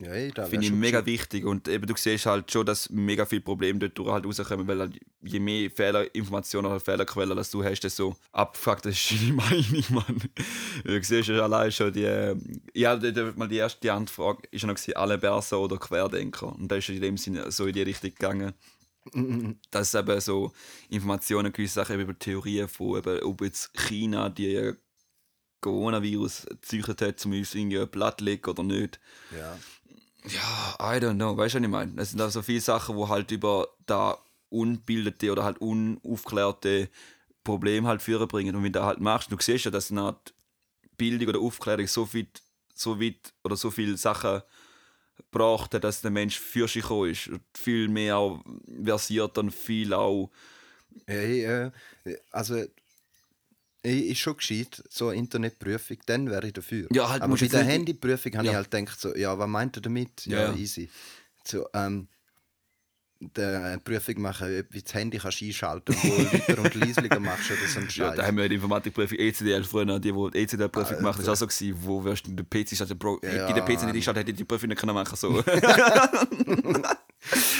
Ja, 0.00 0.10
da 0.30 0.46
Finde 0.46 0.64
ich 0.64 0.70
schon 0.70 0.80
mega 0.80 1.00
gescheit. 1.00 1.06
wichtig 1.06 1.44
und 1.44 1.68
eben 1.68 1.86
du 1.86 1.94
siehst 1.96 2.26
halt 2.26 2.50
schon, 2.50 2.66
dass 2.66 2.90
mega 2.90 3.24
viele 3.26 3.42
Probleme 3.42 3.78
dort 3.78 3.96
durch 3.96 4.10
halt 4.10 4.26
rauskommen, 4.26 4.66
weil 4.66 4.80
halt 4.80 4.98
je 5.22 5.38
mehr 5.38 5.70
Fehlerinformationen 5.70 6.68
oder 6.68 6.80
Fehlerquellen 6.80 7.36
dass 7.36 7.52
du 7.52 7.62
hast, 7.62 7.80
desto 7.80 8.16
abgefuckt 8.32 8.86
ist 8.86 9.12
deine 9.12 9.32
Meinung, 9.34 9.84
Mann. 9.90 10.20
Du 10.82 11.00
siehst 11.00 11.28
ja 11.28 11.44
allein 11.44 11.70
schon 11.70 11.92
die, 11.92 12.04
äh, 12.04 12.34
ja, 12.74 12.96
mal 13.36 13.46
die 13.46 13.58
erste 13.58 13.92
Antwort 13.92 14.44
ist 14.48 14.62
ja 14.62 14.68
noch 14.68 14.96
alle 14.96 15.16
Börsen 15.16 15.58
oder 15.58 15.76
Querdenker 15.76 16.52
und 16.52 16.66
da 16.68 16.76
ist 16.76 16.88
in 16.88 17.00
dem 17.00 17.16
Sinne 17.16 17.52
so 17.52 17.66
in 17.66 17.74
die 17.74 17.82
Richtung 17.82 18.10
gegangen. 18.10 18.52
dass 19.70 19.94
eben 19.94 20.20
so 20.20 20.52
Informationen, 20.88 21.52
gewisse 21.52 21.74
Sachen 21.74 22.00
über 22.00 22.18
Theorien 22.18 22.68
von, 22.68 22.98
eben, 22.98 23.22
ob 23.22 23.42
jetzt 23.42 23.70
China 23.74 24.30
die 24.30 24.54
äh, 24.54 24.74
Coronavirus 25.64 26.46
gezeichnet 26.46 27.02
hat, 27.02 27.18
zum 27.18 27.32
uns 27.32 27.54
irgendwie 27.54 27.78
ein 27.78 27.88
Blatt 27.88 28.20
legen 28.20 28.48
oder 28.48 28.62
nicht. 28.62 29.00
Ja. 29.34 29.58
Ja, 30.26 30.76
I 30.80 30.98
don't 31.00 31.16
know, 31.16 31.36
weißt 31.36 31.54
du, 31.54 31.58
was 31.58 31.64
ich 31.64 31.70
meine? 31.70 32.00
Es 32.00 32.10
sind 32.10 32.22
auch 32.22 32.30
so 32.30 32.40
viele 32.40 32.60
Sachen, 32.60 32.96
wo 32.96 33.08
halt 33.08 33.30
über 33.30 33.68
da 33.84 34.16
unbildete 34.48 35.30
oder 35.30 35.44
halt 35.44 35.58
unaufklärte 35.58 36.88
Probleme 37.42 37.88
halt 37.88 38.00
führen 38.00 38.26
bringen. 38.26 38.56
Und 38.56 38.62
wenn 38.62 38.72
du 38.72 38.78
das 38.78 38.86
halt 38.86 39.00
machst, 39.00 39.30
du 39.30 39.36
siehst 39.38 39.66
ja, 39.66 39.70
dass 39.70 39.90
eine 39.90 40.02
Art 40.02 40.32
Bildung 40.96 41.28
oder 41.28 41.40
Aufklärung 41.40 41.86
so 41.86 42.12
weit, 42.14 42.40
so 42.72 42.98
weit 43.00 43.34
oder 43.42 43.56
so 43.56 43.70
viele 43.70 43.96
Sachen 43.96 44.42
hat, 45.34 45.84
dass 45.84 46.00
der 46.00 46.10
Mensch 46.10 46.38
für 46.38 46.68
sich 46.68 46.82
gekommen 46.82 47.10
ist. 47.10 47.28
Und 47.28 47.42
viel 47.54 47.88
mehr 47.88 48.16
auch 48.16 48.42
versiert 48.82 49.36
und 49.38 49.50
viel 49.50 49.92
auch. 49.92 50.30
Hey, 51.06 51.44
äh, 51.44 51.70
also, 52.30 52.64
ich, 53.84 54.06
ist 54.10 54.18
schon 54.18 54.36
gescheit, 54.36 54.82
so 54.88 55.08
eine 55.08 55.18
Internetprüfung, 55.18 55.98
dann 56.06 56.30
wäre 56.30 56.46
ich 56.46 56.52
dafür. 56.54 56.88
Ja, 56.92 57.08
halt, 57.08 57.22
Aber 57.22 57.36
bei 57.36 57.46
der 57.46 57.62
Handyprüfung 57.64 58.32
habe 58.34 58.46
Ja. 58.46 58.52
ich 58.52 58.56
halt 58.56 58.70
gedacht, 58.70 59.00
so, 59.00 59.14
ja, 59.14 59.38
was 59.38 59.48
meint 59.48 59.76
er 59.76 59.82
damit? 59.82 60.26
Ja, 60.26 60.38
Ja, 60.38 60.50
ja. 60.50 60.56
easy. 60.56 60.88
So, 61.44 61.66
ähm, 61.74 62.08
der 63.20 63.78
Prüfung 63.82 64.20
machen, 64.20 64.48
du 64.70 64.80
das 64.82 64.92
Handy 64.94 65.16
kannst 65.18 65.40
einschalten 65.42 65.94
kannst, 65.94 66.04
wo 66.08 66.22
lauter 66.36 66.62
und 66.62 66.74
leislicher 66.74 67.20
machst 67.20 67.50
oder 67.50 67.66
so 67.66 67.78
ein 67.78 67.84
Ja, 67.86 67.90
Scheiß. 67.90 68.16
da 68.16 68.26
haben 68.26 68.36
wir 68.36 68.48
die 68.48 68.56
Informatikprüfung 68.56 69.16
ECDL 69.18 69.64
früher, 69.64 69.98
die, 69.98 70.12
die 70.12 70.38
ECDL-Prüfung 70.38 70.96
gemacht 70.98 71.14
haben, 71.18 71.24
das 71.24 71.26
war 71.26 71.32
auch 71.34 71.38
so, 71.38 71.46
gewesen, 71.46 71.78
wo 71.82 72.04
wirst 72.04 72.26
du 72.26 72.32
den 72.32 72.46
PC 72.48 72.76
schalten, 72.76 72.98
Bro, 72.98 73.20
hätte 73.22 73.46
ich 73.48 73.54
den 73.54 73.64
PC 73.64 73.82
nicht 73.84 73.94
einschaltet, 73.96 74.20
hätte 74.22 74.30
ich 74.32 74.36
die 74.38 74.44
Prüfung 74.44 74.68
nicht 74.68 74.78
können 74.78 74.94
machen 74.94 75.16
so. 75.16 75.38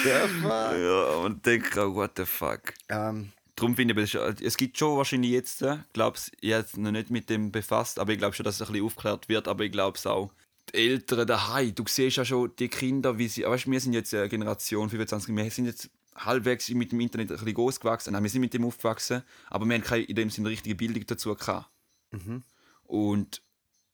ja, 0.04 0.28
fuck. 0.42 0.76
ja, 0.78 1.04
und 1.24 1.44
denke 1.46 1.94
what 1.94 2.12
the 2.16 2.24
fuck. 2.26 2.74
ähm, 2.90 3.32
Darum 3.56 3.76
finde 3.76 3.94
ich, 4.02 4.14
es 4.14 4.14
ist- 4.14 4.42
es 4.42 4.56
gibt 4.56 4.76
schon 4.78 4.96
wahrscheinlich 4.96 5.30
jetzt, 5.30 5.62
ich 5.62 5.92
glaube, 5.92 6.18
ich 6.40 6.52
habe 6.52 6.62
jetzt 6.62 6.76
noch 6.76 6.90
nicht 6.90 7.10
mit 7.10 7.30
dem 7.30 7.52
befasst, 7.52 7.98
aber 7.98 8.12
ich 8.12 8.18
glaube 8.18 8.34
schon, 8.34 8.44
dass 8.44 8.56
es 8.56 8.62
ein 8.62 8.72
bisschen 8.72 8.86
aufgeklärt 8.86 9.28
wird, 9.28 9.46
aber 9.48 9.64
ich 9.64 9.72
glaube 9.72 9.96
es 9.96 10.06
auch. 10.06 10.32
Die 10.72 10.78
Eltern 10.78 11.26
daheim, 11.26 11.74
du 11.74 11.84
siehst 11.86 12.16
ja 12.16 12.24
schon 12.24 12.50
die 12.58 12.68
Kinder, 12.68 13.16
wie 13.18 13.28
sie, 13.28 13.44
weißt, 13.44 13.70
wir 13.70 13.80
sind 13.80 13.92
jetzt 13.92 14.12
eine 14.14 14.28
Generation 14.28 14.88
25, 14.90 15.36
wir 15.36 15.50
sind 15.50 15.66
jetzt 15.66 15.90
halbwegs 16.16 16.68
mit 16.70 16.90
dem 16.92 17.00
Internet 17.00 17.30
ein 17.30 17.36
bisschen 17.36 17.54
groß 17.54 17.78
gewachsen, 17.80 18.12
Nein, 18.12 18.22
wir 18.22 18.30
sind 18.30 18.40
mit 18.40 18.54
dem 18.54 18.64
aufgewachsen, 18.64 19.22
aber 19.50 19.66
wir 19.66 19.74
haben 19.74 19.82
keine, 19.84 20.04
in 20.04 20.16
dem 20.16 20.30
Sinne 20.30 20.48
richtige 20.48 20.74
Bildung 20.74 21.04
dazu 21.06 21.34
gehabt. 21.34 21.70
Und 22.84 23.42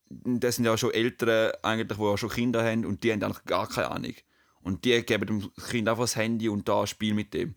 das 0.08 0.56
sind 0.56 0.64
ja 0.64 0.74
auch 0.74 0.78
schon 0.78 0.92
Eltern, 0.92 1.52
eigentlich, 1.62 1.98
die 1.98 2.04
auch 2.04 2.16
schon 2.16 2.30
Kinder 2.30 2.64
haben 2.64 2.84
und 2.86 3.04
die 3.04 3.12
haben 3.12 3.22
eigentlich 3.22 3.44
gar 3.44 3.68
keine 3.68 3.90
Ahnung. 3.90 4.14
Und 4.62 4.84
die 4.84 5.00
geben 5.02 5.26
dem 5.26 5.50
Kind 5.70 5.88
einfach 5.88 6.04
das 6.04 6.16
Handy 6.16 6.48
und 6.48 6.68
da 6.68 6.82
ein 6.82 6.86
Spiel 6.86 7.14
mit 7.14 7.32
dem. 7.34 7.54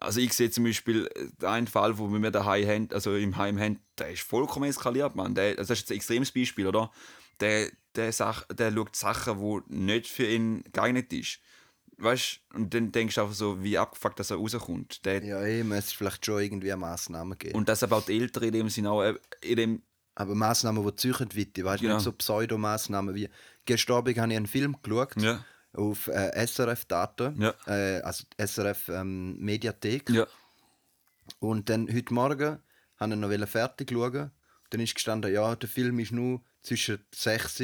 Also 0.00 0.20
ich 0.20 0.32
sehe 0.32 0.50
zum 0.50 0.64
Beispiel 0.64 1.08
äh, 1.42 1.46
einen 1.46 1.66
Fall, 1.66 1.98
wo 1.98 2.08
wir 2.08 2.30
daheim 2.30 2.68
haben, 2.68 2.88
also 2.92 3.14
im 3.14 3.36
Heim 3.36 3.58
haben, 3.58 3.80
der 3.98 4.10
ist 4.12 4.22
vollkommen 4.22 4.68
eskaliert, 4.68 5.14
Mann. 5.14 5.34
Der, 5.34 5.58
also 5.58 5.68
das 5.68 5.70
ist 5.70 5.80
jetzt 5.80 5.90
ein 5.92 5.96
extremes 5.96 6.32
Beispiel, 6.32 6.66
oder? 6.66 6.90
Der, 7.40 7.70
der, 7.94 8.12
Sach, 8.12 8.44
der 8.48 8.72
schaut 8.72 8.96
Sachen, 8.96 9.38
die 9.40 9.74
nicht 9.74 10.06
für 10.06 10.26
ihn 10.26 10.64
geeignet 10.72 11.12
ist. 11.12 11.40
Weißt 11.98 12.40
du, 12.50 12.56
und 12.58 12.74
dann 12.74 12.92
denkst 12.92 13.14
du 13.14 13.22
einfach 13.22 13.34
so, 13.34 13.62
wie 13.62 13.78
abgefuckt 13.78 14.20
dass 14.20 14.30
er 14.30 14.36
rauskommt. 14.36 15.04
Der, 15.06 15.24
Ja, 15.24 15.42
eh, 15.42 15.64
müsste 15.64 15.96
vielleicht 15.96 16.26
schon 16.26 16.42
irgendwie 16.42 16.70
eine 16.70 16.80
Massnahme 16.80 17.36
geben. 17.36 17.54
Und 17.54 17.68
dass 17.68 17.82
aber 17.82 17.96
auch 17.96 18.04
die 18.04 18.18
Eltern 18.18 18.44
in 18.44 18.52
dem 18.52 18.68
Sinne 18.68 18.90
auch 18.90 19.02
äh, 19.02 19.14
in 19.40 19.56
dem. 19.56 19.82
Aber 20.14 20.34
Massnahmen, 20.34 20.82
die 20.82 21.08
weiter, 21.10 21.64
weißt 21.64 21.82
du, 21.82 21.84
Genau. 21.84 21.94
nicht 21.96 22.04
so 22.04 22.12
Pseudomaßnahmen 22.12 23.14
wie. 23.14 23.28
Gestern 23.66 23.96
Abend 23.96 24.16
habe 24.18 24.30
ich 24.30 24.36
einen 24.36 24.46
Film 24.46 24.76
geschaut 24.82 25.14
Ja. 25.20 25.44
Auf 25.76 26.08
äh, 26.08 26.46
SRF-Daten, 26.46 27.40
Ja. 27.40 27.54
äh, 27.66 28.00
also 28.02 28.24
SRF 28.38 28.88
ähm. 28.88 29.36
Ja. 30.08 30.26
Und 31.38 31.68
dann 31.68 31.92
heute 31.92 32.14
Morgen 32.14 32.58
habe 32.96 33.12
ich 33.14 33.18
noch 33.38 33.48
fertig 33.48 33.90
schauen. 33.92 34.30
Dann 34.70 34.80
ist 34.80 34.94
gestanden, 34.94 35.32
ja, 35.32 35.54
der 35.54 35.68
Film 35.68 35.98
ist 35.98 36.12
nur 36.12 36.40
zwischen 36.62 36.98
6 37.14 37.62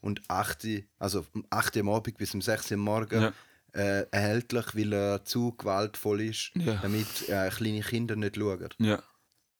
und 0.00 0.22
8, 0.28 0.66
also 0.98 1.26
um 1.34 1.44
8 1.50 1.76
Uhr 1.76 1.80
am 1.82 1.88
Abend 1.90 2.16
bis 2.16 2.34
um 2.34 2.40
6 2.42 2.70
Uhr 2.70 2.74
am 2.76 2.80
Morgen 2.80 3.20
Ja. 3.22 3.32
äh, 3.72 4.06
erhältlich, 4.10 4.74
weil 4.74 4.92
er 4.92 5.24
zu 5.24 5.52
gewaltvoll 5.56 6.22
ist, 6.22 6.50
Ja. 6.54 6.74
damit 6.82 7.28
äh, 7.28 7.50
kleine 7.50 7.82
Kinder 7.82 8.16
nicht 8.16 8.36
schauen. 8.36 8.68
Ja. 8.78 9.02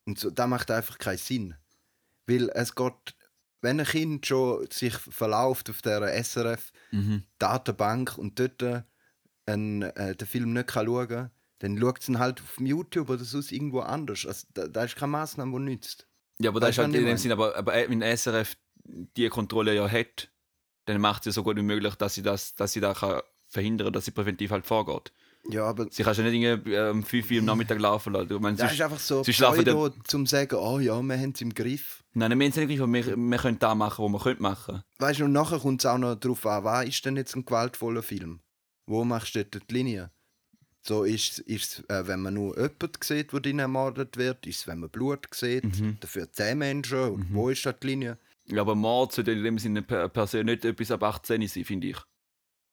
Und 0.06 0.18
so, 0.18 0.30
das 0.30 0.48
macht 0.48 0.70
einfach 0.70 0.98
keinen 0.98 1.18
Sinn. 1.18 1.54
Weil 2.26 2.48
es 2.50 2.74
geht, 2.74 3.14
wenn 3.60 3.80
ein 3.80 3.86
Kind 3.86 4.26
schon 4.26 4.66
sich 4.70 4.94
verläuft 4.94 5.70
auf 5.70 5.82
der 5.82 6.02
SRF-Datenbank 6.22 8.18
und 8.18 8.38
dort 8.38 8.62
äh, 8.62 8.82
einen, 9.46 9.82
äh, 9.82 10.14
den 10.16 10.26
Film 10.26 10.52
nicht 10.52 10.68
kann 10.68 10.86
schauen 10.86 11.08
kann, 11.08 11.30
dann 11.58 11.78
schaut 11.78 12.00
es 12.00 12.08
ihn 12.08 12.18
halt 12.18 12.40
auf 12.40 12.58
YouTube 12.58 13.10
oder 13.10 13.24
sonst 13.24 13.52
irgendwo 13.52 13.80
anders. 13.80 14.26
Also, 14.26 14.46
da, 14.54 14.66
da 14.66 14.84
ist 14.84 14.96
keine 14.96 15.12
Maßnahme, 15.12 15.58
die 15.58 15.64
nützt. 15.64 16.06
Ja, 16.38 16.50
aber 16.50 16.60
das 16.60 16.68
Weißt 16.68 16.78
ist 16.78 16.84
halt 16.84 16.94
in 16.94 17.04
dem? 17.04 17.16
Sinn, 17.18 17.32
aber, 17.32 17.54
aber 17.56 17.74
äh, 17.74 17.88
wenn 17.88 18.00
SRF 18.02 18.56
die 18.84 19.28
Kontrolle 19.28 19.74
ja 19.74 19.88
hat, 19.88 20.30
dann 20.86 21.00
macht 21.00 21.24
sie 21.24 21.32
so 21.32 21.42
gut 21.42 21.56
wie 21.56 21.62
möglich, 21.62 21.94
dass 21.96 22.14
sie 22.14 22.22
das, 22.22 22.54
dass 22.54 22.72
sie 22.72 22.80
da 22.80 22.94
kann 22.94 23.20
verhindern, 23.48 23.92
dass 23.92 24.06
sie 24.06 24.12
präventiv 24.12 24.50
halt 24.50 24.64
vorgeht. 24.64 25.12
Ja, 25.48 25.64
aber 25.64 25.86
Sie 25.90 26.02
kann 26.02 26.14
ja 26.14 26.22
nicht 26.24 26.34
irgendwie 26.34 26.74
äh, 26.74 26.90
um 26.90 27.02
5 27.02 27.30
Uhr 27.30 27.38
am 27.38 27.44
Nachmittag 27.46 27.78
laufen 27.80 28.12
lassen. 28.12 28.32
Ich 28.34 28.40
meine, 28.40 28.56
das 28.56 28.68
sonst- 28.68 28.74
ist 28.74 28.80
einfach 28.82 28.98
so 28.98 29.22
sie 29.24 29.32
Pseudo, 29.32 29.88
zum 30.04 30.26
sagen, 30.26 30.54
oh 30.56 30.78
ja, 30.78 31.00
wir 31.00 31.18
haben 31.18 31.32
es 31.34 31.40
im 31.40 31.54
Griff. 31.54 32.04
Nein, 32.12 32.30
wir 32.30 32.34
haben 32.44 32.50
es 32.50 32.56
nicht 32.56 32.68
gegriffen, 32.68 32.92
wir, 32.92 33.16
wir 33.16 33.38
können 33.38 33.58
da 33.58 33.74
machen, 33.74 34.04
was 34.04 34.12
wir 34.12 34.20
können 34.20 34.42
machen. 34.42 34.82
Weißt 34.98 35.20
du, 35.20 35.24
und 35.24 35.32
nachher 35.32 35.58
kommt 35.58 35.80
es 35.80 35.86
auch 35.86 35.96
noch 35.98 36.14
darauf 36.16 36.44
an, 36.46 36.64
was 36.64 36.86
ist 36.88 37.04
denn 37.06 37.16
jetzt 37.16 37.34
ein 37.36 37.44
gewaltvoller 37.44 38.02
Film? 38.02 38.40
Wo 38.86 39.04
machst 39.04 39.34
du 39.34 39.44
dort 39.44 39.70
die 39.70 39.74
Linie? 39.74 40.10
So 40.82 41.04
ist 41.04 41.42
es, 41.46 41.84
äh, 41.88 42.06
wenn 42.06 42.20
man 42.20 42.34
nur 42.34 42.56
jemanden 42.56 42.88
sieht, 43.02 43.32
der 43.32 43.54
ermordet 43.58 44.16
wird, 44.16 44.46
ist 44.46 44.60
es, 44.60 44.66
wenn 44.66 44.80
man 44.80 44.90
Blut 44.90 45.26
sieht, 45.34 45.64
Mhm. 45.64 45.98
dafür 46.00 46.30
zehn 46.32 46.58
Menschen, 46.58 46.98
und 47.00 47.34
wo 47.34 47.48
ist 47.50 47.64
da 47.66 47.72
die 47.72 47.86
Linie? 47.86 48.18
Ja, 48.46 48.62
aber 48.62 48.74
Mord 48.74 49.12
sollte 49.12 49.32
in 49.32 49.44
dem 49.44 49.58
Sinne 49.58 49.82
per, 49.82 50.08
per 50.08 50.26
se 50.26 50.42
nicht 50.42 50.64
etwas 50.64 50.90
ab 50.90 51.02
18 51.02 51.46
sein, 51.46 51.64
finde 51.64 51.88
ich. 51.88 51.96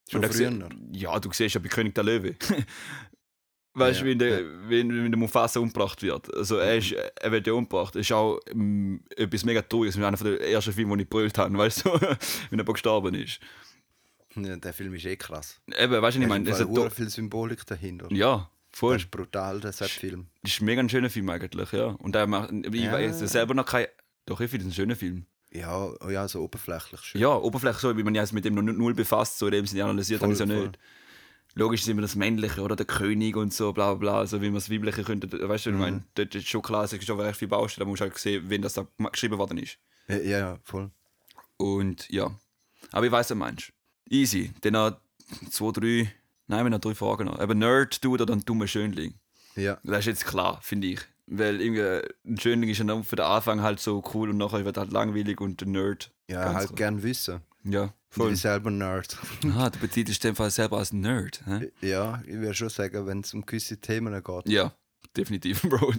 Schon 0.08 0.24
Und 0.24 0.30
da 0.30 0.36
früher. 0.36 0.68
Ja, 0.92 1.18
du 1.20 1.30
siehst 1.32 1.54
ja 1.54 1.60
bei 1.60 1.68
König 1.68 1.94
der 1.94 2.04
Löwe. 2.04 2.34
weißt 3.74 4.00
du, 4.00 4.04
Ja, 4.04 4.10
wenn, 4.10 4.18
der, 4.18 4.40
wenn, 4.68 5.04
wenn 5.04 5.10
der 5.12 5.18
Mufasa 5.18 5.60
umgebracht 5.60 6.02
wird. 6.02 6.34
Also 6.34 6.56
er, 6.56 6.78
ist, 6.78 6.92
er 6.92 7.30
wird 7.32 7.46
ja 7.46 7.52
umgebracht. 7.52 7.94
Das 7.94 8.00
ist 8.00 8.12
auch 8.12 8.40
ähm, 8.50 9.02
etwas 9.16 9.44
mega 9.44 9.62
Trauriges. 9.62 9.94
Das 9.96 10.02
ist 10.02 10.24
einer 10.24 10.36
der 10.36 10.48
ersten 10.50 10.72
Filme, 10.72 10.96
die 10.96 11.02
ich 11.04 11.08
gebrüllt 11.10 11.36
habe, 11.38 11.56
weißt 11.58 11.84
du, 11.84 11.90
wenn 12.50 12.58
er 12.58 12.64
gestorben 12.64 13.14
ist. 13.14 13.38
Ja, 14.34 14.56
der 14.56 14.72
Film 14.72 14.94
ist 14.94 15.04
eh 15.06 15.16
krass. 15.16 15.60
Eben, 15.78 16.00
weißt 16.02 16.16
du, 16.16 16.20
ich 16.20 16.26
Da 16.26 16.28
meine, 16.28 16.48
im 16.48 16.54
ist, 16.54 16.64
ur 16.64 16.90
viel 16.90 17.08
Symbolik 17.08 17.66
dahinter. 17.66 18.06
ja, 18.12 18.50
voll. 18.70 18.94
Das 18.94 19.02
ist 19.02 19.10
brutal, 19.10 19.60
der 19.60 19.72
Film. 19.72 20.28
Das 20.42 20.52
ist 20.52 20.60
mega 20.60 20.80
ein 20.80 20.88
schöner 20.88 21.10
Film 21.10 21.28
eigentlich, 21.30 21.72
ja. 21.72 21.86
Und 21.86 22.14
er 22.14 22.26
macht, 22.26 22.50
ich 22.52 22.74
Ja. 22.74 22.92
weiß 22.92 23.18
selber 23.20 23.54
noch 23.54 23.66
kein, 23.66 23.86
doch 24.26 24.40
ich 24.40 24.50
finde 24.50 24.66
es 24.66 24.72
ein 24.72 24.74
schöner 24.74 24.96
Film. 24.96 25.26
Ja, 25.50 25.86
oh 26.00 26.10
ja, 26.10 26.28
so 26.28 26.42
oberflächlich 26.42 27.00
schön. 27.00 27.20
Ja, 27.20 27.34
oberflächlich 27.36 27.80
so, 27.80 27.96
wie 27.96 28.02
man 28.02 28.14
ja 28.14 28.24
mit 28.32 28.44
dem 28.44 28.54
noch 28.54 28.62
null 28.62 28.94
befasst, 28.94 29.38
so 29.38 29.46
in 29.46 29.52
dem 29.52 29.66
Sinne 29.66 29.84
analysiert, 29.84 30.20
Voll, 30.20 30.28
habe 30.28 30.34
ich 30.34 30.40
es 30.40 30.48
ja 30.48 30.60
nicht. 30.62 30.78
Logisch 31.54 31.80
ist 31.80 31.88
immer 31.88 32.02
das 32.02 32.14
Männliche 32.14 32.60
oder 32.60 32.76
der 32.76 32.86
König 32.86 33.34
und 33.34 33.52
so, 33.54 33.72
bla 33.72 33.94
bla 33.94 34.18
bla, 34.20 34.26
so 34.26 34.40
wie 34.42 34.46
man 34.46 34.56
das 34.56 34.70
Weibliche 34.70 35.02
könnte. 35.02 35.48
Weißt 35.48 35.66
du, 35.66 35.70
ich 35.70 35.74
Mhm. 35.76 35.80
meine, 35.80 36.04
dort 36.14 36.34
ist 36.34 36.48
schon 36.48 36.62
klar, 36.62 36.84
es 36.84 36.92
ist 36.92 37.04
schon 37.06 37.18
recht 37.18 37.38
viel 37.38 37.48
Baustelle, 37.48 37.84
da 37.86 37.88
musst 37.88 38.00
du 38.00 38.04
halt 38.04 38.18
sehen, 38.18 38.44
wenn 38.48 38.62
das 38.62 38.74
da 38.74 38.86
geschrieben 39.10 39.38
worden 39.38 39.58
ist. 39.58 39.78
Ja, 40.08 40.16
ja, 40.18 40.58
voll. 40.62 40.90
Und 41.56 42.08
ja. 42.10 42.30
Aber 42.92 43.06
ich 43.06 43.12
weiß, 43.12 43.20
was 43.20 43.28
du 43.28 43.34
meinst. 43.34 43.72
Easy. 44.08 44.52
Dann 44.60 44.74
noch 44.74 44.98
zwei, 45.50 45.72
drei, 45.72 46.12
nein, 46.46 46.58
wir 46.58 46.58
haben 46.58 46.70
noch 46.70 46.80
drei 46.80 46.94
Fragen 46.94 47.24
noch. 47.26 47.40
Eben 47.40 47.58
Nerd, 47.58 48.04
Dude 48.04 48.22
oder 48.22 48.34
ein 48.34 48.44
dummer 48.44 48.66
Schönling. 48.66 49.14
Ja, 49.56 49.78
Das 49.82 50.00
ist 50.00 50.06
jetzt 50.06 50.26
klar, 50.26 50.60
finde 50.62 50.88
ich. 50.88 51.00
Weil 51.30 51.60
irgendwie 51.60 52.08
ein 52.26 52.38
Schönling 52.38 52.70
ist 52.70 52.78
ja 52.78 52.84
nur 52.84 53.04
für 53.04 53.16
den 53.16 53.26
Anfang 53.26 53.60
halt 53.62 53.80
so 53.80 54.02
cool 54.14 54.30
und 54.30 54.38
nachher 54.38 54.64
wird 54.64 54.78
halt 54.78 54.92
langweilig 54.92 55.40
und 55.40 55.60
der 55.60 55.68
Nerd. 55.68 56.10
ja 56.28 56.42
ganz 56.44 56.54
halt 56.56 56.66
klar. 56.68 56.76
gern 56.76 57.02
wissen. 57.02 57.40
Ja, 57.64 57.84
Ich 58.10 58.16
voll. 58.16 58.28
bin 58.28 58.36
selber 58.36 58.70
Nerd. 58.70 59.18
Ah, 59.56 59.68
du 59.68 59.78
beziehst 59.78 60.08
dich 60.08 60.18
dem 60.20 60.34
Fall 60.36 60.50
selber 60.50 60.78
als 60.78 60.92
Nerd. 60.92 61.42
Hä? 61.46 61.70
ja, 61.82 62.22
ich 62.26 62.34
würde 62.34 62.54
schon 62.54 62.70
sagen, 62.70 63.06
wenn 63.06 63.20
es 63.20 63.34
um 63.34 63.44
gewisse 63.44 63.76
Themen 63.78 64.14
geht. 64.24 64.48
Ja, 64.48 64.72
definitiv, 65.16 65.60
Bro. 65.68 65.92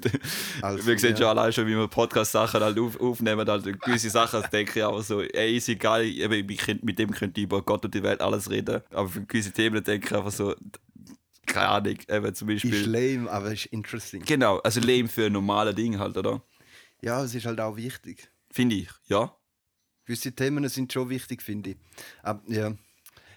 Also, 0.64 0.88
wir 0.88 0.98
sehen 0.98 1.12
ja. 1.12 1.18
schon 1.18 1.26
allein 1.28 1.54
schon, 1.54 1.68
wie 1.68 1.76
wir 1.76 1.88
Podcast-Sachen 1.88 2.62
halt 2.62 2.80
auf, 2.80 3.00
aufnehmen, 3.00 3.48
halt 3.48 3.82
gewisse 3.82 4.10
Sachen 4.10 4.42
denke 4.52 4.80
ich 4.80 4.84
aber 4.86 5.04
so, 5.04 5.22
ey, 5.22 5.58
ist 5.58 5.70
egal, 5.70 6.04
eben, 6.06 6.50
ich 6.50 6.58
könnt- 6.60 6.84
mit 6.84 6.98
dem 6.98 7.12
könnte 7.12 7.40
ich 7.40 7.46
über 7.46 7.62
Gott 7.62 7.86
und 7.86 7.94
die 7.94 8.02
Welt 8.02 8.22
alles 8.22 8.50
reden, 8.50 8.82
aber 8.92 9.08
für 9.10 9.22
gewisse 9.26 9.52
Themen 9.52 9.84
denke 9.84 10.08
ich 10.08 10.16
einfach 10.16 10.32
so, 10.32 10.56
keine 11.50 11.68
Ahnung, 11.70 11.98
eben 12.08 12.36
zum 12.36 12.50
Ist 12.50 12.64
Beispiel. 12.64 12.86
lame, 12.90 13.30
aber 13.30 13.52
ist 13.52 13.66
interesting. 13.68 14.24
Genau, 14.24 14.58
also 14.60 14.80
Leben 14.80 15.10
für 15.10 15.30
normale 15.30 15.74
Dinge 15.74 16.00
halt, 16.00 16.18
oder? 16.18 16.42
Ja, 17.02 17.24
es 17.24 17.34
ist 17.36 17.46
halt 17.46 17.60
auch 17.60 17.76
wichtig. 17.76 18.30
Finde 18.52 18.76
ich, 18.76 18.90
ja. 19.08 19.36
Gewisse 20.06 20.32
Themen 20.32 20.68
sind 20.70 20.92
schon 20.92 21.10
wichtig, 21.10 21.42
finde 21.42 21.72
ich. 21.72 21.78
Aber 22.24 22.42
ja. 22.48 22.74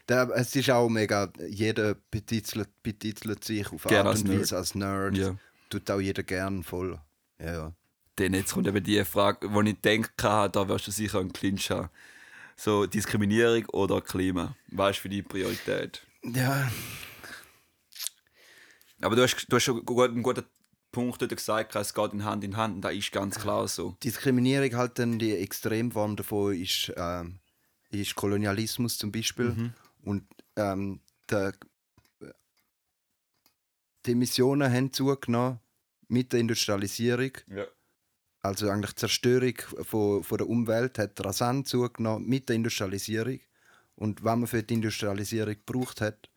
Der, 0.09 0.31
es 0.35 0.57
ist 0.57 0.69
auch 0.71 0.89
mega, 0.89 1.33
jeder 1.49 1.95
betitelt, 2.11 2.69
betitelt 2.83 3.45
sich 3.45 3.71
auf 3.73 3.87
Art 3.87 4.07
als 4.07 4.23
und. 4.23 4.39
Weise 4.39 4.57
als 4.57 4.75
Nerd. 4.75 5.17
Ja. 5.17 5.37
Tut 5.71 5.91
auch 5.91 6.01
jeder 6.01 6.23
gern 6.23 6.65
voll. 6.65 7.01
Ja, 7.39 7.53
ja. 7.53 7.73
Denn 8.19 8.35
jetzt 8.35 8.53
kommt 8.53 8.67
eben 8.67 8.83
die 8.83 9.05
Frage, 9.05 9.53
wo 9.53 9.63
ich 9.63 9.81
denke, 9.81 10.11
da 10.17 10.69
wirst 10.69 10.87
du 10.87 10.91
sicher 10.91 11.21
einen 11.21 11.33
Clinch 11.33 11.71
haben. 11.71 11.89
So 12.57 12.87
Diskriminierung 12.87 13.65
oder 13.67 14.01
Klima. 14.01 14.57
Was 14.69 14.97
ist 14.97 14.99
für 14.99 15.09
die 15.09 15.23
Priorität? 15.23 16.03
Ja, 16.25 16.71
Aber 19.03 19.17
du 19.17 19.23
hast, 19.23 19.47
du 19.49 19.57
hast 19.57 19.65
schon 19.65 19.87
einen 19.87 20.23
guten 20.23 20.45
Punkt 20.93 21.21
dort 21.21 21.35
gesagt, 21.35 21.75
es 21.75 21.95
geht 21.95 22.13
in 22.13 22.25
Hand 22.25 22.45
in 22.45 22.57
Hand 22.57 22.77
und 22.77 22.81
das 22.83 22.95
ist 22.95 23.13
ganz 23.13 23.39
klar 23.39 23.67
so. 23.67 23.97
Diskriminierung 24.05 24.77
halt 24.77 24.99
dann 24.99 25.19
die 25.19 25.35
Extremform 25.37 26.17
davon 26.17 26.55
ist, 26.55 26.93
ähm, 26.97 27.41
ist 27.91 28.15
Kolonialismus 28.15 28.99
zum 28.99 29.11
Beispiel. 29.11 29.73
Und 30.03 30.25
ähm, 30.57 31.01
der, 31.31 31.53
die 34.05 34.13
Emissionen 34.13 34.71
haben 34.73 34.93
zugenommen 34.93 35.61
mit 36.09 36.33
der 36.33 36.41
Industrialisierung. 36.41 37.33
Ja. 37.49 37.67
Also 38.41 38.69
eigentlich 38.69 38.93
die 38.93 39.01
Zerstörung 39.01 39.55
von, 39.83 40.25
von 40.25 40.39
der 40.39 40.49
Umwelt 40.49 40.99
hat 40.99 41.25
rasant 41.25 41.69
zugenommen 41.69 42.29
mit 42.29 42.49
der 42.49 42.57
Industrialisierung. 42.57 43.41
Und 43.95 44.25
was 44.25 44.37
man 44.37 44.47
für 44.47 44.63
die 44.63 44.75
Industrialisierung 44.75 45.55
gebraucht 45.55 46.01
hat, 46.01 46.29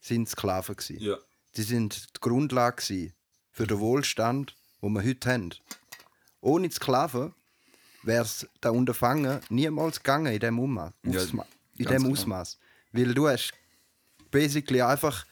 sind 0.00 0.28
Sklaven 0.28 0.76
gewesen. 0.76 1.00
ja. 1.00 1.18
Die 1.56 1.62
sind 1.62 2.16
die 2.16 2.20
Grundlage 2.20 3.10
für 3.50 3.66
den 3.66 3.78
Wohlstand, 3.80 4.54
den 4.82 4.92
wir 4.92 5.02
heute 5.04 5.32
haben. 5.32 5.50
Ohne 6.40 6.68
die 6.68 6.74
Sklaven 6.74 7.34
wäre 8.02 8.22
es 8.24 8.46
da 8.60 8.70
Unterfangen 8.70 9.40
niemals 9.48 9.98
gegangen 10.02 10.32
in 10.32 10.38
dem, 10.40 10.58
Umma 10.58 10.92
Ja, 11.04 11.20
in 11.22 11.84
dem 11.86 12.02
klar. 12.02 12.10
Ausmaß. 12.12 12.58
Weil 12.92 13.12
du 13.14 13.28
hast 13.28 13.52
basically 14.30 14.82
einfach 14.82 15.26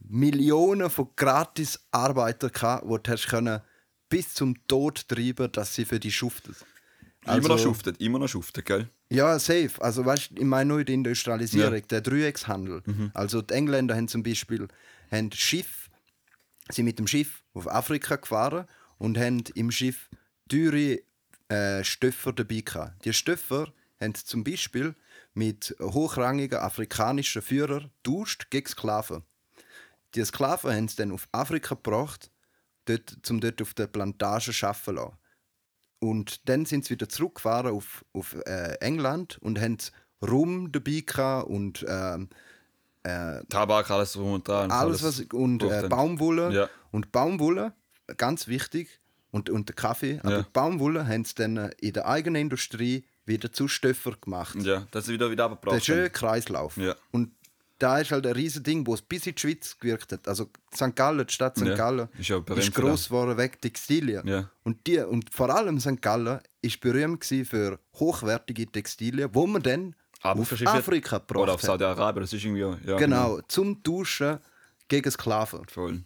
Millionen 0.00 0.90
von 0.90 1.08
gratis 1.16 1.80
Arbeitern 1.90 2.52
gehabt, 2.52 2.84
die 2.84 3.02
du 3.02 3.10
hast 3.12 3.26
können 3.28 3.60
bis 4.08 4.32
zum 4.34 4.54
Tod 4.68 5.08
treiben, 5.08 5.50
dass 5.52 5.74
sie 5.74 5.84
für 5.84 5.98
dich 6.00 6.16
schuften. 6.16 6.54
immer 7.26 7.36
noch 7.40 7.50
Also- 7.50 7.64
schuftet, 7.64 8.00
immer 8.00 8.18
noch 8.18 8.28
schuftet, 8.28 8.64
gell? 8.64 8.88
Ja, 9.10 9.38
safe. 9.38 9.70
Also, 9.80 10.04
weißt 10.06 10.30
du, 10.30 10.36
ich 10.36 10.44
meine 10.44 10.68
nur 10.68 10.84
die 10.84 10.94
Industrialisierung, 10.94 11.86
der 11.88 12.00
Dreieckshandel. 12.00 12.82
Also, 13.12 13.42
die 13.42 13.54
Engländer 13.54 13.96
haben 13.96 14.06
zum 14.08 14.22
Beispiel 14.22 14.68
haben 15.10 15.32
Schiff, 15.32 15.90
sind 16.68 16.84
mit 16.84 16.98
dem 16.98 17.06
Schiff 17.06 17.42
auf 17.54 17.68
Afrika 17.68 18.16
gefahren 18.16 18.66
und 18.98 19.18
haben 19.18 19.44
im 19.54 19.70
Schiff 19.70 20.08
teure 20.48 21.00
äh, 21.48 21.84
Stöffer 21.84 22.32
dabei 22.32 22.60
gehabt. 22.60 23.04
Die 23.04 23.12
Stöffer 23.12 23.72
haben 24.00 24.14
zum 24.14 24.44
Beispiel 24.44 24.94
mit 25.34 25.74
hochrangigen 25.80 26.58
afrikanischen 26.58 27.42
Führern 27.42 27.90
tauscht 28.02 28.50
gegen 28.50 28.66
Sklaven. 28.66 29.22
Die 30.14 30.24
Sklaven 30.24 30.74
haben 30.74 30.84
es 30.86 30.96
dann 30.96 31.12
auf 31.12 31.28
Afrika 31.32 31.74
gebracht, 31.74 32.30
dort, 32.86 33.30
um 33.30 33.40
dort 33.40 33.60
auf 33.62 33.74
der 33.74 33.86
Plantage 33.86 34.52
arbeiten 34.62 34.84
zu 34.84 34.92
lassen. 34.92 35.18
Und 36.00 36.48
dann 36.48 36.64
sind 36.64 36.84
sie 36.84 36.90
wieder 36.90 37.08
zurückgefahren 37.08 37.72
auf, 37.72 38.04
auf 38.12 38.34
äh, 38.46 38.74
England 38.80 39.38
und 39.38 39.60
haben 39.60 39.78
Rum 40.22 40.72
dabei 40.72 41.42
und 41.42 41.84
ähm, 41.88 42.28
äh, 43.04 43.40
Tabak, 43.48 43.90
alles 43.90 44.12
drum 44.12 44.32
und 44.34 44.48
dran. 44.48 44.70
alles 44.70 45.02
was 45.02 45.20
und 45.32 45.62
äh, 45.62 45.86
Baumwolle 45.88 46.52
Ja. 46.52 46.68
und 46.90 47.12
Baumwolle 47.12 47.72
ganz 48.16 48.48
wichtig 48.48 49.00
und, 49.30 49.50
und 49.50 49.68
der 49.68 49.76
Kaffee 49.76 50.20
aber 50.22 50.38
Ja. 50.38 50.46
Baumwolle 50.52 51.06
haben 51.06 51.24
sie 51.24 51.34
dann 51.34 51.56
äh, 51.56 51.70
in 51.80 51.92
der 51.92 52.06
eigenen 52.08 52.42
Industrie 52.42 53.04
wieder 53.26 53.52
zu 53.52 53.68
Stöffer 53.68 54.12
gemacht 54.20 54.56
Ja, 54.62 54.86
das 54.90 55.04
ist 55.04 55.10
wieder 55.12 55.30
wieder 55.30 55.44
der 55.48 55.52
abgebraucht. 55.52 55.84
schöne 55.84 56.10
Kreislauf 56.10 56.76
Ja. 56.76 56.94
und 57.12 57.32
da 57.78 58.00
ist 58.00 58.10
halt 58.10 58.26
ein 58.26 58.32
riesen 58.32 58.62
Ding 58.64 58.86
wo 58.86 58.94
es 58.94 59.02
bis 59.02 59.26
in 59.26 59.34
die 59.36 59.40
Schweiz 59.40 59.78
gewirkt 59.78 60.10
hat 60.12 60.26
also 60.26 60.50
St. 60.74 60.96
Gallen 60.96 61.24
die 61.26 61.32
Stadt 61.32 61.56
St. 61.56 61.66
Ja. 61.66 61.74
Gallen 61.76 62.08
Ist 62.18 62.28
ja 62.28 62.38
ist 62.56 62.74
gross 62.74 63.06
geworden 63.06 63.38
wegen 63.38 63.60
Textilien 63.60 64.26
Ja. 64.26 64.50
und 64.64 64.84
die 64.86 64.98
und 64.98 65.32
vor 65.32 65.50
allem 65.50 65.78
St. 65.78 66.02
Gallen 66.02 66.40
ist 66.62 66.80
berühmt 66.80 67.24
für 67.24 67.78
hochwertige 67.94 68.66
Textilien 68.66 69.30
wo 69.34 69.46
man 69.46 69.62
dann 69.62 69.94
auf 70.22 70.52
Afrika 70.66 71.16
Oder 71.16 71.24
gebracht 71.26 71.48
auf 71.50 71.62
hat. 71.62 71.66
Saudi-Arabien, 71.66 72.22
das 72.22 72.32
ist 72.32 72.44
irgendwie. 72.44 72.88
Ja, 72.88 72.96
Genau, 72.96 73.40
zum 73.48 73.82
Tauschen 73.82 74.38
gegen 74.88 75.10
Sklaven. 75.10 75.66
Voll. 75.68 76.02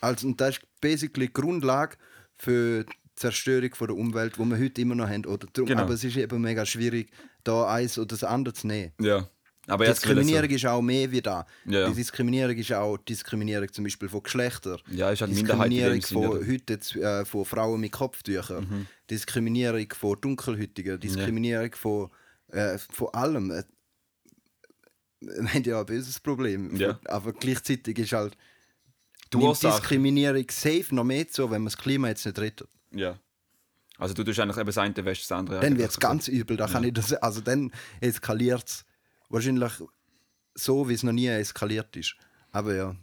Also, 0.00 0.26
und 0.28 0.40
das 0.40 0.56
ist 0.58 0.62
basically 0.80 1.26
die 1.26 1.32
Grundlage 1.32 1.96
für 2.36 2.84
die 2.84 2.92
Zerstörung 3.14 3.74
von 3.74 3.86
der 3.88 3.96
Umwelt, 3.96 4.36
die 4.36 4.44
wir 4.44 4.58
heute 4.58 4.80
immer 4.80 4.94
noch 4.94 5.08
haben. 5.08 5.24
Oder 5.24 5.46
drum, 5.52 5.66
Genau. 5.66 5.82
Aber 5.82 5.94
es 5.94 6.04
ist 6.04 6.16
eben 6.16 6.40
mega 6.40 6.66
schwierig, 6.66 7.10
da 7.44 7.66
eins 7.66 7.98
oder 7.98 8.08
das 8.08 8.24
andere 8.24 8.54
zu 8.54 8.66
nehmen. 8.66 8.92
Ja. 9.00 9.28
Aber 9.68 9.84
Diskriminierung 9.84 10.48
ist 10.48 10.64
auch 10.66 10.80
mehr 10.80 11.10
wie 11.10 11.20
da. 11.20 11.44
Ja, 11.64 11.80
ja. 11.80 11.88
Die 11.88 11.94
Diskriminierung 11.94 12.56
ist 12.56 12.72
auch 12.72 12.98
Diskriminierung 12.98 13.72
zum 13.72 13.84
Beispiel 13.84 14.08
von 14.08 14.22
Geschlechtern. 14.22 14.78
Ja, 14.92 15.10
ist 15.10 15.22
halt 15.22 15.32
Diskriminierung 15.32 16.02
von 16.02 16.26
oder? 16.26 16.46
heute 16.46 16.74
äh, 17.00 17.24
von 17.24 17.44
Frauen 17.44 17.80
mit 17.80 17.90
Kopftüchern. 17.90 18.64
Mhm. 18.68 18.86
Diskriminierung 19.10 19.86
von 19.92 20.20
Dunkelhäutigen. 20.20 21.00
Diskriminierung 21.00 21.74
von, 21.74 22.10
äh, 22.48 22.78
von 22.78 23.08
allem. 23.14 23.50
Äh, 23.50 23.64
Wir 25.20 25.52
haben 25.52 25.62
ja 25.64 25.80
ein 25.80 25.86
böses 25.86 26.20
Problem. 26.20 26.76
Ja. 26.76 27.00
Aber 27.06 27.32
gleichzeitig 27.32 27.98
ist 27.98 28.12
halt 28.12 28.36
Die. 29.32 29.38
Diskriminierung 29.38 30.46
safe 30.50 30.94
noch 30.94 31.04
mehr 31.04 31.28
zu, 31.28 31.44
wenn 31.44 31.62
man 31.62 31.72
das 31.72 31.76
Klima 31.78 32.08
jetzt 32.08 32.24
nicht 32.26 32.38
rettet. 32.38 32.68
Ja. 32.92 33.18
Also 33.98 34.14
du 34.14 34.24
tust 34.24 34.38
eigentlich 34.38 34.58
eben 34.58 34.66
das 34.66 34.78
eine, 34.78 35.04
wäschst 35.04 35.30
das 35.30 35.36
andere. 35.36 35.60
Dann 35.60 35.78
wird 35.78 35.90
es 35.90 35.98
ganz 35.98 36.28
übel. 36.28 36.56
Da 36.56 36.66
kann 36.66 36.84
ich 36.84 36.92
das, 36.92 37.12
also 37.14 37.40
dann 37.40 37.72
eskaliert 38.00 38.68
es 38.68 38.84
wahrscheinlich 39.30 39.72
so, 40.54 40.88
wie 40.88 40.94
es 40.94 41.02
noch 41.02 41.12
nie 41.12 41.28
eskaliert 41.28 41.96
ist. 41.96 42.14
Aber 42.52 42.74
ja. 42.74 42.96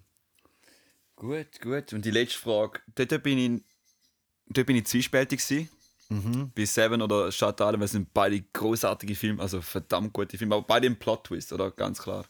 Gut, 1.16 1.62
gut. 1.62 1.94
Und 1.94 2.06
die 2.06 2.12
letzte 2.12 2.40
Frage. 2.40 2.80
Dort 2.96 3.24
bin 3.24 3.38
ich, 3.38 3.64
dort 4.48 4.68
bin 4.68 4.76
ich 4.76 4.86
zwiespältig 4.86 5.46
gewesen. 5.46 5.70
Mhm. 6.10 6.52
Bei 6.56 6.66
Seven 6.66 7.02
oder 7.02 7.32
Shutter 7.32 7.66
Island, 7.66 7.80
weil 7.80 7.86
es 7.86 7.92
sind 7.92 8.14
beide 8.14 8.42
großartige 8.42 9.16
Filme, 9.16 9.42
also 9.42 9.62
verdammt 9.62 10.14
gute 10.14 10.38
Filme, 10.38 10.56
aber 10.56 10.66
beide 10.66 10.88
im 10.88 10.98
Plot-Twist, 10.98 11.54
oder? 11.54 11.72
Ganz 11.72 12.02
klar. 12.02 12.26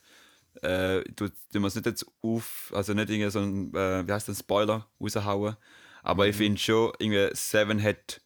Äh, 0.61 1.03
du, 1.15 1.29
du 1.51 1.59
musst 1.59 1.75
nicht 1.75 1.85
jetzt 1.85 2.05
auf, 2.21 2.71
also 2.75 2.93
nicht 2.93 3.09
irgendwie 3.09 3.31
so 3.31 3.39
ein, 3.39 3.73
äh, 3.73 4.07
wie 4.07 4.11
heißt 4.11 4.29
das, 4.29 4.39
Spoiler 4.39 4.87
raushauen. 5.01 5.57
Aber 6.03 6.23
Mhm. 6.25 6.29
ich 6.29 6.35
finde 6.35 6.59
schon, 6.59 6.93
irgendwie 6.99 7.29
Seven 7.33 7.81
hat 7.81 8.21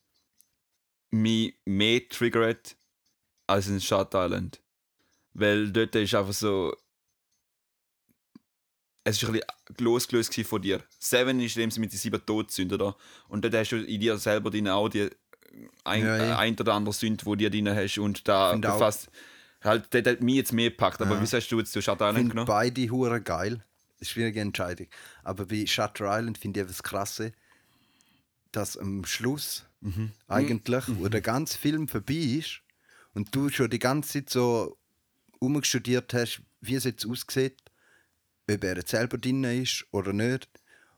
mich 1.10 1.56
mehr 1.66 2.08
triggert 2.10 2.76
als 3.48 3.68
in 3.68 3.80
Shutter 3.80 4.26
Island. 4.26 4.62
Weil 5.34 5.72
dort 5.72 5.96
ist 5.96 6.14
einfach 6.16 6.34
so. 6.34 6.76
Es 9.04 9.24
war 9.24 9.30
ein 9.30 9.40
bisschen 9.68 9.86
losgelöst 9.86 10.36
von 10.46 10.62
dir. 10.62 10.84
Seven 11.00 11.40
ist 11.40 11.56
in 11.56 11.70
dem 11.70 11.82
mit 11.82 11.94
den 11.94 11.98
sieben 11.98 12.26
Todsünden 12.26 12.78
da. 12.78 12.96
Und 13.30 13.46
dort 13.46 13.54
hast 13.54 13.72
du 13.72 13.78
in 13.78 14.02
dir 14.02 14.18
selber 14.18 14.50
deine 14.50 14.76
auch 14.76 14.90
die 14.90 15.10
ein, 15.84 16.04
Ja, 16.06 16.18
ja. 16.18 16.38
ein 16.38 16.56
oder 16.60 16.74
andere 16.74 16.94
Sünde, 16.94 17.24
die 17.26 17.38
dir 17.38 17.50
drin 17.50 17.70
hast. 17.70 17.98
Und 17.98 18.28
da 18.28 18.52
Find 18.52 18.66
auch- 18.66 18.74
befasst. 18.74 19.10
Halt, 19.64 19.92
dort 19.94 20.06
hat 20.08 20.22
mich 20.22 20.36
jetzt 20.36 20.54
mehr 20.54 20.70
gepackt. 20.70 21.02
Aber 21.02 21.16
Ja. 21.16 21.22
wie 21.22 21.26
sagst 21.26 21.52
du 21.52 21.60
jetzt 21.60 21.72
zu 21.72 21.82
Shutter 21.82 22.06
Ich 22.06 22.10
Island 22.12 22.18
finde 22.18 22.30
genommen? 22.32 22.48
beide 22.48 22.90
hure 22.90 23.22
geil. 23.22 23.64
Schwierige 24.02 24.42
Entscheidung. 24.42 24.88
Aber 25.24 25.46
bei 25.46 25.66
Shutter 25.66 26.06
Island 26.16 26.38
finde 26.38 26.60
ich 26.60 26.64
etwas 26.66 26.84
krasse, 26.84 27.32
dass 28.52 28.78
am 28.78 29.04
Schluss 29.06 29.66
Mhm. 29.82 30.12
eigentlich, 30.28 30.84
wo 30.88 31.08
der 31.08 31.22
ganze 31.22 31.58
Film 31.58 31.88
vorbei 31.88 32.14
ist 32.40 32.62
und 33.14 33.34
du 33.36 33.50
schon 33.50 33.70
die 33.70 33.80
ganze 33.80 34.14
Zeit 34.14 34.30
so 34.30 34.78
umgestudiert 35.40 36.14
hast, 36.14 36.42
wie 36.62 36.76
es 36.76 36.84
jetzt 36.84 37.06
aussieht, 37.06 37.58
ob 38.50 38.64
er 38.64 38.78
jetzt 38.78 38.92
selber 38.92 39.18
drin 39.18 39.44
ist 39.44 39.86
oder 39.92 40.14
nicht. 40.14 40.48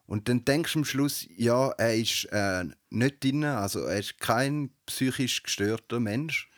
Und 0.09 0.27
dann 0.27 0.43
denkst 0.43 0.73
du 0.73 0.79
am 0.79 0.85
Schluss, 0.85 1.27
ja, 1.37 1.69
er 1.77 1.95
ist 1.95 2.25
äh, 2.31 2.65
nicht 2.89 3.23
drin, 3.23 3.43
also 3.43 3.81
er 3.81 3.99
ist 3.99 4.17
kein 4.19 4.71
psychisch 4.87 5.43
gestörter 5.43 5.99
Mensch. 5.99 6.49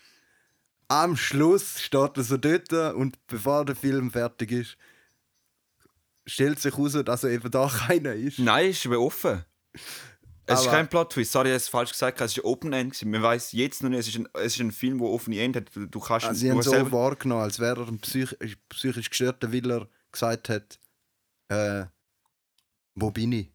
Am 0.87 1.17
Schluss 1.17 1.81
steht 1.81 2.15
er 2.15 2.23
so 2.23 2.37
dort 2.37 2.71
und 2.95 3.17
bevor 3.27 3.65
der 3.65 3.75
Film 3.75 4.09
fertig 4.09 4.51
ist, 4.53 4.77
stellt 6.25 6.59
sich 6.59 6.73
heraus, 6.77 6.93
dass 7.05 7.23
er 7.25 7.31
eben 7.31 7.51
da 7.51 7.67
keiner 7.87 8.13
ist. 8.13 8.39
Nein, 8.39 8.69
es 8.69 8.77
ist 8.77 8.85
aber 8.85 8.99
offen. 9.01 9.43
Es 10.45 10.59
ist 10.61 10.67
Aber- 10.67 10.77
kein 10.77 10.89
Plot-Twist. 10.89 11.31
Sorry, 11.33 11.49
ich 11.49 11.51
habe 11.53 11.57
es 11.57 11.67
falsch 11.67 11.91
gesagt. 11.91 12.21
Es 12.21 12.37
ist 12.37 12.43
Open-End. 12.45 12.91
gewesen. 12.93 13.11
Man 13.11 13.21
weiß 13.21 13.51
jetzt 13.53 13.83
noch 13.83 13.89
nicht, 13.89 13.99
es 13.99 14.07
ist 14.07 14.17
ein, 14.17 14.27
es 14.33 14.53
ist 14.53 14.59
ein 14.59 14.71
Film, 14.71 14.97
der 14.99 15.07
offene 15.07 15.39
End 15.41 15.55
hat. 15.55 15.65
Du 15.75 15.99
kannst 15.99 16.25
Also, 16.25 16.39
sie 16.39 16.49
haben 16.51 16.57
hast 16.57 16.65
so 16.65 16.71
selber- 16.71 16.91
wahrgenommen, 16.93 17.43
als 17.43 17.59
wäre 17.59 17.81
er 17.81 17.87
ein 17.87 17.99
psych 17.99 18.35
psychisch 18.69 19.09
gestörter, 19.09 19.51
weil 19.53 19.69
er 19.71 19.87
gesagt 20.11 20.49
hat, 20.49 20.79
äh, 21.49 21.85
wo 22.95 23.11
bin 23.11 23.31
ich? 23.31 23.51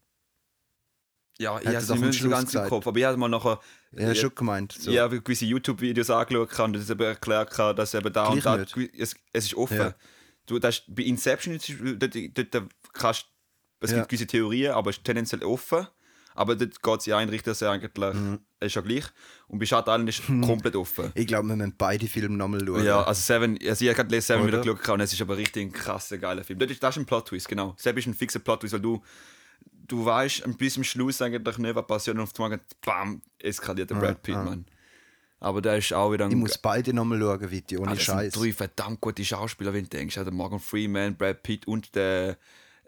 Ja, 1.39 1.59
ich 1.61 1.67
habe 1.67 1.77
es 1.77 1.89
nicht 1.91 2.21
so 2.23 2.31
ganz 2.31 2.45
im 2.45 2.47
gesagt. 2.47 2.69
Kopf. 2.71 2.87
Aber 2.87 2.99
ich 2.99 3.05
habe 3.05 3.17
mal 3.19 3.29
nachher. 3.29 3.61
Er 3.93 4.11
hat 4.11 4.17
schon 4.17 4.35
gemeint. 4.35 4.73
So. 4.73 4.91
Ich 4.91 4.99
habe 4.99 5.21
gewisse 5.21 5.45
YouTube-Videos 5.45 6.09
angeschaut 6.11 6.59
und 6.61 6.73
das 6.77 6.89
eben 6.89 7.03
erklärt, 7.03 7.59
dass 7.79 7.93
eben 7.95 8.13
da 8.13 8.29
und 8.29 8.45
da. 8.45 8.57
Gleich 8.57 8.91
Es, 8.95 9.15
es 9.33 9.45
ist 9.47 9.55
offen. 9.55 9.77
Ja. 9.77 9.95
Du, 10.47 10.59
das 10.59 10.79
ist, 10.79 10.95
bei 10.95 11.03
Inception 11.03 11.59
dort, 11.99 12.15
dort 12.55 12.69
kannst, 12.93 13.27
es 13.81 13.91
Ja. 13.91 13.99
gibt 13.99 14.09
gewisse 14.09 14.27
Theorien, 14.27 14.73
aber 14.73 14.91
es 14.91 14.97
ist 14.97 15.05
tendenziell 15.05 15.43
offen. 15.43 15.87
Aber 16.37 16.55
dort 16.55 16.83
geht 16.83 17.01
es 17.01 17.07
in 17.07 17.13
eine 17.15 17.33
Richtung, 17.33 17.51
dass 17.53 17.63
er 17.63 17.71
eigentlich 17.71 18.15
Mhm. 18.15 18.39
ist 18.61 18.75
ja 18.75 18.83
gleich. 18.83 19.05
Und 19.49 19.59
bei 19.59 19.67
Shutter 19.67 19.93
Island 19.93 20.09
ist 20.09 20.23
komplett 20.47 20.77
offen. 20.77 21.11
Ich 21.15 21.27
glaube, 21.27 21.49
wir 21.49 21.57
müssen 21.57 21.75
beide 21.77 22.07
Filme 22.07 22.37
nochmal 22.37 22.65
schauen. 22.67 22.85
Ja, 22.85 23.03
also 23.03 23.21
Seven, 23.21 23.59
also 23.67 23.85
ich 23.85 23.91
habe 23.91 24.05
gerade 24.09 24.21
Seven 24.21 24.43
Oder? 24.49 24.63
wieder 24.63 24.75
geschaut 24.75 24.95
und 24.95 25.01
es 25.01 25.13
ist 25.13 25.21
aber 25.23 25.37
richtig 25.37 25.63
ein 25.67 25.73
krasser, 25.73 26.19
geiler 26.19 26.45
Film. 26.45 26.59
Das 26.59 26.71
ist, 26.71 26.83
das 26.83 26.97
ist 26.97 27.03
ein 27.03 27.07
Plot-Twist, 27.07 27.49
genau. 27.49 27.75
Seven 27.79 27.99
ist 27.99 28.07
ein 28.07 28.15
fixer 28.15 28.39
Plot-Twist, 28.41 28.75
weil 28.75 28.81
du, 28.81 29.03
du 29.89 30.05
weißt 30.05 30.45
bis 30.59 30.75
zum 30.75 30.85
Schluss 30.85 31.21
eigentlich 31.23 31.59
nicht, 31.59 31.75
was 31.75 31.87
passiert 31.87 32.17
und 32.17 32.23
auf 32.23 32.39
einmal, 32.41 32.61
bam, 32.85 33.23
eskaliert 33.39 33.91
der 33.91 33.97
Brad 33.97 34.23
Pitt, 34.23 34.35
Mann. 34.37 34.67
Aber 35.39 35.61
der 35.61 35.77
ist 35.77 35.93
auch 35.93 36.11
wieder 36.13 36.25
ein... 36.25 36.31
Ich 36.31 36.37
muss 36.37 36.57
beide 36.59 36.95
nochmal 36.95 37.21
schauen, 37.21 37.51
Viti, 37.51 37.77
Ah, 37.77 37.81
ohne 37.81 37.91
das 37.95 38.03
Scheiß. 38.03 38.33
drei 38.33 38.53
verdammt 38.53 39.01
gute 39.03 39.23
Schauspieler, 39.25 39.73
wenn 39.75 39.85
du 39.85 39.91
denkst. 39.91 40.17
Ja, 40.17 40.25
Der 40.25 40.33
Morgan 40.33 40.61
Freeman, 40.61 41.15
Brad 41.15 41.43
Pitt 41.43 41.67
und 41.69 41.95
der, 41.95 42.39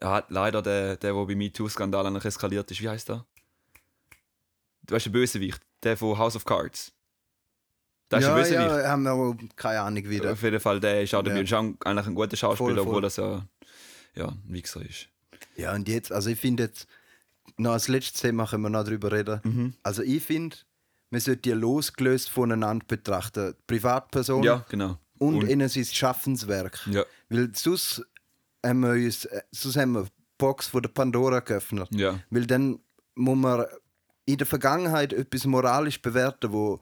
er 0.01 0.11
hat 0.11 0.30
leider 0.30 0.62
der, 0.62 0.96
der, 0.96 1.12
der 1.12 1.24
bei 1.26 1.34
MeToo-Skandal 1.34 2.16
eskaliert 2.24 2.70
ist. 2.70 2.80
Wie 2.80 2.88
heißt 2.88 3.11
der? 3.11 3.26
Du 4.89 4.95
weißt, 4.95 5.07
der 5.07 5.11
Bösewicht, 5.11 5.61
der 5.84 5.97
von 5.97 6.18
House 6.18 6.34
of 6.34 6.45
Cards. 6.45 6.93
Das 8.09 8.20
ist 8.22 8.26
ja, 8.28 8.34
der 8.34 8.43
Bösewicht. 8.43 8.84
ja, 8.84 8.89
haben 8.89 9.03
wir 9.05 9.11
aber 9.11 9.36
keine 9.55 9.80
Ahnung 9.82 10.09
wieder. 10.09 10.32
Auf 10.32 10.43
jeden 10.43 10.59
Fall, 10.61 10.80
der 10.80 11.03
ist 11.03 11.14
auch. 11.14 11.24
Ja. 11.24 11.36
Ist 11.36 11.53
auch 11.53 11.59
eigentlich 11.84 12.07
ein 12.07 12.14
guter 12.14 12.36
Schauspieler, 12.36 12.57
Voll, 12.57 12.76
voll. 12.76 12.86
obwohl 12.89 13.05
er 13.05 13.11
so 13.11 13.43
ja, 14.14 14.28
ein 14.28 14.43
Wichser 14.49 14.80
ist. 14.82 15.09
Ja, 15.57 15.74
und 15.74 15.86
jetzt, 15.89 16.11
also 16.11 16.30
ich 16.30 16.41
finde 16.41 16.64
jetzt, 16.64 16.86
noch 17.59 17.72
als 17.72 17.89
letztes 17.89 18.20
Thema 18.22 18.47
können 18.47 18.62
wir 18.62 18.70
noch 18.70 18.84
darüber 18.84 19.12
reden. 19.12 19.41
Mhm. 19.45 19.74
Also 19.82 20.03
ich 20.03 20.22
finde, 20.22 20.57
man 21.11 21.20
sollte 21.20 21.41
die 21.43 21.51
losgelöst 21.53 22.30
voneinander 22.30 22.84
betrachten. 22.86 23.53
Die 23.59 23.62
Privatperson 23.66 24.43
Ja, 24.43 24.64
genau. 24.68 24.99
und, 25.18 25.36
Und- 25.43 25.49
ihnen 25.49 25.68
sein 25.68 25.84
Schaffenswerk. 25.84 26.86
Ja. 26.91 27.05
Weil 27.28 27.51
sonst 27.55 28.03
haben 28.64 28.80
wir 28.80 28.91
uns, 28.91 29.24
äh, 29.26 29.43
sonst 29.51 29.76
haben 29.76 29.93
wir 29.93 30.05
die 30.05 30.11
Box 30.39 30.68
von 30.68 30.82
der 30.82 30.89
Pandora 30.91 31.41
geöffnet. 31.41 31.89
Ja. 31.93 32.20
Weil 32.30 32.47
dann 32.47 32.78
muss 33.16 33.36
man 33.36 33.66
in 34.29 34.37
der 34.39 34.47
Vergangenheit 34.47 35.12
etwas 35.12 35.47
moralisch 35.47 36.01
bewerten, 36.03 36.53
wo, 36.53 36.81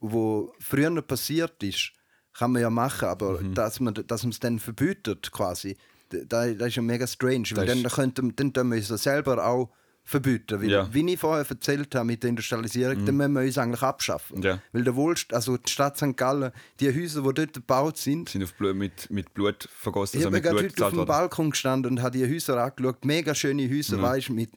wo 0.00 0.52
früher 0.60 1.02
passiert 1.02 1.62
ist, 1.62 1.92
kann 2.32 2.52
man 2.52 2.62
ja 2.62 2.70
machen, 2.70 3.08
aber 3.08 3.40
Mhm. 3.40 3.54
dass 3.54 3.80
man 3.80 3.94
dass 3.94 4.22
man 4.22 4.30
es 4.30 4.40
dann 4.40 4.58
verbietet 4.58 5.30
quasi, 5.32 5.76
da, 6.08 6.46
da 6.52 6.66
ist 6.66 6.76
ja 6.76 6.82
mega 6.82 7.06
strange. 7.06 7.48
Weil 7.54 7.66
Das 7.66 7.74
dann, 7.76 7.84
ist- 7.84 7.94
könnte, 7.94 8.22
dann 8.36 8.52
tun 8.52 8.70
wir 8.70 8.78
es 8.78 8.88
ja 8.88 8.96
selber 8.96 9.44
auch 9.44 9.70
verbieten. 10.04 10.60
Weil, 10.60 10.70
Ja. 10.70 10.84
Mhm. 10.84 10.94
Wie 10.94 11.12
ich 11.14 11.18
vorher 11.18 11.44
erzählt 11.48 11.94
habe 11.94 12.04
mit 12.04 12.22
der 12.22 12.30
Industrialisierung, 12.30 13.04
dann 13.06 13.16
müssen 13.16 13.32
wir 13.32 13.40
uns 13.42 13.58
eigentlich 13.58 13.82
abschaffen. 13.82 14.42
Ja. 14.42 14.60
Weil 14.72 14.84
der 14.84 14.94
Wohlstand, 14.94 15.34
also 15.34 15.56
die 15.56 15.70
Stadt 15.72 15.96
St. 15.96 16.16
Gallen, 16.16 16.52
die 16.78 16.94
Häuser, 16.94 17.22
die 17.22 17.34
dort 17.34 17.54
gebaut 17.54 17.96
sind, 17.98 18.28
Sind 18.28 18.44
auf 18.44 18.52
Blut, 18.54 18.76
mit, 18.76 19.10
mit 19.10 19.32
Blut 19.34 19.68
vergossen, 19.72 20.18
ich 20.20 20.26
also 20.26 20.26
habe 20.26 20.36
mit 20.36 20.42
gerade 20.44 20.58
Blut 20.58 20.72
heute 20.72 20.86
auf 20.86 20.92
dem. 20.92 21.06
Balkon 21.06 21.50
gestanden 21.50 21.90
und 21.92 22.02
habe 22.02 22.16
die 22.18 22.32
Häuser 22.32 22.62
angeschaut. 22.62 23.04
Mega 23.04 23.34
schöne 23.34 23.68
Häuser, 23.68 24.00
weißt 24.00 24.30
mit, 24.30 24.50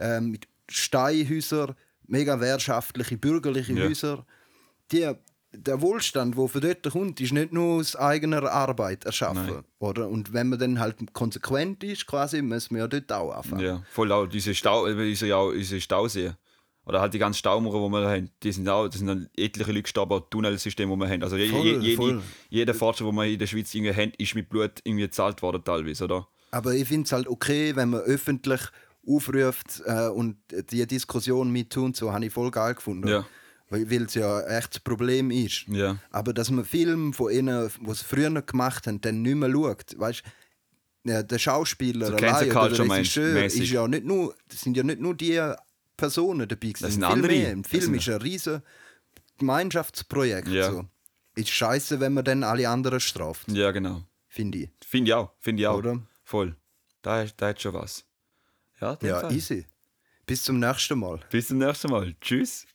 ähm, 0.00 0.30
mit 0.30 0.48
Steinhäusern, 0.70 1.74
mega 2.06 2.40
wirtschaftliche, 2.40 3.16
bürgerliche 3.16 3.72
Ja. 3.72 3.84
Häuser. 3.84 4.26
Die, 4.92 5.10
der 5.52 5.80
Wohlstand, 5.80 6.36
der 6.36 6.48
von 6.48 6.60
dort 6.60 6.90
kommt, 6.90 7.20
ist 7.20 7.32
nicht 7.32 7.52
nur 7.52 7.76
aus 7.80 7.96
eigener 7.96 8.42
Arbeit 8.50 9.04
erschaffen. 9.04 9.46
Nein. 9.46 9.64
Oder? 9.78 10.08
Und 10.08 10.32
wenn 10.32 10.48
man 10.48 10.58
dann 10.58 10.78
halt 10.78 10.96
konsequent 11.12 11.82
ist, 11.82 12.06
quasi, 12.06 12.42
müssen 12.42 12.74
wir 12.74 12.82
ja 12.82 12.88
dort 12.88 13.12
auch 13.12 13.32
anfangen. 13.32 13.64
Ja, 13.64 13.82
voll 13.90 14.12
auch 14.12 14.26
diese 14.26 14.54
Stau, 14.54 14.86
diese, 14.92 15.26
ja, 15.26 15.50
diese 15.52 15.80
Stausee. 15.80 16.32
Oder 16.84 17.00
halt 17.00 17.14
die 17.14 17.18
ganzen 17.18 17.38
Staumauern, 17.38 17.90
die 17.90 17.98
wir 17.98 18.08
haben, 18.08 18.30
die 18.44 18.52
sind 18.52 18.68
auch, 18.68 18.86
das 18.86 18.98
sind 18.98 19.08
dann 19.08 19.28
etliche 19.36 19.70
Leute 19.72 19.82
gestorben, 19.82 20.22
Tunnelsystem, 20.30 20.88
die 20.88 20.96
wir 20.96 21.08
haben. 21.08 21.22
Also 21.24 21.36
je, 21.36 21.48
Voll, 21.48 21.66
je, 21.66 21.78
jede, 21.78 21.96
voll. 21.96 22.22
jeder 22.48 22.74
Fortschritt, 22.74 23.08
den 23.08 23.16
wir 23.16 23.24
in 23.24 23.38
der 23.40 23.46
Schweiz 23.48 23.74
irgendwie 23.74 23.92
haben, 23.94 24.12
ist 24.18 24.34
mit 24.36 24.48
Blut 24.48 24.70
irgendwie 24.84 25.02
gezahlt 25.04 25.42
worden 25.42 25.64
teilweise, 25.64 26.04
oder? 26.04 26.28
Aber 26.52 26.74
ich 26.74 26.86
finde 26.86 27.06
es 27.06 27.12
halt 27.12 27.26
okay, 27.26 27.74
wenn 27.74 27.90
man 27.90 28.00
öffentlich 28.02 28.60
aufruft 29.06 29.82
äh, 29.86 30.08
und 30.08 30.36
die 30.70 30.86
Diskussion 30.86 31.50
mit 31.50 31.70
tun, 31.70 31.94
so 31.94 32.12
habe 32.12 32.26
ich 32.26 32.32
voll 32.32 32.50
geil 32.50 32.74
gefunden. 32.74 33.08
Ja. 33.08 33.26
Weil 33.68 34.04
es 34.04 34.14
ja 34.14 34.42
echt 34.42 34.74
das 34.74 34.80
Problem 34.80 35.30
ist. 35.32 35.66
Ja. 35.68 35.98
Aber 36.10 36.32
dass 36.32 36.50
man 36.50 36.64
Filme 36.64 37.12
von 37.12 37.32
ihnen, 37.32 37.68
die 37.80 37.90
es 37.90 38.02
früher 38.02 38.30
gemacht 38.42 38.86
haben, 38.86 39.00
dann 39.00 39.22
nicht 39.22 39.34
mehr 39.34 39.50
schaut. 39.50 39.98
Weißt 39.98 40.22
ja, 41.04 41.22
der 41.22 41.38
Schauspieler 41.38 42.08
So 42.08 42.16
allein 42.16 42.50
oder 42.50 42.68
der 42.68 42.90
Regisseur 42.90 43.44
ist 43.44 43.58
ja 43.58 43.86
nicht 43.88 44.04
nur, 44.04 44.34
sind 44.48 44.76
ja 44.76 44.82
nicht 44.82 45.00
nur 45.00 45.14
die 45.14 45.40
Personen 45.96 46.48
dabei 46.48 46.68
gewesen. 46.68 46.82
Das 46.82 46.92
sind 46.94 47.04
viel 47.04 47.12
andere. 47.12 47.32
Mehr. 47.32 47.50
Ein 47.50 47.64
Film 47.64 47.94
ist 47.94 48.08
ein 48.08 48.20
riesen 48.20 48.62
Gemeinschaftsprojekt. 49.38 50.48
Ja. 50.48 50.70
So. 50.70 50.84
Ist 51.34 51.50
scheiße, 51.50 52.00
wenn 52.00 52.14
man 52.14 52.24
dann 52.24 52.42
alle 52.42 52.68
anderen 52.68 53.00
straft, 53.00 53.50
Ja, 53.52 53.70
genau. 53.70 54.02
finde 54.28 54.58
ich. 54.58 54.70
Finde 54.84 55.10
ich 55.10 55.14
auch. 55.14 55.32
Finde 55.40 55.62
ich 55.62 55.66
auch. 55.68 55.78
Oder? 55.78 56.00
Voll. 56.24 56.56
Da, 57.02 57.24
da 57.36 57.48
hat 57.48 57.60
schon 57.60 57.74
was. 57.74 58.04
Ja, 58.80 58.96
Ja, 59.02 59.20
Fall. 59.20 59.32
easy. 59.32 59.66
Bis 60.26 60.42
zum 60.42 60.58
nächsten 60.58 60.98
Mal. 60.98 61.20
Bis 61.30 61.48
zum 61.48 61.58
nächsten 61.58 61.90
Mal. 61.90 62.14
Tschüss. 62.20 62.66